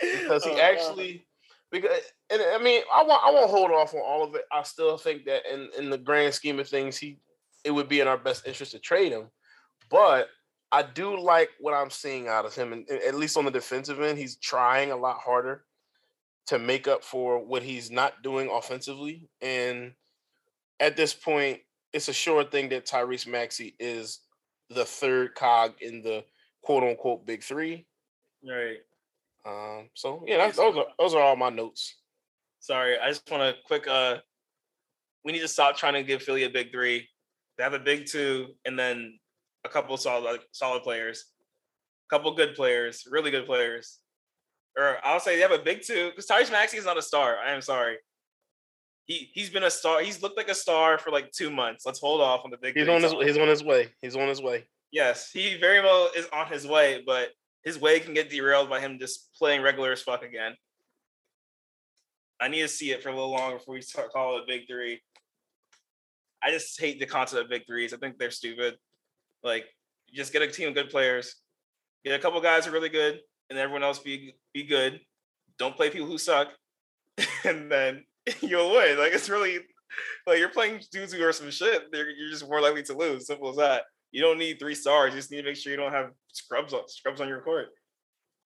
because 0.00 0.44
he 0.44 0.50
oh, 0.50 0.60
actually 0.60 1.26
because 1.70 1.90
and 2.30 2.42
I 2.54 2.58
mean 2.62 2.82
I 2.92 3.02
want 3.02 3.22
I 3.24 3.30
won't 3.30 3.50
hold 3.50 3.70
off 3.70 3.94
on 3.94 4.00
all 4.00 4.22
of 4.22 4.34
it. 4.34 4.42
I 4.52 4.62
still 4.62 4.96
think 4.98 5.24
that 5.24 5.42
in 5.52 5.70
in 5.78 5.90
the 5.90 5.98
grand 5.98 6.34
scheme 6.34 6.58
of 6.58 6.68
things, 6.68 6.96
he 6.96 7.18
it 7.64 7.70
would 7.70 7.88
be 7.88 8.00
in 8.00 8.08
our 8.08 8.18
best 8.18 8.46
interest 8.46 8.72
to 8.72 8.78
trade 8.78 9.12
him. 9.12 9.28
But 9.90 10.28
I 10.70 10.82
do 10.82 11.18
like 11.18 11.50
what 11.60 11.74
I'm 11.74 11.90
seeing 11.90 12.28
out 12.28 12.44
of 12.44 12.54
him, 12.54 12.72
and, 12.72 12.88
and 12.88 13.00
at 13.02 13.14
least 13.14 13.36
on 13.36 13.44
the 13.44 13.50
defensive 13.50 14.00
end, 14.00 14.18
he's 14.18 14.36
trying 14.36 14.90
a 14.90 14.96
lot 14.96 15.18
harder 15.18 15.64
to 16.46 16.58
make 16.58 16.88
up 16.88 17.04
for 17.04 17.38
what 17.44 17.62
he's 17.62 17.90
not 17.90 18.22
doing 18.22 18.50
offensively. 18.50 19.28
And 19.40 19.92
at 20.80 20.96
this 20.96 21.14
point, 21.14 21.60
it's 21.94 22.08
a 22.08 22.12
sure 22.12 22.44
thing 22.44 22.68
that 22.70 22.84
Tyrese 22.84 23.26
Maxey 23.26 23.74
is 23.78 24.18
the 24.68 24.84
third 24.84 25.34
cog 25.36 25.74
in 25.80 26.02
the 26.02 26.24
quote 26.62 26.82
unquote 26.82 27.24
big 27.24 27.42
three. 27.42 27.86
Right. 28.46 28.78
Um, 29.46 29.88
so 29.94 30.24
yeah, 30.26 30.38
that's, 30.38 30.56
those 30.56 30.76
are 30.76 30.86
those 30.98 31.14
are 31.14 31.22
all 31.22 31.36
my 31.36 31.50
notes. 31.50 31.94
Sorry, 32.58 32.98
I 32.98 33.08
just 33.08 33.30
want 33.30 33.42
to 33.42 33.62
quick. 33.64 33.86
Uh, 33.86 34.16
we 35.24 35.32
need 35.32 35.40
to 35.40 35.48
stop 35.48 35.76
trying 35.76 35.94
to 35.94 36.02
give 36.02 36.22
Philly 36.22 36.44
a 36.44 36.50
big 36.50 36.72
three. 36.72 37.08
They 37.56 37.64
have 37.64 37.74
a 37.74 37.78
big 37.78 38.06
two, 38.06 38.48
and 38.64 38.78
then 38.78 39.18
a 39.64 39.68
couple 39.68 39.96
solid 39.96 40.40
solid 40.52 40.82
players, 40.82 41.26
a 42.10 42.14
couple 42.14 42.34
good 42.34 42.54
players, 42.56 43.04
really 43.08 43.30
good 43.30 43.46
players. 43.46 44.00
Or 44.76 44.96
I'll 45.04 45.20
say 45.20 45.36
they 45.36 45.42
have 45.42 45.52
a 45.52 45.58
big 45.58 45.82
two 45.82 46.10
because 46.10 46.26
Tyrese 46.26 46.50
Maxey 46.50 46.78
is 46.78 46.86
not 46.86 46.98
a 46.98 47.02
star. 47.02 47.36
I 47.38 47.52
am 47.52 47.62
sorry. 47.62 47.98
He 49.06 49.30
he's 49.32 49.50
been 49.50 49.64
a 49.64 49.70
star. 49.70 50.00
He's 50.00 50.22
looked 50.22 50.36
like 50.36 50.48
a 50.48 50.54
star 50.54 50.98
for 50.98 51.10
like 51.10 51.30
two 51.30 51.50
months. 51.50 51.84
Let's 51.84 52.00
hold 52.00 52.20
off 52.20 52.42
on 52.44 52.50
the 52.50 52.56
big. 52.56 52.76
He's 52.76 52.88
on 52.88 53.02
his. 53.02 53.12
He's 53.12 53.36
on 53.36 53.48
his 53.48 53.62
way. 53.62 53.88
He's 54.00 54.16
on 54.16 54.28
his 54.28 54.40
way. 54.40 54.64
Yes, 54.90 55.30
he 55.30 55.56
very 55.58 55.80
well 55.80 56.10
is 56.16 56.26
on 56.32 56.46
his 56.46 56.66
way, 56.66 57.02
but 57.04 57.30
his 57.64 57.78
way 57.80 57.98
can 58.00 58.14
get 58.14 58.30
derailed 58.30 58.70
by 58.70 58.80
him 58.80 58.98
just 58.98 59.34
playing 59.34 59.62
regular 59.62 59.92
as 59.92 60.02
fuck 60.02 60.22
again. 60.22 60.54
I 62.40 62.48
need 62.48 62.62
to 62.62 62.68
see 62.68 62.92
it 62.92 63.02
for 63.02 63.08
a 63.08 63.14
little 63.14 63.30
longer 63.30 63.58
before 63.58 63.74
we 63.74 63.80
start 63.80 64.12
calling 64.12 64.42
it 64.42 64.46
big 64.46 64.66
three. 64.68 65.00
I 66.42 66.50
just 66.50 66.78
hate 66.78 67.00
the 67.00 67.06
concept 67.06 67.42
of 67.42 67.48
big 67.48 67.66
threes. 67.66 67.94
I 67.94 67.96
think 67.96 68.18
they're 68.18 68.30
stupid. 68.30 68.76
Like, 69.42 69.64
just 70.12 70.32
get 70.32 70.42
a 70.42 70.46
team 70.46 70.68
of 70.68 70.74
good 70.74 70.90
players, 70.90 71.36
get 72.04 72.14
a 72.14 72.22
couple 72.22 72.40
guys 72.40 72.64
who 72.64 72.70
are 72.70 72.74
really 72.74 72.88
good, 72.88 73.20
and 73.50 73.58
everyone 73.58 73.82
else 73.82 73.98
be 73.98 74.34
be 74.52 74.62
good. 74.62 75.00
Don't 75.58 75.76
play 75.76 75.90
people 75.90 76.06
who 76.06 76.18
suck, 76.18 76.48
and 77.44 77.70
then 77.70 78.04
you'll 78.40 78.72
win. 78.72 78.98
Like 78.98 79.12
it's 79.12 79.28
really 79.28 79.58
like 80.26 80.38
you're 80.38 80.48
playing 80.48 80.80
dudes 80.90 81.12
who 81.12 81.22
are 81.22 81.32
some 81.32 81.50
shit. 81.50 81.84
you're 81.92 82.30
just 82.30 82.48
more 82.48 82.60
likely 82.60 82.82
to 82.84 82.96
lose. 82.96 83.26
Simple 83.26 83.50
as 83.50 83.56
that 83.56 83.84
you 84.14 84.22
don't 84.22 84.38
need 84.38 84.60
three 84.60 84.76
stars. 84.76 85.12
You 85.12 85.18
just 85.18 85.32
need 85.32 85.38
to 85.38 85.48
make 85.48 85.56
sure 85.56 85.72
you 85.72 85.76
don't 85.76 85.92
have 85.92 86.10
scrubs 86.32 86.72
on 86.72 86.88
scrubs 86.88 87.20
on 87.20 87.26
your 87.26 87.40
court. 87.40 87.66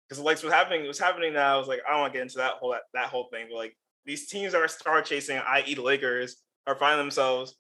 Because 0.09 0.19
like 0.25 0.43
what's 0.43 0.55
happening, 0.55 0.87
what's 0.87 0.99
happening 0.99 1.35
now 1.35 1.61
is 1.61 1.69
like 1.69 1.81
I 1.87 1.93
don't 1.93 2.01
want 2.01 2.15
to 2.15 2.19
get 2.19 2.23
into 2.23 2.39
that 2.39 2.55
whole 2.55 2.71
that, 2.71 2.83
that 2.95 3.11
whole 3.11 3.29
thing, 3.31 3.47
but 3.51 3.59
like 3.59 3.77
these 4.07 4.27
teams 4.27 4.53
that 4.53 4.63
are 4.63 4.69
star 4.69 5.03
chasing, 5.03 5.37
i.e. 5.37 5.75
the 5.75 5.83
Lakers, 5.83 6.37
are 6.67 6.75
finding 6.75 7.05
themselves 7.05 7.57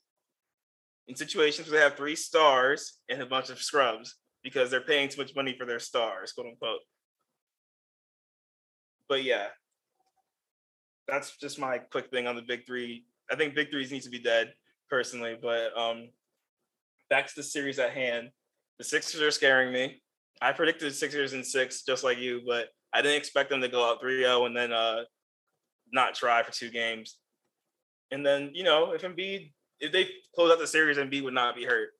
in 1.08 1.14
situations 1.14 1.68
where 1.68 1.78
they 1.78 1.84
have 1.84 1.96
three 1.96 2.16
stars 2.16 3.00
and 3.10 3.20
a 3.20 3.26
bunch 3.26 3.50
of 3.50 3.60
scrubs 3.60 4.16
because 4.42 4.70
they're 4.70 4.80
paying 4.80 5.10
too 5.10 5.20
much 5.20 5.36
money 5.36 5.54
for 5.58 5.66
their 5.66 5.78
stars, 5.78 6.32
quote 6.32 6.46
unquote. 6.46 6.80
But 9.10 9.24
yeah, 9.24 9.48
that's 11.10 11.36
just 11.36 11.58
my 11.58 11.78
quick 11.78 12.10
thing 12.10 12.26
on 12.26 12.36
the 12.36 12.42
big 12.42 12.66
three. 12.66 13.04
I 13.30 13.36
think 13.36 13.54
big 13.54 13.70
threes 13.70 13.90
need 13.90 14.02
to 14.02 14.10
be 14.10 14.18
dead 14.18 14.54
personally, 14.88 15.36
but 15.40 15.76
um, 15.76 16.08
back 17.08 17.26
to 17.26 17.36
the 17.36 17.42
series 17.42 17.78
at 17.78 17.90
hand. 17.90 18.30
The 18.78 18.84
Sixers 18.84 19.20
are 19.20 19.30
scaring 19.30 19.72
me. 19.72 20.02
I 20.40 20.52
predicted 20.52 20.94
Sixers 20.94 21.34
in 21.34 21.44
six, 21.44 21.82
just 21.82 22.02
like 22.02 22.18
you, 22.18 22.40
but 22.46 22.68
I 22.94 23.02
didn't 23.02 23.18
expect 23.18 23.50
them 23.50 23.60
to 23.60 23.68
go 23.68 23.88
out 23.88 24.02
3-0 24.02 24.46
and 24.46 24.56
then 24.56 24.72
uh, 24.72 25.02
not 25.92 26.14
try 26.14 26.42
for 26.42 26.50
two 26.50 26.70
games. 26.70 27.18
And 28.10 28.24
then, 28.24 28.50
you 28.54 28.64
know, 28.64 28.92
if 28.92 29.02
Embiid, 29.02 29.52
if 29.80 29.92
they 29.92 30.08
close 30.34 30.50
out 30.50 30.58
the 30.58 30.66
series, 30.66 30.96
Embiid 30.96 31.22
would 31.24 31.34
not 31.34 31.54
be 31.54 31.64
hurt. 31.64 31.90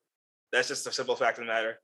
That's 0.53 0.69
just 0.69 0.87
a 0.87 0.93
simple 0.93 1.17
fact 1.17 1.39
of 1.39 1.45
the 1.45 1.53
matter. 1.53 1.81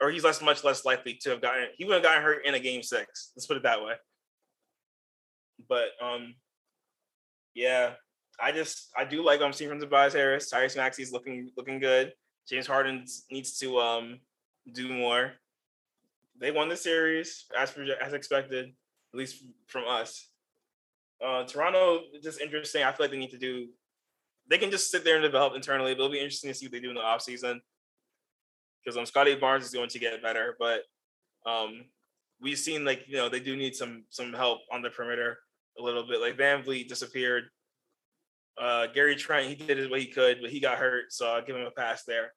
Or 0.00 0.10
he's 0.10 0.24
less, 0.24 0.42
much 0.42 0.64
less 0.64 0.84
likely 0.84 1.14
to 1.22 1.30
have 1.30 1.40
gotten. 1.40 1.68
He 1.78 1.84
would 1.84 1.94
have 1.94 2.02
gotten 2.02 2.22
hurt 2.22 2.44
in 2.44 2.54
a 2.54 2.60
game 2.60 2.82
six. 2.82 3.32
Let's 3.36 3.46
put 3.46 3.56
it 3.56 3.62
that 3.62 3.82
way. 3.82 3.94
But 5.68 5.88
um, 6.02 6.34
yeah, 7.54 7.92
I 8.40 8.52
just 8.52 8.90
I 8.96 9.04
do 9.04 9.24
like 9.24 9.40
I'm 9.40 9.52
seeing 9.52 9.70
from 9.70 9.80
Tobias 9.80 10.14
Harris. 10.14 10.52
Tyrese 10.52 10.76
Maxey's 10.76 11.12
looking 11.12 11.50
looking 11.56 11.78
good. 11.78 12.12
James 12.48 12.66
Harden 12.66 13.04
needs 13.30 13.58
to 13.58 13.78
um 13.78 14.20
do 14.72 14.92
more. 14.92 15.32
They 16.40 16.50
won 16.50 16.68
the 16.68 16.76
series 16.76 17.46
as 17.56 17.72
as 18.04 18.12
expected, 18.12 18.66
at 19.12 19.18
least 19.18 19.44
from 19.66 19.84
us. 19.88 20.28
Uh, 21.24 21.44
Toronto 21.44 22.00
just 22.22 22.40
interesting. 22.40 22.82
I 22.82 22.90
feel 22.90 23.04
like 23.04 23.10
they 23.12 23.18
need 23.18 23.30
to 23.30 23.38
do. 23.38 23.68
They 24.50 24.58
can 24.58 24.70
just 24.70 24.90
sit 24.90 25.04
there 25.04 25.14
and 25.14 25.22
develop 25.22 25.54
internally. 25.54 25.92
It'll 25.92 26.08
be 26.08 26.18
interesting 26.18 26.50
to 26.50 26.54
see 26.54 26.66
what 26.66 26.72
they 26.72 26.80
do 26.80 26.90
in 26.90 26.96
the 26.96 27.00
offseason. 27.00 27.60
Because 28.84 28.98
um, 28.98 29.06
Scottie 29.06 29.36
Barnes 29.36 29.64
is 29.64 29.72
going 29.72 29.88
to 29.88 29.98
get 29.98 30.22
better, 30.22 30.56
but 30.58 30.82
um, 31.46 31.84
we've 32.40 32.58
seen 32.58 32.84
like 32.84 33.04
you 33.06 33.16
know 33.16 33.28
they 33.28 33.40
do 33.40 33.56
need 33.56 33.74
some 33.74 34.04
some 34.10 34.32
help 34.32 34.60
on 34.72 34.82
the 34.82 34.90
perimeter 34.90 35.38
a 35.78 35.82
little 35.82 36.06
bit. 36.06 36.20
Like 36.20 36.36
VanVleet 36.36 36.88
disappeared 36.88 37.44
uh, 38.60 38.86
Gary 38.88 39.16
Trent, 39.16 39.48
he 39.48 39.54
did 39.54 39.78
his 39.78 39.90
what 39.90 40.00
he 40.00 40.06
could, 40.06 40.38
but 40.40 40.50
he 40.50 40.60
got 40.60 40.78
hurt, 40.78 41.12
so 41.12 41.26
I'll 41.26 41.44
give 41.44 41.56
him 41.56 41.66
a 41.66 41.70
pass 41.70 42.04
there. 42.04 42.32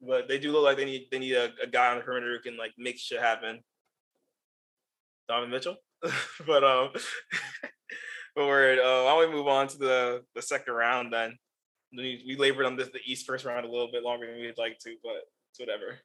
But 0.00 0.28
they 0.28 0.38
do 0.38 0.52
look 0.52 0.64
like 0.64 0.76
they 0.76 0.84
need 0.84 1.08
they 1.10 1.18
need 1.18 1.34
a, 1.34 1.52
a 1.62 1.66
guy 1.66 1.90
on 1.90 1.98
the 1.98 2.04
perimeter 2.04 2.32
who 2.32 2.42
can 2.42 2.58
like 2.58 2.72
make 2.78 2.98
shit 2.98 3.20
happen. 3.20 3.60
Donovan 5.28 5.50
Mitchell, 5.50 5.76
but 6.46 6.64
um, 6.64 6.90
but 8.34 8.46
we're 8.46 8.80
uh, 8.80 9.04
why 9.04 9.10
don't 9.22 9.30
we 9.30 9.36
move 9.36 9.48
on 9.48 9.68
to 9.68 9.78
the 9.78 10.22
the 10.34 10.42
second 10.42 10.74
round 10.74 11.12
then? 11.12 11.36
We, 11.96 12.22
we 12.26 12.36
labored 12.36 12.66
on 12.66 12.76
this 12.76 12.88
the 12.88 13.00
East 13.06 13.26
first 13.26 13.44
round 13.44 13.64
a 13.64 13.70
little 13.70 13.90
bit 13.90 14.02
longer 14.02 14.26
than 14.26 14.40
we'd 14.40 14.58
like 14.58 14.78
to, 14.80 14.96
but 15.02 15.22
it's 15.50 15.60
whatever. 15.60 15.98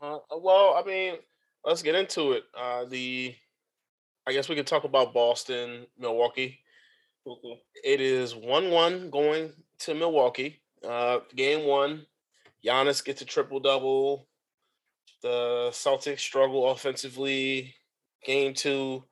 Uh, 0.00 0.18
well, 0.38 0.74
I 0.76 0.86
mean, 0.86 1.14
let's 1.64 1.82
get 1.82 1.94
into 1.94 2.32
it. 2.32 2.44
Uh, 2.56 2.84
the 2.84 3.34
I 4.26 4.32
guess 4.32 4.48
we 4.48 4.56
could 4.56 4.66
talk 4.66 4.84
about 4.84 5.12
Boston, 5.12 5.86
Milwaukee. 5.98 6.60
Cool. 7.24 7.58
It 7.82 8.00
is 8.00 8.34
1 8.34 8.70
1 8.70 9.10
going 9.10 9.52
to 9.80 9.94
Milwaukee. 9.94 10.60
Uh, 10.86 11.20
game 11.34 11.66
one, 11.66 12.06
Giannis 12.64 13.04
gets 13.04 13.22
a 13.22 13.24
triple 13.24 13.60
double. 13.60 14.28
The 15.22 15.68
Celtics 15.70 16.20
struggle 16.20 16.70
offensively. 16.70 17.74
Game 18.24 18.54
two, 18.54 19.04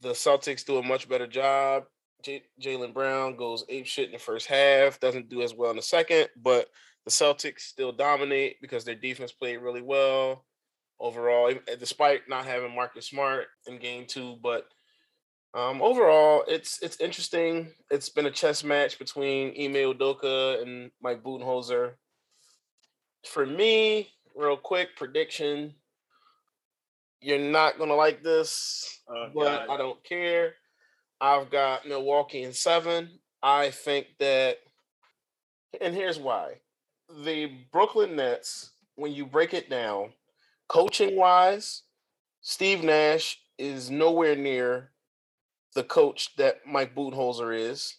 the 0.00 0.10
Celtics 0.10 0.64
do 0.64 0.78
a 0.78 0.82
much 0.82 1.08
better 1.08 1.26
job. 1.26 1.84
J- 2.22 2.44
Jaylen 2.60 2.94
Brown 2.94 3.36
goes 3.36 3.64
ape 3.68 3.86
shit 3.86 4.06
in 4.06 4.12
the 4.12 4.18
first 4.18 4.46
half, 4.46 5.00
doesn't 5.00 5.28
do 5.28 5.42
as 5.42 5.54
well 5.54 5.70
in 5.70 5.76
the 5.76 5.82
second, 5.82 6.28
but 6.42 6.68
the 7.04 7.10
Celtics 7.10 7.60
still 7.60 7.92
dominate 7.92 8.56
because 8.60 8.84
their 8.84 8.94
defense 8.94 9.32
played 9.32 9.58
really 9.58 9.82
well 9.82 10.44
overall, 11.00 11.52
despite 11.78 12.28
not 12.28 12.44
having 12.46 12.74
Marcus 12.74 13.08
Smart 13.08 13.46
in 13.66 13.78
game 13.78 14.06
two. 14.06 14.36
But 14.42 14.68
um, 15.54 15.80
overall, 15.82 16.44
it's 16.46 16.82
it's 16.82 17.00
interesting. 17.00 17.72
It's 17.90 18.08
been 18.08 18.26
a 18.26 18.30
chess 18.30 18.62
match 18.62 18.98
between 18.98 19.48
Ime 19.48 19.94
Udoka 19.94 20.62
and 20.62 20.90
Mike 21.02 21.22
Budenholzer. 21.22 21.92
For 23.24 23.46
me, 23.46 24.10
real 24.36 24.56
quick 24.56 24.96
prediction: 24.96 25.74
You're 27.20 27.38
not 27.38 27.78
gonna 27.78 27.94
like 27.94 28.22
this, 28.22 29.00
oh, 29.08 29.30
but 29.34 29.66
God. 29.66 29.74
I 29.74 29.76
don't 29.76 30.02
care. 30.04 30.54
I've 31.20 31.50
got 31.50 31.86
Milwaukee 31.86 32.42
in 32.42 32.52
seven. 32.52 33.18
I 33.42 33.70
think 33.70 34.06
that, 34.18 34.58
and 35.80 35.94
here's 35.94 36.18
why: 36.18 36.54
the 37.24 37.50
Brooklyn 37.72 38.16
Nets, 38.16 38.70
when 38.96 39.12
you 39.12 39.24
break 39.24 39.54
it 39.54 39.70
down, 39.70 40.12
coaching 40.68 41.16
wise, 41.16 41.82
Steve 42.40 42.84
Nash 42.84 43.40
is 43.58 43.90
nowhere 43.90 44.36
near 44.36 44.90
the 45.74 45.82
coach 45.82 46.34
that 46.36 46.60
Mike 46.66 46.94
Budenholzer 46.94 47.56
is. 47.58 47.96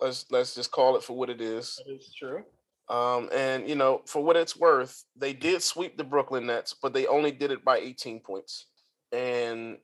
Let's 0.00 0.26
let's 0.30 0.54
just 0.54 0.70
call 0.70 0.96
it 0.96 1.02
for 1.02 1.16
what 1.16 1.30
it 1.30 1.40
is. 1.40 1.80
That 1.86 1.92
is 1.94 2.12
true. 2.18 2.44
Um, 2.88 3.28
and 3.32 3.68
you 3.68 3.74
know, 3.74 4.02
for 4.06 4.22
what 4.22 4.36
it's 4.36 4.56
worth, 4.56 5.04
they 5.16 5.32
did 5.32 5.62
sweep 5.62 5.96
the 5.96 6.04
Brooklyn 6.04 6.46
Nets, 6.46 6.74
but 6.80 6.92
they 6.92 7.06
only 7.06 7.30
did 7.30 7.50
it 7.50 7.64
by 7.64 7.78
18 7.78 8.20
points. 8.20 8.66
And 9.12 9.78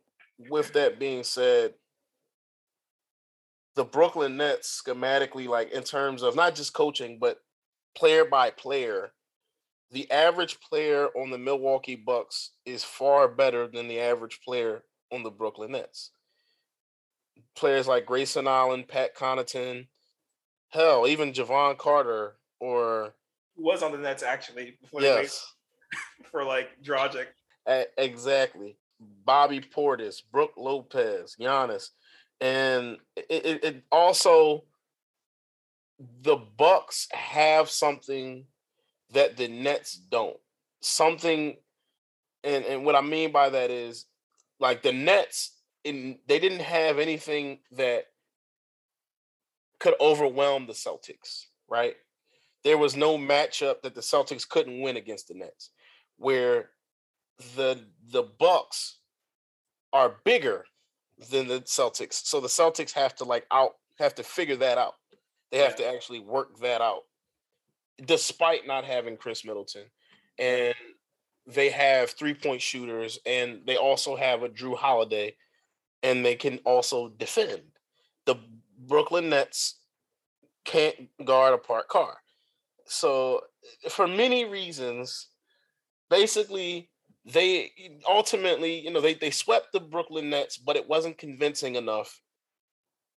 with 0.51 0.73
that 0.73 0.99
being 0.99 1.23
said, 1.23 1.75
the 3.77 3.85
Brooklyn 3.85 4.37
Nets 4.37 4.83
schematically, 4.85 5.47
like 5.47 5.71
in 5.71 5.85
terms 5.85 6.23
of 6.23 6.35
not 6.35 6.55
just 6.55 6.75
coaching, 6.75 7.19
but 7.21 7.41
player 7.97 8.25
by 8.25 8.51
player, 8.51 9.13
the 9.91 10.11
average 10.11 10.61
player 10.61 11.09
on 11.17 11.31
the 11.31 11.39
Milwaukee 11.39 11.97
Bucks 11.97 12.51
is 12.67 12.85
far 12.85 13.29
better 13.29 13.67
than 13.67 13.89
the 13.89 14.01
average 14.01 14.41
player 14.45 14.83
on 15.11 15.23
the 15.23 15.31
Brooklyn 15.31 15.73
Nets. 15.73 16.11
Players 17.57 17.89
like 17.89 18.07
Grayson 18.07 18.47
Allen, 18.47 18.85
Pat 18.87 19.17
Connaughton, 19.17 19.87
hell, 20.71 21.07
even 21.07 21.33
Jevon 21.33 21.79
Carter 21.79 22.37
or 22.61 23.15
was 23.57 23.83
on 23.83 23.93
the 23.93 23.99
Nets 23.99 24.23
actually 24.23 24.77
before 24.81 25.03
yes. 25.03 25.55
for 26.31 26.45
like 26.45 26.71
Dragic. 26.83 27.27
exactly. 27.97 28.77
Bobby 29.25 29.61
Portis, 29.61 30.23
Brook 30.31 30.53
Lopez, 30.57 31.37
Giannis 31.41 31.91
and 32.41 32.99
it, 33.17 33.27
it, 33.31 33.65
it 33.65 33.83
also 33.91 34.65
the 36.23 36.37
Bucks 36.37 37.09
have 37.13 37.69
something 37.69 38.45
that 39.13 39.37
the 39.37 39.49
Nets 39.49 39.95
don't. 39.95 40.37
Something, 40.81 41.57
and 42.45 42.65
and 42.65 42.85
what 42.85 42.95
I 42.95 43.01
mean 43.01 43.33
by 43.33 43.49
that 43.51 43.71
is 43.71 44.07
like 44.61 44.83
the 44.83 44.93
Nets 44.93 45.57
in 45.85 46.19
they 46.27 46.39
didn't 46.39 46.61
have 46.61 46.99
anything 46.99 47.61
that 47.73 48.05
could 49.81 49.95
overwhelm 50.01 50.67
the 50.67 50.73
Celtics, 50.73 51.47
right? 51.69 51.95
There 52.65 52.79
was 52.79 52.97
no 52.97 53.17
matchup 53.17 53.83
that 53.83 53.95
the 53.95 54.01
Celtics 54.01 54.49
couldn't 54.49 54.81
win 54.81 54.97
against 54.97 55.29
the 55.29 55.35
Nets. 55.35 55.71
Where 56.17 56.71
the 57.57 57.85
the 58.11 58.25
Bucks 58.25 58.99
are 59.93 60.17
bigger 60.25 60.65
than 61.31 61.49
the 61.49 61.61
Celtics. 61.61 62.15
So 62.25 62.41
the 62.41 62.49
Celtics 62.49 62.93
have 62.93 63.15
to 63.17 63.25
like 63.25 63.47
out 63.51 63.75
have 63.99 64.15
to 64.17 64.23
figure 64.23 64.57
that 64.57 64.79
out. 64.79 64.95
They 65.51 65.59
have 65.59 65.77
to 65.77 65.89
actually 65.89 66.21
work 66.21 66.59
that 66.61 66.81
out, 66.81 67.03
despite 68.05 68.67
not 68.67 68.85
having 68.85 69.17
Khris 69.17 69.45
Middleton. 69.45 69.85
And 70.39 70.75
they 71.47 71.71
have 71.71 72.11
three 72.11 72.35
point 72.35 72.61
shooters, 72.61 73.19
and 73.27 73.61
they 73.67 73.77
also 73.77 74.17
have 74.17 74.43
a 74.43 74.49
Jrue 74.49 74.77
Holiday, 74.77 75.35
and 76.03 76.25
they 76.25 76.37
can 76.37 76.59
also 76.65 77.09
defend. 77.09 77.63
The 78.27 78.37
Brooklyn 78.79 79.31
Nets 79.31 79.77
can't 80.65 81.09
guard 81.25 81.55
a 81.55 81.59
park 81.59 81.89
car. 81.89 82.19
So, 82.87 83.43
for 83.89 84.07
many 84.07 84.45
reasons, 84.45 85.29
basically, 86.11 86.91
they 87.25 87.73
ultimately, 88.07 88.79
you 88.81 88.93
know, 88.93 89.01
they 89.01 89.15
they 89.15 89.31
swept 89.31 89.73
the 89.73 89.81
Brooklyn 89.81 90.31
Nets, 90.31 90.59
but 90.59 90.77
it 90.77 90.89
wasn't 90.89 91.19
convincing 91.19 91.77
enough. 91.77 92.21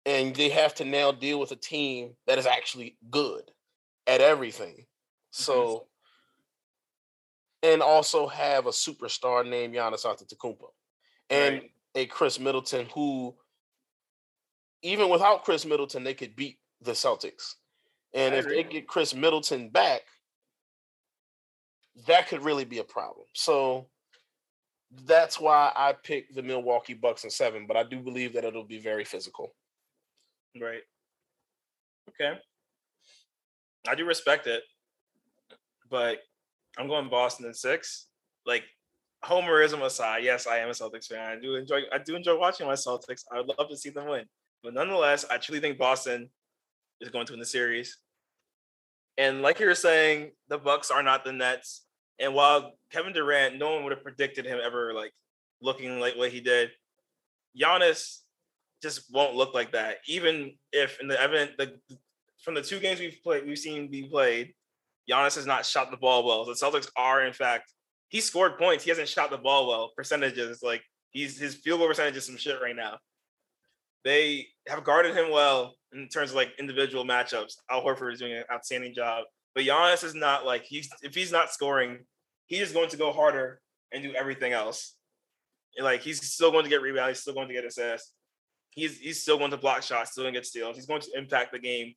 And 0.06 0.34
they 0.34 0.48
have 0.48 0.74
to 0.76 0.84
now 0.84 1.12
deal 1.12 1.38
with 1.38 1.52
a 1.52 1.56
team 1.56 2.14
that 2.26 2.38
is 2.38 2.46
actually 2.46 2.96
good 3.10 3.42
at 4.10 4.20
everything. 4.20 4.74
Mm-hmm. 4.74 5.42
So, 5.44 5.86
and 7.62 7.80
also 7.80 8.26
have 8.26 8.66
a 8.66 8.70
superstar 8.70 9.48
named 9.48 9.74
Giannis 9.74 10.04
Antetokounmpo, 10.04 10.70
and 11.30 11.54
right. 11.56 11.70
a 11.94 12.06
Khris 12.06 12.40
Middleton 12.40 12.86
who, 12.92 13.34
even 14.82 15.08
without 15.08 15.44
Khris 15.44 15.64
Middleton, 15.64 16.02
they 16.02 16.14
could 16.14 16.34
beat 16.34 16.58
the 16.82 16.92
Celtics. 16.92 17.54
And 18.12 18.34
if 18.34 18.48
they 18.48 18.64
get 18.64 18.88
Khris 18.88 19.14
Middleton 19.14 19.68
back, 19.68 20.00
that 22.08 22.26
could 22.26 22.42
really 22.42 22.64
be 22.64 22.78
a 22.78 22.84
problem. 22.84 23.26
So 23.34 23.86
that's 25.06 25.38
why 25.38 25.70
I 25.76 25.92
picked 25.92 26.34
the 26.34 26.42
Milwaukee 26.42 26.94
Bucks 26.94 27.22
in 27.22 27.30
seven, 27.30 27.66
but 27.68 27.76
I 27.76 27.84
do 27.84 28.00
believe 28.00 28.32
that 28.32 28.44
it'll 28.44 28.64
be 28.64 28.80
very 28.80 29.04
physical. 29.04 29.54
Right. 30.60 30.82
Okay. 32.08 32.40
I 33.88 33.94
do 33.94 34.04
respect 34.04 34.46
it, 34.46 34.62
but 35.88 36.18
I'm 36.78 36.88
going 36.88 37.08
Boston 37.08 37.46
in 37.46 37.54
six. 37.54 38.06
Like 38.46 38.64
homerism 39.24 39.82
aside, 39.82 40.24
yes, 40.24 40.46
I 40.46 40.58
am 40.58 40.68
a 40.68 40.72
Celtics 40.72 41.06
fan. 41.06 41.38
I 41.38 41.40
do 41.40 41.56
enjoy 41.56 41.82
I 41.92 41.98
do 41.98 42.16
enjoy 42.16 42.38
watching 42.38 42.66
my 42.66 42.74
Celtics. 42.74 43.24
I 43.32 43.38
would 43.38 43.48
love 43.58 43.68
to 43.68 43.76
see 43.76 43.90
them 43.90 44.08
win. 44.08 44.24
But 44.62 44.74
nonetheless, 44.74 45.24
I 45.30 45.38
truly 45.38 45.60
think 45.60 45.78
Boston 45.78 46.28
is 47.00 47.10
going 47.10 47.26
to 47.26 47.32
win 47.32 47.40
the 47.40 47.46
series. 47.46 47.98
And 49.16 49.42
like 49.42 49.60
you 49.60 49.66
were 49.66 49.74
saying, 49.74 50.32
the 50.48 50.58
Bucks 50.58 50.90
are 50.90 51.02
not 51.02 51.24
the 51.24 51.32
Nets. 51.32 51.82
And 52.18 52.34
while 52.34 52.74
Kevin 52.92 53.12
Durant, 53.12 53.58
no 53.58 53.74
one 53.74 53.84
would 53.84 53.92
have 53.92 54.02
predicted 54.02 54.44
him 54.44 54.58
ever 54.62 54.92
like 54.92 55.12
looking 55.62 56.00
like 56.00 56.16
what 56.16 56.30
he 56.30 56.40
did. 56.40 56.70
Giannis 57.58 58.20
just 58.82 59.12
won't 59.12 59.34
look 59.34 59.54
like 59.54 59.72
that. 59.72 59.98
Even 60.06 60.54
if 60.72 61.00
in 61.00 61.08
the 61.08 61.22
event 61.22 61.52
the 61.58 61.78
from 62.42 62.54
the 62.54 62.62
two 62.62 62.80
games 62.80 63.00
we've 63.00 63.22
played, 63.22 63.46
we've 63.46 63.58
seen 63.58 63.90
be 63.90 64.04
played, 64.04 64.54
Giannis 65.10 65.36
has 65.36 65.46
not 65.46 65.66
shot 65.66 65.90
the 65.90 65.96
ball 65.96 66.24
well. 66.24 66.44
The 66.44 66.52
Celtics 66.52 66.88
are, 66.96 67.24
in 67.24 67.32
fact, 67.32 67.72
he 68.08 68.20
scored 68.20 68.58
points. 68.58 68.84
He 68.84 68.90
hasn't 68.90 69.08
shot 69.08 69.30
the 69.30 69.38
ball 69.38 69.68
well. 69.68 69.92
Percentages 69.96 70.62
like 70.62 70.82
he's 71.10 71.38
his 71.38 71.54
field 71.54 71.78
goal 71.78 71.88
percentage 71.88 72.16
is 72.16 72.26
some 72.26 72.36
shit 72.36 72.60
right 72.62 72.76
now. 72.76 72.98
They 74.04 74.48
have 74.66 74.84
guarded 74.84 75.16
him 75.16 75.30
well 75.30 75.74
in 75.92 76.08
terms 76.08 76.30
of 76.30 76.36
like 76.36 76.52
individual 76.58 77.04
matchups. 77.04 77.54
Al 77.70 77.82
Horford 77.82 78.12
is 78.12 78.20
doing 78.20 78.32
an 78.32 78.44
outstanding 78.52 78.94
job. 78.94 79.24
But 79.54 79.64
Giannis 79.64 80.04
is 80.04 80.14
not 80.14 80.44
like 80.44 80.64
he's 80.64 80.88
if 81.02 81.14
he's 81.14 81.32
not 81.32 81.52
scoring, 81.52 82.00
he 82.46 82.58
is 82.58 82.72
going 82.72 82.88
to 82.90 82.96
go 82.96 83.12
harder 83.12 83.60
and 83.92 84.02
do 84.02 84.12
everything 84.14 84.52
else. 84.52 84.94
Like 85.80 86.02
he's 86.02 86.24
still 86.24 86.50
going 86.50 86.64
to 86.64 86.70
get 86.70 86.82
rebounds, 86.82 87.18
he's 87.18 87.22
still 87.22 87.34
going 87.34 87.48
to 87.48 87.54
get 87.54 87.64
assists. 87.64 88.12
He's 88.70 88.98
he's 88.98 89.22
still 89.22 89.38
going 89.38 89.50
to 89.50 89.56
block 89.56 89.82
shots, 89.82 90.12
still 90.12 90.24
going 90.24 90.34
to 90.34 90.40
get 90.40 90.46
steals. 90.46 90.76
He's 90.76 90.86
going 90.86 91.00
to 91.02 91.10
impact 91.16 91.52
the 91.52 91.58
game 91.58 91.94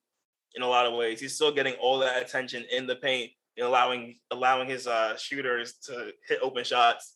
in 0.56 0.62
a 0.62 0.68
lot 0.68 0.86
of 0.86 0.94
ways. 0.94 1.20
He's 1.20 1.36
still 1.36 1.52
getting 1.52 1.74
all 1.76 2.00
that 2.00 2.22
attention 2.22 2.66
in 2.72 2.88
the 2.88 2.96
paint 2.96 3.32
and 3.58 3.68
allowing 3.68 4.20
allowing 4.32 4.68
his 4.68 4.88
uh, 4.88 5.18
shooters 5.18 5.74
to 5.86 6.12
hit 6.28 6.40
open 6.42 6.64
shots. 6.64 7.16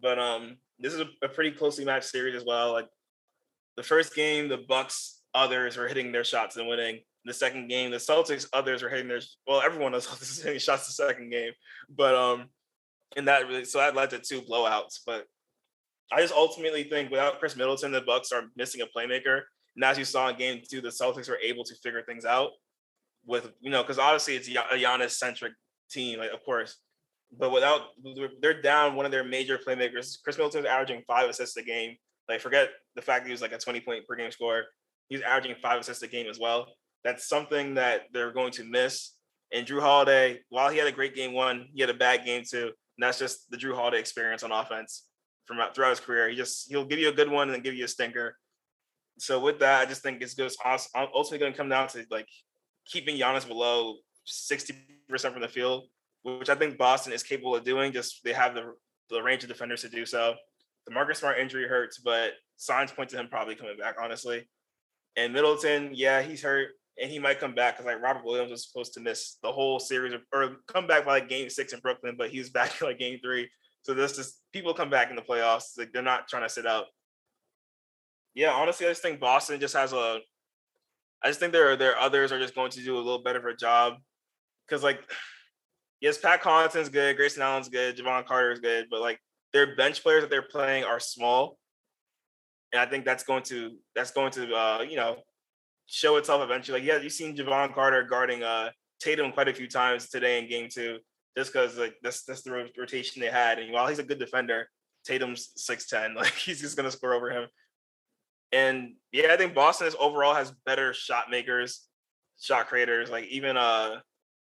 But 0.00 0.18
um, 0.18 0.56
this 0.78 0.94
is 0.94 1.00
a, 1.00 1.08
a 1.22 1.28
pretty 1.28 1.52
closely 1.52 1.84
matched 1.84 2.08
series 2.08 2.34
as 2.34 2.44
well. 2.44 2.72
Like 2.72 2.88
the 3.76 3.82
first 3.82 4.14
game, 4.14 4.48
the 4.48 4.58
Bucks 4.58 5.20
others 5.34 5.76
were 5.76 5.88
hitting 5.88 6.12
their 6.12 6.24
shots 6.24 6.56
and 6.56 6.68
winning 6.68 7.00
the 7.24 7.34
second 7.34 7.68
game. 7.68 7.90
The 7.90 7.98
Celtics, 7.98 8.46
others 8.52 8.82
were 8.82 8.88
hitting 8.88 9.08
their 9.08 9.20
well, 9.46 9.60
everyone 9.60 9.92
was 9.92 10.40
hitting 10.44 10.58
shots 10.58 10.86
the 10.86 10.92
second 10.92 11.30
game, 11.30 11.52
but 11.88 12.14
um, 12.14 12.46
and 13.16 13.28
that 13.28 13.46
really 13.46 13.64
so 13.64 13.78
that 13.78 13.94
led 13.94 14.10
to 14.10 14.18
two 14.18 14.42
blowouts. 14.42 15.00
But 15.04 15.26
I 16.12 16.20
just 16.20 16.34
ultimately 16.34 16.84
think 16.84 17.10
without 17.10 17.38
Khris 17.38 17.56
Middleton, 17.56 17.92
the 17.92 18.00
Bucks 18.00 18.32
are 18.32 18.44
missing 18.56 18.80
a 18.80 18.86
playmaker. 18.86 19.42
And 19.76 19.84
as 19.84 19.98
you 19.98 20.04
saw 20.04 20.28
in 20.28 20.36
Game 20.36 20.62
Two, 20.68 20.80
the 20.80 20.88
Celtics 20.88 21.28
were 21.28 21.38
able 21.42 21.64
to 21.64 21.74
figure 21.76 22.02
things 22.02 22.24
out 22.24 22.50
with 23.26 23.52
you 23.60 23.70
know 23.70 23.82
because 23.82 23.98
obviously 23.98 24.36
it's 24.36 24.48
a 24.48 24.76
Giannis 24.76 25.12
centric 25.12 25.52
team, 25.90 26.18
like 26.18 26.32
of 26.32 26.44
course. 26.44 26.76
But 27.36 27.52
without 27.52 27.82
they're 28.40 28.60
down 28.60 28.96
one 28.96 29.06
of 29.06 29.12
their 29.12 29.24
major 29.24 29.58
playmakers. 29.58 30.18
Khris 30.22 30.36
Middleton's 30.36 30.66
averaging 30.66 31.02
five 31.06 31.28
assists 31.28 31.56
a 31.56 31.62
game. 31.62 31.96
Like 32.28 32.40
forget 32.40 32.70
the 32.96 33.02
fact 33.02 33.24
that 33.24 33.28
he 33.28 33.32
was 33.32 33.42
like 33.42 33.52
a 33.52 33.58
20 33.58 33.80
point 33.80 34.06
per 34.06 34.16
game 34.16 34.30
scorer. 34.30 34.64
He's 35.08 35.22
averaging 35.22 35.56
five 35.62 35.80
assists 35.80 36.02
a 36.02 36.08
game 36.08 36.28
as 36.28 36.38
well. 36.38 36.66
That's 37.04 37.28
something 37.28 37.74
that 37.74 38.02
they're 38.12 38.32
going 38.32 38.52
to 38.52 38.64
miss. 38.64 39.12
And 39.52 39.66
Jrue 39.66 39.80
Holiday, 39.80 40.40
while 40.48 40.70
he 40.70 40.78
had 40.78 40.86
a 40.86 40.92
great 40.92 41.14
game 41.14 41.32
one, 41.32 41.68
he 41.72 41.80
had 41.80 41.90
a 41.90 41.94
bad 41.94 42.24
game 42.24 42.42
two. 42.48 42.66
And 42.66 43.06
that's 43.06 43.18
just 43.18 43.50
the 43.50 43.56
Jrue 43.56 43.74
Holiday 43.74 43.98
experience 43.98 44.42
on 44.42 44.52
offense 44.52 45.04
from 45.46 45.58
throughout 45.74 45.90
his 45.90 46.00
career. 46.00 46.28
He 46.28 46.36
just 46.36 46.68
he'll 46.68 46.84
give 46.84 46.98
you 46.98 47.08
a 47.08 47.12
good 47.12 47.30
one 47.30 47.48
and 47.48 47.54
then 47.54 47.62
give 47.62 47.74
you 47.74 47.84
a 47.84 47.88
stinker. 47.88 48.36
So 49.20 49.38
with 49.40 49.58
that, 49.60 49.80
I 49.80 49.86
just 49.86 50.02
think 50.02 50.22
it's 50.22 50.34
goes 50.34 50.56
uh, 50.64 50.78
ultimately 50.94 51.38
going 51.38 51.52
to 51.52 51.56
come 51.56 51.68
down 51.68 51.88
to 51.88 52.04
like 52.10 52.28
keeping 52.86 53.16
Giannis 53.16 53.46
below 53.46 53.96
sixty 54.24 54.74
percent 55.08 55.34
from 55.34 55.42
the 55.42 55.48
field, 55.48 55.86
which 56.22 56.48
I 56.48 56.54
think 56.54 56.78
Boston 56.78 57.12
is 57.12 57.22
capable 57.22 57.54
of 57.54 57.64
doing. 57.64 57.92
Just 57.92 58.20
they 58.24 58.32
have 58.32 58.54
the 58.54 58.74
the 59.10 59.22
range 59.22 59.42
of 59.42 59.48
defenders 59.48 59.82
to 59.82 59.88
do 59.88 60.06
so. 60.06 60.34
The 60.86 60.94
Marcus 60.94 61.18
Smart 61.18 61.38
injury 61.38 61.68
hurts, 61.68 61.98
but 61.98 62.32
signs 62.56 62.92
point 62.92 63.10
to 63.10 63.16
him 63.16 63.28
probably 63.28 63.54
coming 63.54 63.76
back, 63.76 63.96
honestly. 64.02 64.48
And 65.16 65.32
Middleton, 65.32 65.90
yeah, 65.92 66.22
he's 66.22 66.42
hurt 66.42 66.70
and 67.00 67.10
he 67.10 67.18
might 67.18 67.40
come 67.40 67.54
back 67.54 67.74
because 67.76 67.86
like 67.86 68.02
Robert 68.02 68.24
Williams 68.24 68.50
was 68.50 68.66
supposed 68.68 68.92
to 68.94 69.00
miss 69.00 69.38
the 69.42 69.50
whole 69.50 69.78
series 69.78 70.12
of, 70.12 70.20
or 70.32 70.56
come 70.66 70.86
back 70.86 71.06
by 71.06 71.12
like 71.12 71.28
game 71.28 71.48
six 71.48 71.72
in 71.72 71.80
Brooklyn, 71.80 72.14
but 72.16 72.30
he 72.30 72.38
was 72.38 72.50
back 72.58 72.80
in 72.80 72.86
like 72.86 72.98
game 72.98 73.18
three. 73.22 73.48
So 73.82 73.94
this 73.94 74.16
just 74.16 74.40
people 74.52 74.74
come 74.74 74.90
back 74.90 75.10
in 75.10 75.16
the 75.16 75.22
playoffs. 75.22 75.78
Like 75.78 75.92
they're 75.92 76.02
not 76.02 76.28
trying 76.28 76.42
to 76.42 76.48
sit 76.48 76.66
out. 76.66 76.86
Yeah, 78.34 78.52
honestly, 78.52 78.86
I 78.86 78.90
just 78.90 79.02
think 79.02 79.20
Boston 79.20 79.60
just 79.60 79.74
has 79.74 79.92
a. 79.92 80.20
I 81.22 81.28
just 81.28 81.40
think 81.40 81.52
there 81.52 81.72
are 81.72 81.76
there 81.76 81.92
are 81.92 82.00
others 82.00 82.32
are 82.32 82.40
just 82.40 82.54
going 82.54 82.70
to 82.70 82.82
do 82.82 82.96
a 82.96 82.98
little 82.98 83.22
better 83.22 83.38
of 83.38 83.44
a 83.44 83.56
job, 83.56 83.94
because 84.66 84.82
like, 84.82 85.00
yes, 86.00 86.18
Pat 86.18 86.42
Connaughton's 86.42 86.88
good, 86.88 87.16
Grayson 87.16 87.42
Allen's 87.42 87.68
good, 87.68 87.96
Jevon 87.96 88.24
Carter's 88.24 88.60
good, 88.60 88.86
but 88.90 89.00
like 89.00 89.18
their 89.52 89.74
bench 89.76 90.02
players 90.02 90.22
that 90.22 90.30
they're 90.30 90.42
playing 90.42 90.84
are 90.84 91.00
small, 91.00 91.58
and 92.72 92.80
I 92.80 92.86
think 92.86 93.04
that's 93.04 93.24
going 93.24 93.42
to 93.44 93.76
that's 93.94 94.12
going 94.12 94.30
to 94.32 94.54
uh, 94.54 94.84
you 94.88 94.96
know 94.96 95.16
show 95.86 96.16
itself 96.16 96.42
eventually. 96.42 96.80
Like, 96.80 96.88
yeah, 96.88 97.00
you've 97.00 97.12
seen 97.12 97.36
Jevon 97.36 97.74
Carter 97.74 98.04
guarding 98.04 98.42
uh 98.42 98.70
Tatum 99.00 99.32
quite 99.32 99.48
a 99.48 99.54
few 99.54 99.66
times 99.66 100.08
today 100.08 100.38
in 100.38 100.48
game 100.48 100.68
two, 100.70 100.98
just 101.36 101.52
because 101.52 101.76
like 101.76 101.96
that's 102.02 102.22
that's 102.24 102.42
the 102.42 102.68
rotation 102.78 103.20
they 103.20 103.28
had. 103.30 103.58
And 103.58 103.72
while 103.72 103.88
he's 103.88 103.98
a 103.98 104.04
good 104.04 104.18
defender, 104.18 104.68
Tatum's 105.04 105.50
6'10. 105.58 106.14
Like 106.16 106.34
he's 106.34 106.60
just 106.60 106.76
gonna 106.76 106.90
score 106.90 107.14
over 107.14 107.30
him. 107.30 107.48
And 108.52 108.94
yeah, 109.12 109.32
I 109.32 109.36
think 109.36 109.54
Boston 109.54 109.86
is 109.86 109.96
overall 109.98 110.34
has 110.34 110.52
better 110.66 110.92
shot 110.92 111.30
makers, 111.30 111.86
shot 112.40 112.68
creators. 112.68 113.10
Like 113.10 113.26
even 113.26 113.56
uh 113.56 114.00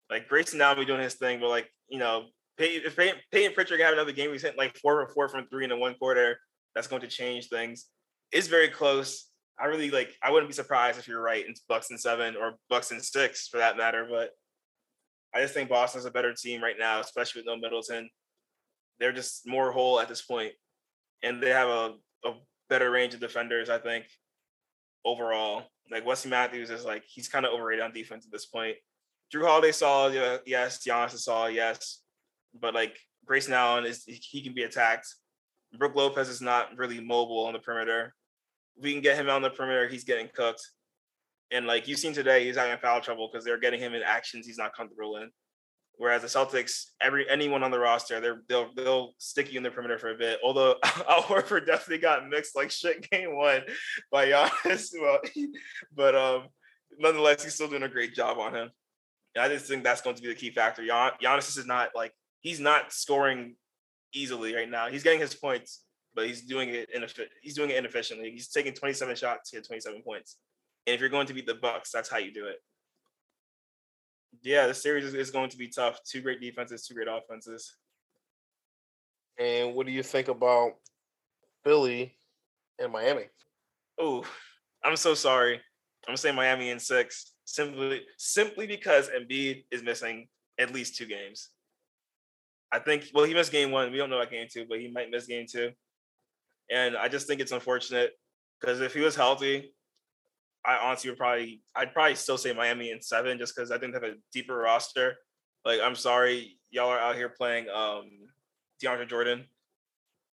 like 0.10 0.28
Grayson 0.28 0.58
now 0.58 0.74
be 0.74 0.86
doing 0.86 1.02
his 1.02 1.16
thing, 1.16 1.40
but 1.40 1.50
like, 1.50 1.70
you 1.88 2.00
know, 2.00 2.26
if 2.58 2.96
Payton, 2.96 3.20
Payton 3.32 3.54
Pritchard 3.54 3.80
have 3.80 3.94
another 3.94 4.12
game, 4.12 4.32
he's 4.32 4.42
hitting 4.42 4.58
like 4.58 4.78
four 4.78 5.06
from 5.06 5.14
four 5.14 5.30
from 5.30 5.48
three 5.48 5.64
in 5.64 5.70
the 5.70 5.78
one 5.78 5.96
quarter. 5.96 6.40
That's 6.76 6.88
going 6.88 7.02
to 7.02 7.08
change 7.08 7.48
things. 7.48 7.86
It's 8.32 8.48
very 8.48 8.70
close. 8.70 9.28
I 9.60 9.66
really 9.66 9.92
like. 9.92 10.16
I 10.24 10.32
wouldn't 10.32 10.50
be 10.50 10.54
surprised 10.54 11.00
if 11.00 11.08
you're 11.08 11.22
right 11.22 11.46
in 11.46 11.54
Bucks 11.68 11.90
and 11.90 12.00
seven 12.00 12.36
or 12.36 12.54
Bucks 12.70 12.92
and 12.92 13.04
six 13.04 13.48
for 13.48 13.58
that 13.58 13.78
matter. 13.78 14.08
But 14.10 14.32
I 15.34 15.42
just 15.42 15.54
think 15.54 15.70
Boston's 15.70 16.06
a 16.06 16.12
better 16.12 16.34
team 16.34 16.62
right 16.62 16.78
now, 16.78 17.00
especially 17.00 17.42
with 17.42 17.48
no 17.48 17.58
Middleton. 17.58 18.10
They're 19.00 19.12
just 19.14 19.48
more 19.48 19.72
whole 19.72 20.00
at 20.00 20.08
this 20.08 20.22
point, 20.22 20.54
and 21.24 21.42
they 21.42 21.50
have 21.50 21.70
a, 21.70 21.94
a 22.26 22.34
better 22.70 22.92
range 22.92 23.14
of 23.14 23.20
defenders. 23.20 23.70
I 23.70 23.78
think 23.78 24.06
overall, 25.06 25.64
like 25.92 26.06
Wesley 26.06 26.32
Matthews 26.32 26.70
is 26.70 26.86
like 26.86 27.04
he's 27.06 27.30
kind 27.30 27.46
of 27.46 27.54
overrated 27.54 27.84
on 27.84 27.94
defense 27.94 28.26
at 28.26 28.32
this 28.32 28.46
point. 28.46 28.76
Jrue 29.34 29.46
Holiday 29.46 29.72
saw 29.72 30.08
yes, 30.46 30.84
Giannis 30.86 31.20
saw 31.20 31.48
yes, 31.48 32.02
but 32.60 32.74
like 32.74 32.98
Grayson 33.26 33.54
Allen 33.54 33.86
is 33.86 34.04
he 34.06 34.42
can 34.42 34.54
be 34.54 34.64
attacked. 34.64 35.08
Brook 35.78 35.96
Lopez 35.96 36.30
is 36.30 36.42
not 36.42 36.78
really 36.78 37.00
mobile 37.00 37.46
on 37.46 37.54
the 37.54 37.60
perimeter 37.60 38.16
we 38.82 38.94
can 38.94 39.02
get 39.02 39.18
him 39.18 39.30
on 39.30 39.42
the 39.42 39.50
perimeter, 39.50 39.88
he's 39.88 40.04
getting 40.04 40.30
cooked. 40.34 40.66
And 41.52 41.66
like 41.66 41.88
you've 41.88 42.00
seen 42.00 42.14
today, 42.14 42.46
he's 42.46 42.56
having 42.56 42.78
foul 42.78 43.02
trouble 43.02 43.30
because 43.32 43.44
they're 43.44 43.60
getting 43.60 43.80
him 43.80 43.94
in 43.94 44.04
actions 44.04 44.46
he's 44.46 44.58
not 44.58 44.76
comfortable 44.76 45.18
in. 45.18 45.32
Whereas 46.00 46.22
the 46.22 46.30
Celtics, 46.30 46.86
every 47.02 47.30
anyone 47.30 47.62
on 47.62 47.72
the 47.72 47.80
roster, 47.80 48.22
they're 48.22 48.42
they'll 48.48 48.74
they'll 48.74 49.16
stick 49.18 49.52
you 49.52 49.58
in 49.58 49.64
the 49.64 49.70
perimeter 49.70 50.00
for 50.00 50.12
a 50.12 50.18
bit. 50.18 50.40
Although 50.42 50.78
Al 51.10 51.24
Horford 51.24 51.66
definitely 51.66 51.98
got 51.98 52.26
mixed 52.30 52.56
like 52.56 52.72
shit 52.72 53.10
game 53.12 53.36
one 53.36 53.64
by 54.10 54.28
Giannis. 54.28 54.94
Well, 55.00 55.20
but 55.94 56.16
um, 56.16 56.44
nonetheless, 56.98 57.44
he's 57.44 57.56
still 57.56 57.68
doing 57.68 57.84
a 57.84 57.90
great 57.90 58.16
job 58.16 58.38
on 58.38 58.56
him. 58.56 58.70
And 59.36 59.44
I 59.44 59.50
just 59.50 59.66
think 59.66 59.84
that's 59.84 60.00
going 60.00 60.16
to 60.16 60.22
be 60.22 60.30
the 60.30 60.36
key 60.36 60.52
factor. 60.52 60.86
Gian, 60.86 61.12
Giannis 61.22 61.58
is 61.58 61.66
not 61.66 61.90
like 61.94 62.14
he's 62.40 62.62
not 62.62 62.94
scoring 62.94 63.58
easily 64.14 64.56
right 64.56 64.70
now. 64.70 64.88
He's 64.88 65.04
getting 65.04 65.20
his 65.20 65.36
points, 65.36 65.84
but 66.16 66.28
he's 66.28 66.44
doing 66.44 66.70
it 66.70 66.90
inefficient. 66.96 67.28
He's 67.42 67.56
doing 67.56 67.72
it 67.72 67.78
inefficiently. 67.78 68.32
He's 68.32 68.48
taking 68.48 68.74
27 68.74 69.18
shots 69.18 69.50
to 69.50 69.58
get 69.58 69.68
27 69.68 70.02
points. 70.04 70.38
And 70.88 70.94
if 70.94 71.02
you're 71.02 71.10
going 71.10 71.28
to 71.28 71.34
beat 71.34 71.46
the 71.46 71.56
Bucks, 71.56 71.92
that's 71.92 72.08
how 72.08 72.20
you 72.20 72.34
do 72.34 72.48
it. 72.48 72.56
Yeah, 74.42 74.68
the 74.68 74.74
series 74.74 75.14
is 75.14 75.32
going 75.32 75.50
to 75.50 75.58
be 75.58 75.68
tough. 75.68 76.00
Two 76.04 76.22
great 76.22 76.42
defenses, 76.42 76.86
two 76.86 76.94
great 76.94 77.08
offenses. 77.08 77.76
And 79.40 79.74
what 79.74 79.86
do 79.86 79.92
you 79.92 80.04
think 80.04 80.28
about 80.28 80.74
Philly 81.64 82.18
and 82.78 82.92
Miami? 82.92 83.26
Oh, 84.00 84.24
I'm 84.84 84.96
so 84.96 85.14
sorry. 85.14 85.62
I'm 86.08 86.18
saying 86.18 86.36
Miami 86.36 86.70
in 86.70 86.80
six 86.80 87.34
simply 87.46 88.02
simply 88.18 88.68
because 88.68 89.10
Embiid 89.10 89.66
is 89.72 89.82
missing 89.82 90.28
at 90.60 90.74
least 90.74 90.96
two 90.96 91.06
games. 91.06 91.50
I 92.72 92.80
think 92.80 93.06
well 93.14 93.26
he 93.26 93.34
missed 93.34 93.52
game 93.52 93.72
one. 93.72 93.92
We 93.92 93.98
don't 93.98 94.10
know 94.10 94.20
about 94.20 94.32
game 94.32 94.48
two, 94.52 94.66
but 94.70 94.80
he 94.80 94.90
might 94.90 95.10
miss 95.10 95.26
game 95.26 95.46
two. 95.50 95.72
And 96.72 96.96
I 96.96 97.08
just 97.08 97.28
think 97.28 97.42
it's 97.42 97.52
unfortunate 97.52 98.12
because 98.60 98.80
if 98.82 98.94
he 98.94 99.00
was 99.00 99.16
healthy, 99.16 99.74
I 100.66 100.78
honestly 100.78 101.10
would 101.10 101.20
probably 101.20 101.62
I'd 101.76 101.94
probably 101.94 102.16
still 102.16 102.38
say 102.38 102.54
Miami 102.54 102.92
in 102.92 103.02
seven 103.02 103.38
just 103.38 103.56
because 103.56 103.72
I 103.72 103.78
think 103.78 103.94
they 103.94 104.00
have 104.00 104.16
a 104.16 104.18
deeper 104.34 104.56
roster. 104.56 105.18
Like 105.66 105.80
I'm 105.84 105.96
sorry, 105.96 106.58
y'all 106.70 106.90
are 106.90 107.00
out 107.00 107.16
here 107.16 107.30
playing 107.30 107.68
um 107.70 108.10
DeAndre 108.84 109.08
Jordan. 109.08 109.46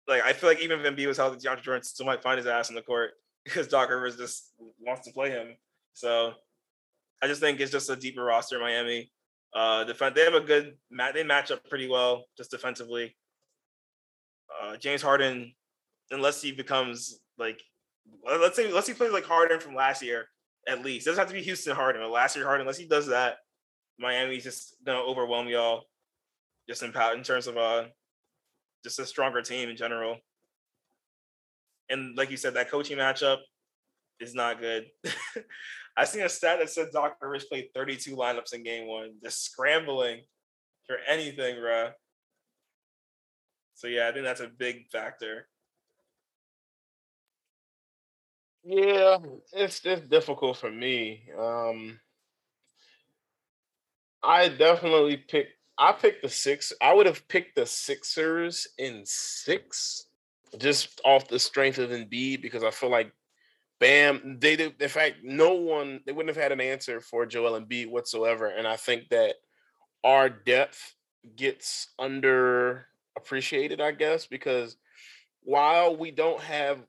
Like 0.07 0.23
I 0.23 0.33
feel 0.33 0.49
like 0.49 0.61
even 0.61 0.79
if 0.79 0.85
Embiid 0.85 1.07
was 1.07 1.17
healthy, 1.17 1.45
DeAndre 1.45 1.61
Jordan 1.61 1.83
still 1.83 2.05
might 2.05 2.23
find 2.23 2.37
his 2.37 2.47
ass 2.47 2.69
in 2.69 2.75
the 2.75 2.81
court 2.81 3.11
because 3.43 3.67
Doc 3.67 3.89
Rivers 3.89 4.17
just 4.17 4.51
wants 4.79 5.05
to 5.07 5.13
play 5.13 5.29
him. 5.29 5.55
So 5.93 6.33
I 7.21 7.27
just 7.27 7.41
think 7.41 7.59
it's 7.59 7.71
just 7.71 7.89
a 7.89 7.95
deeper 7.95 8.23
roster, 8.23 8.59
Miami. 8.59 9.11
Uh, 9.53 9.83
defense, 9.83 10.15
they 10.15 10.23
have 10.23 10.33
a 10.33 10.41
good 10.41 10.77
mat 10.89 11.13
they 11.13 11.23
match 11.23 11.51
up 11.51 11.67
pretty 11.69 11.87
well 11.87 12.25
just 12.35 12.49
defensively. 12.49 13.15
Uh, 14.61 14.77
James 14.77 15.01
Harden 15.01 15.53
unless 16.11 16.41
he 16.41 16.51
becomes 16.51 17.19
like 17.37 17.61
let's 18.25 18.55
say 18.55 18.71
let's 18.71 18.87
he 18.87 18.93
plays 18.93 19.11
like 19.11 19.25
Harden 19.25 19.59
from 19.59 19.75
last 19.75 20.01
year 20.01 20.27
at 20.67 20.83
least. 20.83 21.05
It 21.05 21.11
doesn't 21.11 21.21
have 21.21 21.27
to 21.29 21.33
be 21.33 21.43
Houston 21.43 21.75
Harden, 21.75 22.01
but 22.01 22.11
last 22.11 22.35
year 22.35 22.45
Harden, 22.45 22.61
unless 22.61 22.77
he 22.77 22.87
does 22.87 23.07
that, 23.07 23.37
Miami's 23.99 24.43
just 24.43 24.75
gonna 24.85 24.99
overwhelm 24.99 25.47
y'all 25.47 25.83
just 26.67 26.83
in 26.83 26.89
in 26.89 27.23
terms 27.23 27.47
of 27.47 27.57
uh 27.57 27.85
just 28.83 28.99
a 28.99 29.05
stronger 29.05 29.41
team 29.41 29.69
in 29.69 29.77
general. 29.77 30.17
And 31.89 32.17
like 32.17 32.31
you 32.31 32.37
said, 32.37 32.53
that 32.55 32.71
coaching 32.71 32.97
matchup 32.97 33.39
is 34.19 34.33
not 34.33 34.59
good. 34.59 34.85
I 35.97 36.05
seen 36.05 36.23
a 36.23 36.29
stat 36.29 36.59
that 36.59 36.69
said 36.69 36.87
Doc 36.91 37.17
Rivers 37.21 37.45
played 37.45 37.69
32 37.75 38.15
lineups 38.15 38.53
in 38.53 38.63
game 38.63 38.87
one, 38.87 39.11
just 39.23 39.43
scrambling 39.43 40.21
for 40.87 40.97
anything, 41.07 41.59
bro. 41.59 41.89
So 43.75 43.87
yeah, 43.87 44.07
I 44.07 44.11
think 44.11 44.25
that's 44.25 44.41
a 44.41 44.47
big 44.47 44.87
factor. 44.91 45.47
Yeah, 48.63 49.17
it's 49.51 49.81
it's 49.85 50.07
difficult 50.07 50.57
for 50.57 50.71
me. 50.71 51.29
Um 51.37 51.99
I 54.23 54.47
definitely 54.49 55.17
picked 55.17 55.51
I 55.77 55.91
picked 55.91 56.21
the 56.21 56.29
six. 56.29 56.71
I 56.81 56.93
would 56.93 57.07
have 57.07 57.27
picked 57.27 57.55
the 57.55 57.65
Sixers 57.65 58.67
in 58.77 59.01
six, 59.05 60.05
just 60.59 61.01
off 61.03 61.27
the 61.27 61.39
strength 61.39 61.79
of 61.79 61.89
Embiid, 61.89 62.41
because 62.41 62.63
I 62.63 62.69
feel 62.71 62.91
like 62.91 63.11
Bam, 63.79 64.39
they 64.39 64.55
did 64.55 64.81
in 64.81 64.89
fact, 64.89 65.17
no 65.23 65.53
one 65.55 66.01
they 66.05 66.13
wouldn't 66.13 66.35
have 66.35 66.43
had 66.43 66.51
an 66.53 66.61
answer 66.61 67.01
for 67.01 67.25
Joel 67.25 67.59
Embiid 67.59 67.89
whatsoever. 67.89 68.47
And 68.49 68.67
I 68.67 68.77
think 68.77 69.09
that 69.09 69.35
our 70.03 70.29
depth 70.29 70.95
gets 71.35 71.89
under 71.99 72.87
appreciated, 73.17 73.81
I 73.81 73.91
guess, 73.91 74.27
because 74.27 74.77
while 75.43 75.95
we 75.97 76.11
don't 76.11 76.41
have 76.41 76.79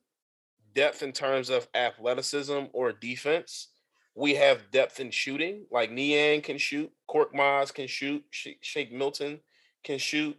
depth 0.75 1.03
in 1.03 1.12
terms 1.12 1.51
of 1.51 1.68
athleticism 1.75 2.64
or 2.72 2.93
defense. 2.93 3.68
We 4.14 4.35
have 4.37 4.70
depth 4.70 5.01
in 5.01 5.11
shooting, 5.11 5.66
like 5.72 5.91
Niang 5.91 6.41
can 6.43 6.59
shoot, 6.59 6.91
Cork 7.09 7.35
Korkmaz 7.35 7.75
can 7.75 7.89
shoot, 7.89 8.25
Shake 8.31 8.93
Milton 8.93 9.41
can 9.83 9.99
shoot, 9.99 10.37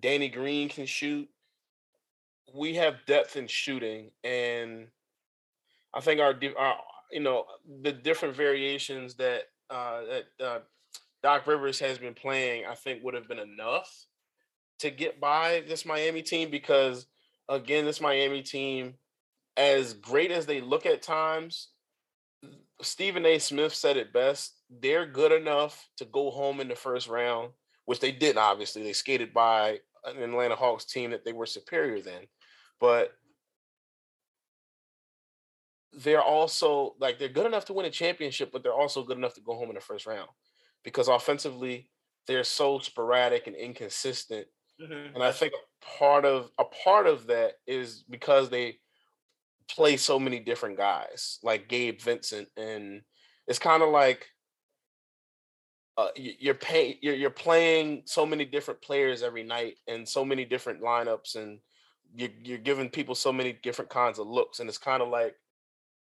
Danny 0.00 0.28
Green 0.28 0.68
can 0.68 0.86
shoot. 0.86 1.28
We 2.52 2.74
have 2.74 3.06
depth 3.06 3.36
in 3.36 3.46
shooting, 3.46 4.10
and 4.24 4.88
I 5.94 6.00
think 6.00 6.20
our, 6.20 6.34
our 6.58 6.76
you 7.12 7.20
know, 7.20 7.44
the 7.82 7.92
different 7.92 8.34
variations 8.34 9.14
that 9.14 9.42
uh, 9.70 10.00
that 10.04 10.44
uh, 10.44 10.58
Doc 11.22 11.46
Rivers 11.46 11.78
has 11.78 11.98
been 11.98 12.14
playing, 12.14 12.64
I 12.68 12.74
think 12.74 13.04
would 13.04 13.14
have 13.14 13.28
been 13.28 13.38
enough 13.38 14.06
to 14.80 14.90
get 14.90 15.20
by 15.20 15.62
this 15.68 15.86
Miami 15.86 16.22
team 16.22 16.50
because 16.50 17.06
again, 17.48 17.84
this 17.84 18.00
Miami 18.00 18.42
team 18.42 18.94
as 19.56 19.94
great 19.94 20.30
as 20.30 20.46
they 20.46 20.60
look 20.60 20.86
at 20.86 21.02
times, 21.02 21.68
Stephen 22.80 23.24
A. 23.26 23.38
Smith 23.38 23.74
said 23.74 23.96
it 23.96 24.12
best. 24.12 24.56
They're 24.70 25.06
good 25.06 25.32
enough 25.32 25.88
to 25.98 26.04
go 26.04 26.30
home 26.30 26.60
in 26.60 26.68
the 26.68 26.74
first 26.74 27.08
round, 27.08 27.50
which 27.84 28.00
they 28.00 28.12
didn't, 28.12 28.38
obviously. 28.38 28.82
They 28.82 28.92
skated 28.92 29.32
by 29.32 29.78
an 30.04 30.22
Atlanta 30.22 30.56
Hawks 30.56 30.84
team 30.84 31.10
that 31.12 31.24
they 31.24 31.32
were 31.32 31.46
superior 31.46 32.00
than. 32.00 32.26
but 32.80 33.12
they're 35.92 36.22
also 36.22 36.94
like 36.98 37.18
they're 37.18 37.28
good 37.28 37.46
enough 37.46 37.66
to 37.66 37.72
win 37.72 37.86
a 37.86 37.90
championship, 37.90 38.50
but 38.50 38.62
they're 38.62 38.72
also 38.72 39.04
good 39.04 39.18
enough 39.18 39.34
to 39.34 39.40
go 39.42 39.54
home 39.54 39.68
in 39.68 39.74
the 39.74 39.80
first 39.80 40.06
round 40.06 40.28
because 40.84 41.08
offensively 41.08 41.90
they're 42.26 42.44
so 42.44 42.78
sporadic 42.78 43.46
and 43.46 43.56
inconsistent. 43.56 44.46
Mm-hmm. 44.80 45.14
And 45.14 45.22
I 45.22 45.32
think 45.32 45.52
part 45.98 46.24
of 46.24 46.50
a 46.58 46.64
part 46.64 47.06
of 47.06 47.26
that 47.26 47.54
is 47.66 48.04
because 48.08 48.48
they 48.48 48.78
play 49.68 49.96
so 49.96 50.18
many 50.18 50.38
different 50.38 50.76
guys, 50.76 51.38
like 51.42 51.68
Gabe 51.68 52.00
Vincent, 52.00 52.48
and 52.56 53.02
it's 53.46 53.58
kind 53.58 53.82
of 53.82 53.90
like 53.90 54.26
uh, 55.98 56.08
you're 56.16 56.54
paying 56.54 56.96
you're, 57.02 57.14
you're 57.14 57.30
playing 57.30 58.02
so 58.06 58.24
many 58.24 58.44
different 58.44 58.80
players 58.80 59.22
every 59.22 59.42
night 59.42 59.74
and 59.86 60.08
so 60.08 60.24
many 60.24 60.44
different 60.44 60.80
lineups 60.80 61.36
and 61.36 61.58
you're, 62.14 62.30
you're 62.42 62.58
giving 62.58 62.88
people 62.88 63.14
so 63.14 63.30
many 63.30 63.52
different 63.62 63.90
kinds 63.90 64.18
of 64.18 64.26
looks 64.26 64.60
and 64.60 64.70
it's 64.70 64.78
kind 64.78 65.02
of 65.02 65.08
like 65.08 65.34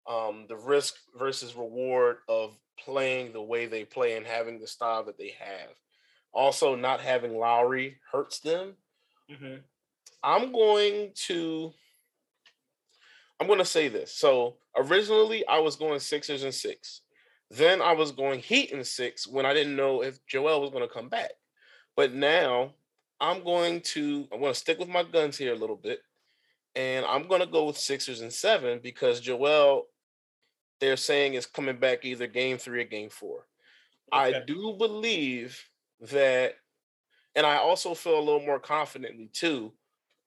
um, 0.07 0.45
the 0.47 0.55
risk 0.55 0.95
versus 1.17 1.55
reward 1.55 2.17
of 2.27 2.57
playing 2.83 3.33
the 3.33 3.41
way 3.41 3.65
they 3.65 3.83
play 3.83 4.17
and 4.17 4.25
having 4.25 4.59
the 4.59 4.67
style 4.67 5.03
that 5.03 5.17
they 5.17 5.33
have. 5.39 5.69
Also, 6.33 6.75
not 6.75 6.99
having 6.99 7.37
Lowry 7.37 7.97
hurts 8.11 8.39
them. 8.39 8.73
Mm-hmm. 9.31 9.55
I'm 10.23 10.51
going 10.51 11.11
to 11.27 11.73
I'm 13.39 13.47
going 13.47 13.59
to 13.59 13.65
say 13.65 13.87
this. 13.87 14.13
So 14.13 14.57
originally, 14.75 15.45
I 15.47 15.59
was 15.59 15.75
going 15.75 15.99
Sixers 15.99 16.43
and 16.43 16.53
six. 16.53 17.01
Then 17.51 17.81
I 17.81 17.93
was 17.93 18.11
going 18.11 18.39
Heat 18.39 18.71
and 18.71 18.85
six 18.85 19.27
when 19.27 19.45
I 19.45 19.53
didn't 19.53 19.75
know 19.75 20.01
if 20.01 20.25
Joel 20.25 20.61
was 20.61 20.71
going 20.71 20.87
to 20.87 20.93
come 20.93 21.09
back. 21.09 21.31
But 21.95 22.13
now 22.13 22.73
I'm 23.19 23.43
going 23.43 23.81
to 23.81 24.27
I'm 24.31 24.39
going 24.39 24.53
to 24.53 24.59
stick 24.59 24.79
with 24.79 24.89
my 24.89 25.03
guns 25.03 25.37
here 25.37 25.53
a 25.53 25.57
little 25.57 25.75
bit, 25.75 25.99
and 26.75 27.05
I'm 27.05 27.27
going 27.27 27.41
to 27.41 27.47
go 27.47 27.65
with 27.65 27.77
Sixers 27.77 28.21
and 28.21 28.33
seven 28.33 28.79
because 28.81 29.19
Joel 29.19 29.85
they're 30.81 30.97
saying 30.97 31.35
is 31.35 31.45
coming 31.45 31.77
back 31.77 32.03
either 32.03 32.27
game 32.27 32.57
three 32.57 32.81
or 32.81 32.85
game 32.85 33.09
four. 33.09 33.47
Okay. 34.13 34.37
I 34.37 34.43
do 34.45 34.75
believe 34.77 35.57
that, 36.11 36.55
and 37.35 37.45
I 37.45 37.57
also 37.57 37.93
feel 37.93 38.19
a 38.19 38.21
little 38.21 38.45
more 38.45 38.59
confidently 38.59 39.29
too, 39.31 39.71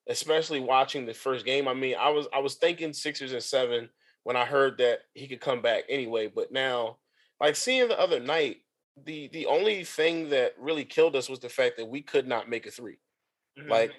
especially 0.09 0.59
watching 0.59 1.05
the 1.05 1.13
first 1.13 1.45
game. 1.45 1.67
I 1.67 1.73
mean, 1.73 1.95
I 1.99 2.09
was 2.09 2.27
I 2.33 2.39
was 2.39 2.55
thinking 2.55 2.91
Sixers 2.91 3.31
and 3.31 3.43
seven 3.43 3.89
when 4.23 4.35
I 4.35 4.45
heard 4.45 4.77
that 4.79 4.99
he 5.13 5.27
could 5.27 5.39
come 5.39 5.61
back 5.61 5.83
anyway, 5.87 6.27
but 6.27 6.51
now, 6.51 6.97
like 7.39 7.55
seeing 7.55 7.87
the 7.87 7.99
other 7.99 8.19
night, 8.19 8.57
the 9.05 9.29
the 9.29 9.45
only 9.45 9.83
thing 9.83 10.29
that 10.29 10.55
really 10.59 10.83
killed 10.83 11.15
us 11.15 11.29
was 11.29 11.39
the 11.39 11.49
fact 11.49 11.77
that 11.77 11.87
we 11.87 12.01
could 12.01 12.27
not 12.27 12.49
make 12.49 12.65
a 12.65 12.71
3 12.71 12.97
mm-hmm. 13.57 13.69
Like 13.69 13.93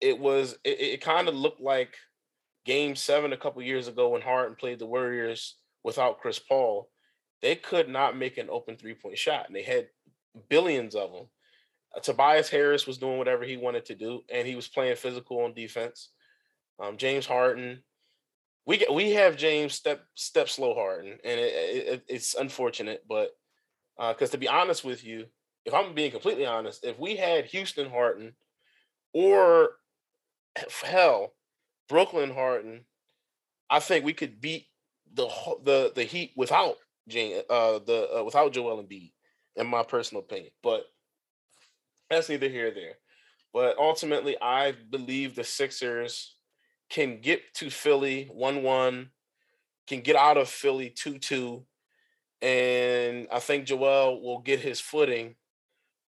it 0.00 0.18
was, 0.18 0.58
it, 0.64 0.80
it 0.80 1.00
kind 1.00 1.28
of 1.28 1.34
looked 1.34 1.60
like 1.60 1.94
game 2.64 2.96
seven 2.96 3.32
a 3.32 3.36
couple 3.36 3.62
years 3.62 3.88
ago 3.88 4.10
when 4.10 4.22
Harden 4.22 4.56
played 4.56 4.78
the 4.78 4.86
Warriors 4.86 5.56
without 5.84 6.20
Chris 6.20 6.38
Paul, 6.38 6.90
they 7.42 7.54
could 7.54 7.88
not 7.88 8.16
make 8.16 8.38
an 8.38 8.48
open 8.50 8.76
three 8.76 8.94
point 8.94 9.18
shot, 9.18 9.46
and 9.46 9.56
they 9.56 9.62
had 9.62 9.88
billions 10.48 10.94
of 10.94 11.12
them. 11.12 11.26
Tobias 12.02 12.48
Harris 12.48 12.86
was 12.86 12.98
doing 12.98 13.18
whatever 13.18 13.44
he 13.44 13.56
wanted 13.56 13.84
to 13.86 13.94
do, 13.94 14.22
and 14.32 14.46
he 14.46 14.54
was 14.54 14.68
playing 14.68 14.96
physical 14.96 15.40
on 15.40 15.54
defense. 15.54 16.10
Um, 16.78 16.96
James 16.96 17.26
Harden, 17.26 17.82
we 18.66 18.78
get, 18.78 18.92
we 18.92 19.12
have 19.12 19.36
James 19.36 19.74
step 19.74 20.04
step 20.14 20.48
slow 20.48 20.74
Harden, 20.74 21.18
and 21.24 21.40
it, 21.40 21.86
it, 21.86 22.04
it's 22.08 22.34
unfortunate, 22.34 23.04
but 23.08 23.30
because 23.96 24.30
uh, 24.30 24.32
to 24.32 24.38
be 24.38 24.48
honest 24.48 24.84
with 24.84 25.04
you, 25.04 25.26
if 25.64 25.74
I'm 25.74 25.94
being 25.94 26.10
completely 26.10 26.46
honest, 26.46 26.84
if 26.84 26.98
we 26.98 27.16
had 27.16 27.46
Houston 27.46 27.90
Harden 27.90 28.34
or 29.12 29.70
hell 30.82 31.34
Brooklyn 31.88 32.32
Harden, 32.32 32.84
I 33.68 33.80
think 33.80 34.04
we 34.04 34.12
could 34.12 34.40
beat 34.40 34.66
the 35.12 35.28
the 35.64 35.92
the 35.94 36.04
Heat 36.04 36.32
without 36.36 36.76
Jane, 37.08 37.42
uh, 37.50 37.80
the 37.80 38.18
uh, 38.18 38.24
without 38.24 38.52
Joel 38.52 38.82
Embiid, 38.82 39.12
in 39.56 39.66
my 39.66 39.82
personal 39.82 40.22
opinion. 40.22 40.52
But 40.62 40.84
that's 42.10 42.28
neither 42.28 42.48
here 42.48 42.64
nor 42.64 42.74
there. 42.74 42.94
But 43.52 43.78
ultimately, 43.78 44.36
I 44.40 44.72
believe 44.72 45.34
the 45.34 45.44
Sixers 45.44 46.36
can 46.88 47.20
get 47.20 47.54
to 47.54 47.70
Philly 47.70 48.28
one 48.32 48.62
one, 48.62 49.10
can 49.86 50.00
get 50.00 50.16
out 50.16 50.36
of 50.36 50.48
Philly 50.48 50.90
two 50.90 51.18
two, 51.18 51.64
and 52.42 53.28
I 53.32 53.38
think 53.38 53.64
Joel 53.64 54.22
will 54.22 54.40
get 54.40 54.60
his 54.60 54.80
footing 54.80 55.36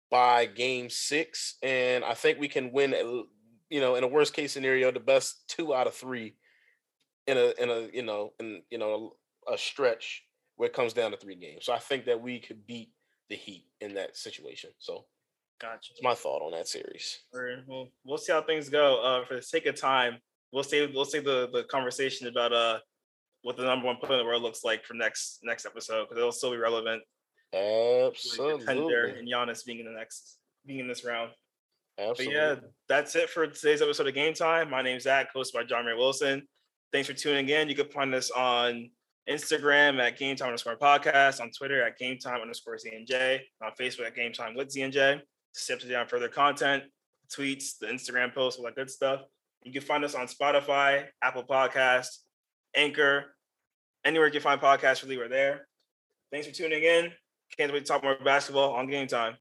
by 0.09 0.45
Game 0.45 0.89
Six, 0.89 1.57
and 1.63 2.03
I 2.03 2.13
think 2.13 2.39
we 2.39 2.47
can 2.47 2.71
win. 2.71 2.93
You 3.69 3.81
know, 3.81 3.95
in 3.95 4.03
a 4.03 4.07
worst 4.07 4.33
case 4.33 4.51
scenario, 4.51 4.91
the 4.91 4.99
best 4.99 5.47
two 5.47 5.73
out 5.73 5.87
of 5.87 5.95
three 5.95 6.35
in 7.27 7.37
a 7.37 7.53
in 7.61 7.69
a 7.69 7.89
you 7.93 8.03
know 8.03 8.33
in 8.39 8.61
you 8.69 8.77
know 8.77 9.15
a 9.51 9.57
stretch 9.57 10.23
where 10.55 10.69
it 10.69 10.75
comes 10.75 10.93
down 10.93 11.11
to 11.11 11.17
three 11.17 11.35
games. 11.35 11.65
So 11.65 11.73
I 11.73 11.79
think 11.79 12.05
that 12.05 12.21
we 12.21 12.39
could 12.39 12.67
beat 12.67 12.91
the 13.29 13.35
Heat 13.35 13.65
in 13.81 13.95
that 13.95 14.15
situation. 14.15 14.69
So 14.77 15.05
gotcha. 15.63 15.93
That's 15.93 16.03
my 16.03 16.13
thought 16.13 16.41
on 16.41 16.51
that 16.51 16.67
series. 16.67 17.19
Well, 17.67 17.89
we'll 18.03 18.17
see 18.17 18.33
how 18.33 18.41
things 18.41 18.69
go. 18.69 19.01
Uh, 19.01 19.25
for 19.25 19.35
the 19.35 19.41
sake 19.41 19.65
of 19.65 19.75
time, 19.75 20.17
we'll 20.51 20.63
save 20.63 20.93
we'll 20.93 21.05
save 21.05 21.23
the 21.23 21.49
the 21.51 21.63
conversation 21.63 22.27
about 22.27 22.53
uh 22.53 22.79
what 23.41 23.57
the 23.57 23.63
number 23.63 23.85
one 23.85 23.97
player 23.97 24.13
in 24.13 24.19
the 24.19 24.25
world 24.25 24.43
looks 24.43 24.63
like 24.63 24.85
for 24.85 24.93
next 24.93 25.39
next 25.43 25.65
episode 25.65 26.03
because 26.03 26.17
it'll 26.17 26.31
still 26.31 26.51
be 26.51 26.57
relevant. 26.57 27.01
Absolutely. 27.53 28.65
and 29.19 29.27
Giannis 29.27 29.65
being 29.65 29.79
in 29.79 29.85
the 29.85 29.91
next 29.91 30.37
being 30.65 30.79
in 30.79 30.87
this 30.87 31.05
round. 31.05 31.31
Absolutely. 31.99 32.25
But 32.25 32.33
yeah, 32.33 32.55
that's 32.89 33.15
it 33.15 33.29
for 33.29 33.45
today's 33.45 33.81
episode 33.81 34.07
of 34.07 34.13
Game 34.13 34.33
Time. 34.33 34.69
My 34.69 34.81
name's 34.81 35.03
Zach, 35.03 35.33
hosted 35.33 35.53
by 35.53 35.63
John 35.63 35.85
Ray 35.85 35.93
Wilson. 35.93 36.47
Thanks 36.91 37.07
for 37.07 37.13
tuning 37.13 37.49
in. 37.49 37.69
You 37.69 37.75
can 37.75 37.89
find 37.89 38.13
us 38.15 38.31
on 38.31 38.89
Instagram 39.29 39.99
at 39.99 40.17
Game 40.17 40.35
Time 40.35 40.47
underscore 40.47 40.75
podcast, 40.77 41.39
on 41.39 41.51
Twitter 41.51 41.83
at 41.83 41.97
Game 41.97 42.17
Time 42.17 42.41
underscore 42.41 42.77
ZNJ, 42.77 43.39
on 43.61 43.71
Facebook 43.79 44.07
at 44.07 44.15
Game 44.15 44.33
Time 44.33 44.55
with 44.55 44.69
ZNJ. 44.69 45.21
Step 45.53 45.81
down 45.87 46.07
further 46.07 46.27
content, 46.27 46.83
tweets, 47.31 47.77
the 47.79 47.87
Instagram 47.87 48.33
posts, 48.33 48.59
all 48.59 48.65
that 48.65 48.75
good 48.75 48.89
stuff. 48.89 49.21
You 49.63 49.71
can 49.71 49.81
find 49.81 50.03
us 50.03 50.15
on 50.15 50.27
Spotify, 50.27 51.05
Apple 51.21 51.43
Podcast, 51.43 52.07
Anchor, 52.75 53.35
anywhere 54.03 54.27
you 54.27 54.33
can 54.33 54.41
find 54.41 54.59
podcasts, 54.59 55.03
really, 55.03 55.17
we're 55.17 55.29
there. 55.29 55.67
Thanks 56.31 56.47
for 56.47 56.53
tuning 56.53 56.83
in. 56.83 57.11
Can't 57.57 57.71
wait 57.71 57.85
to 57.85 57.85
talk 57.85 58.03
more 58.03 58.17
basketball 58.23 58.73
on 58.73 58.87
Game 58.87 59.07
Time. 59.07 59.35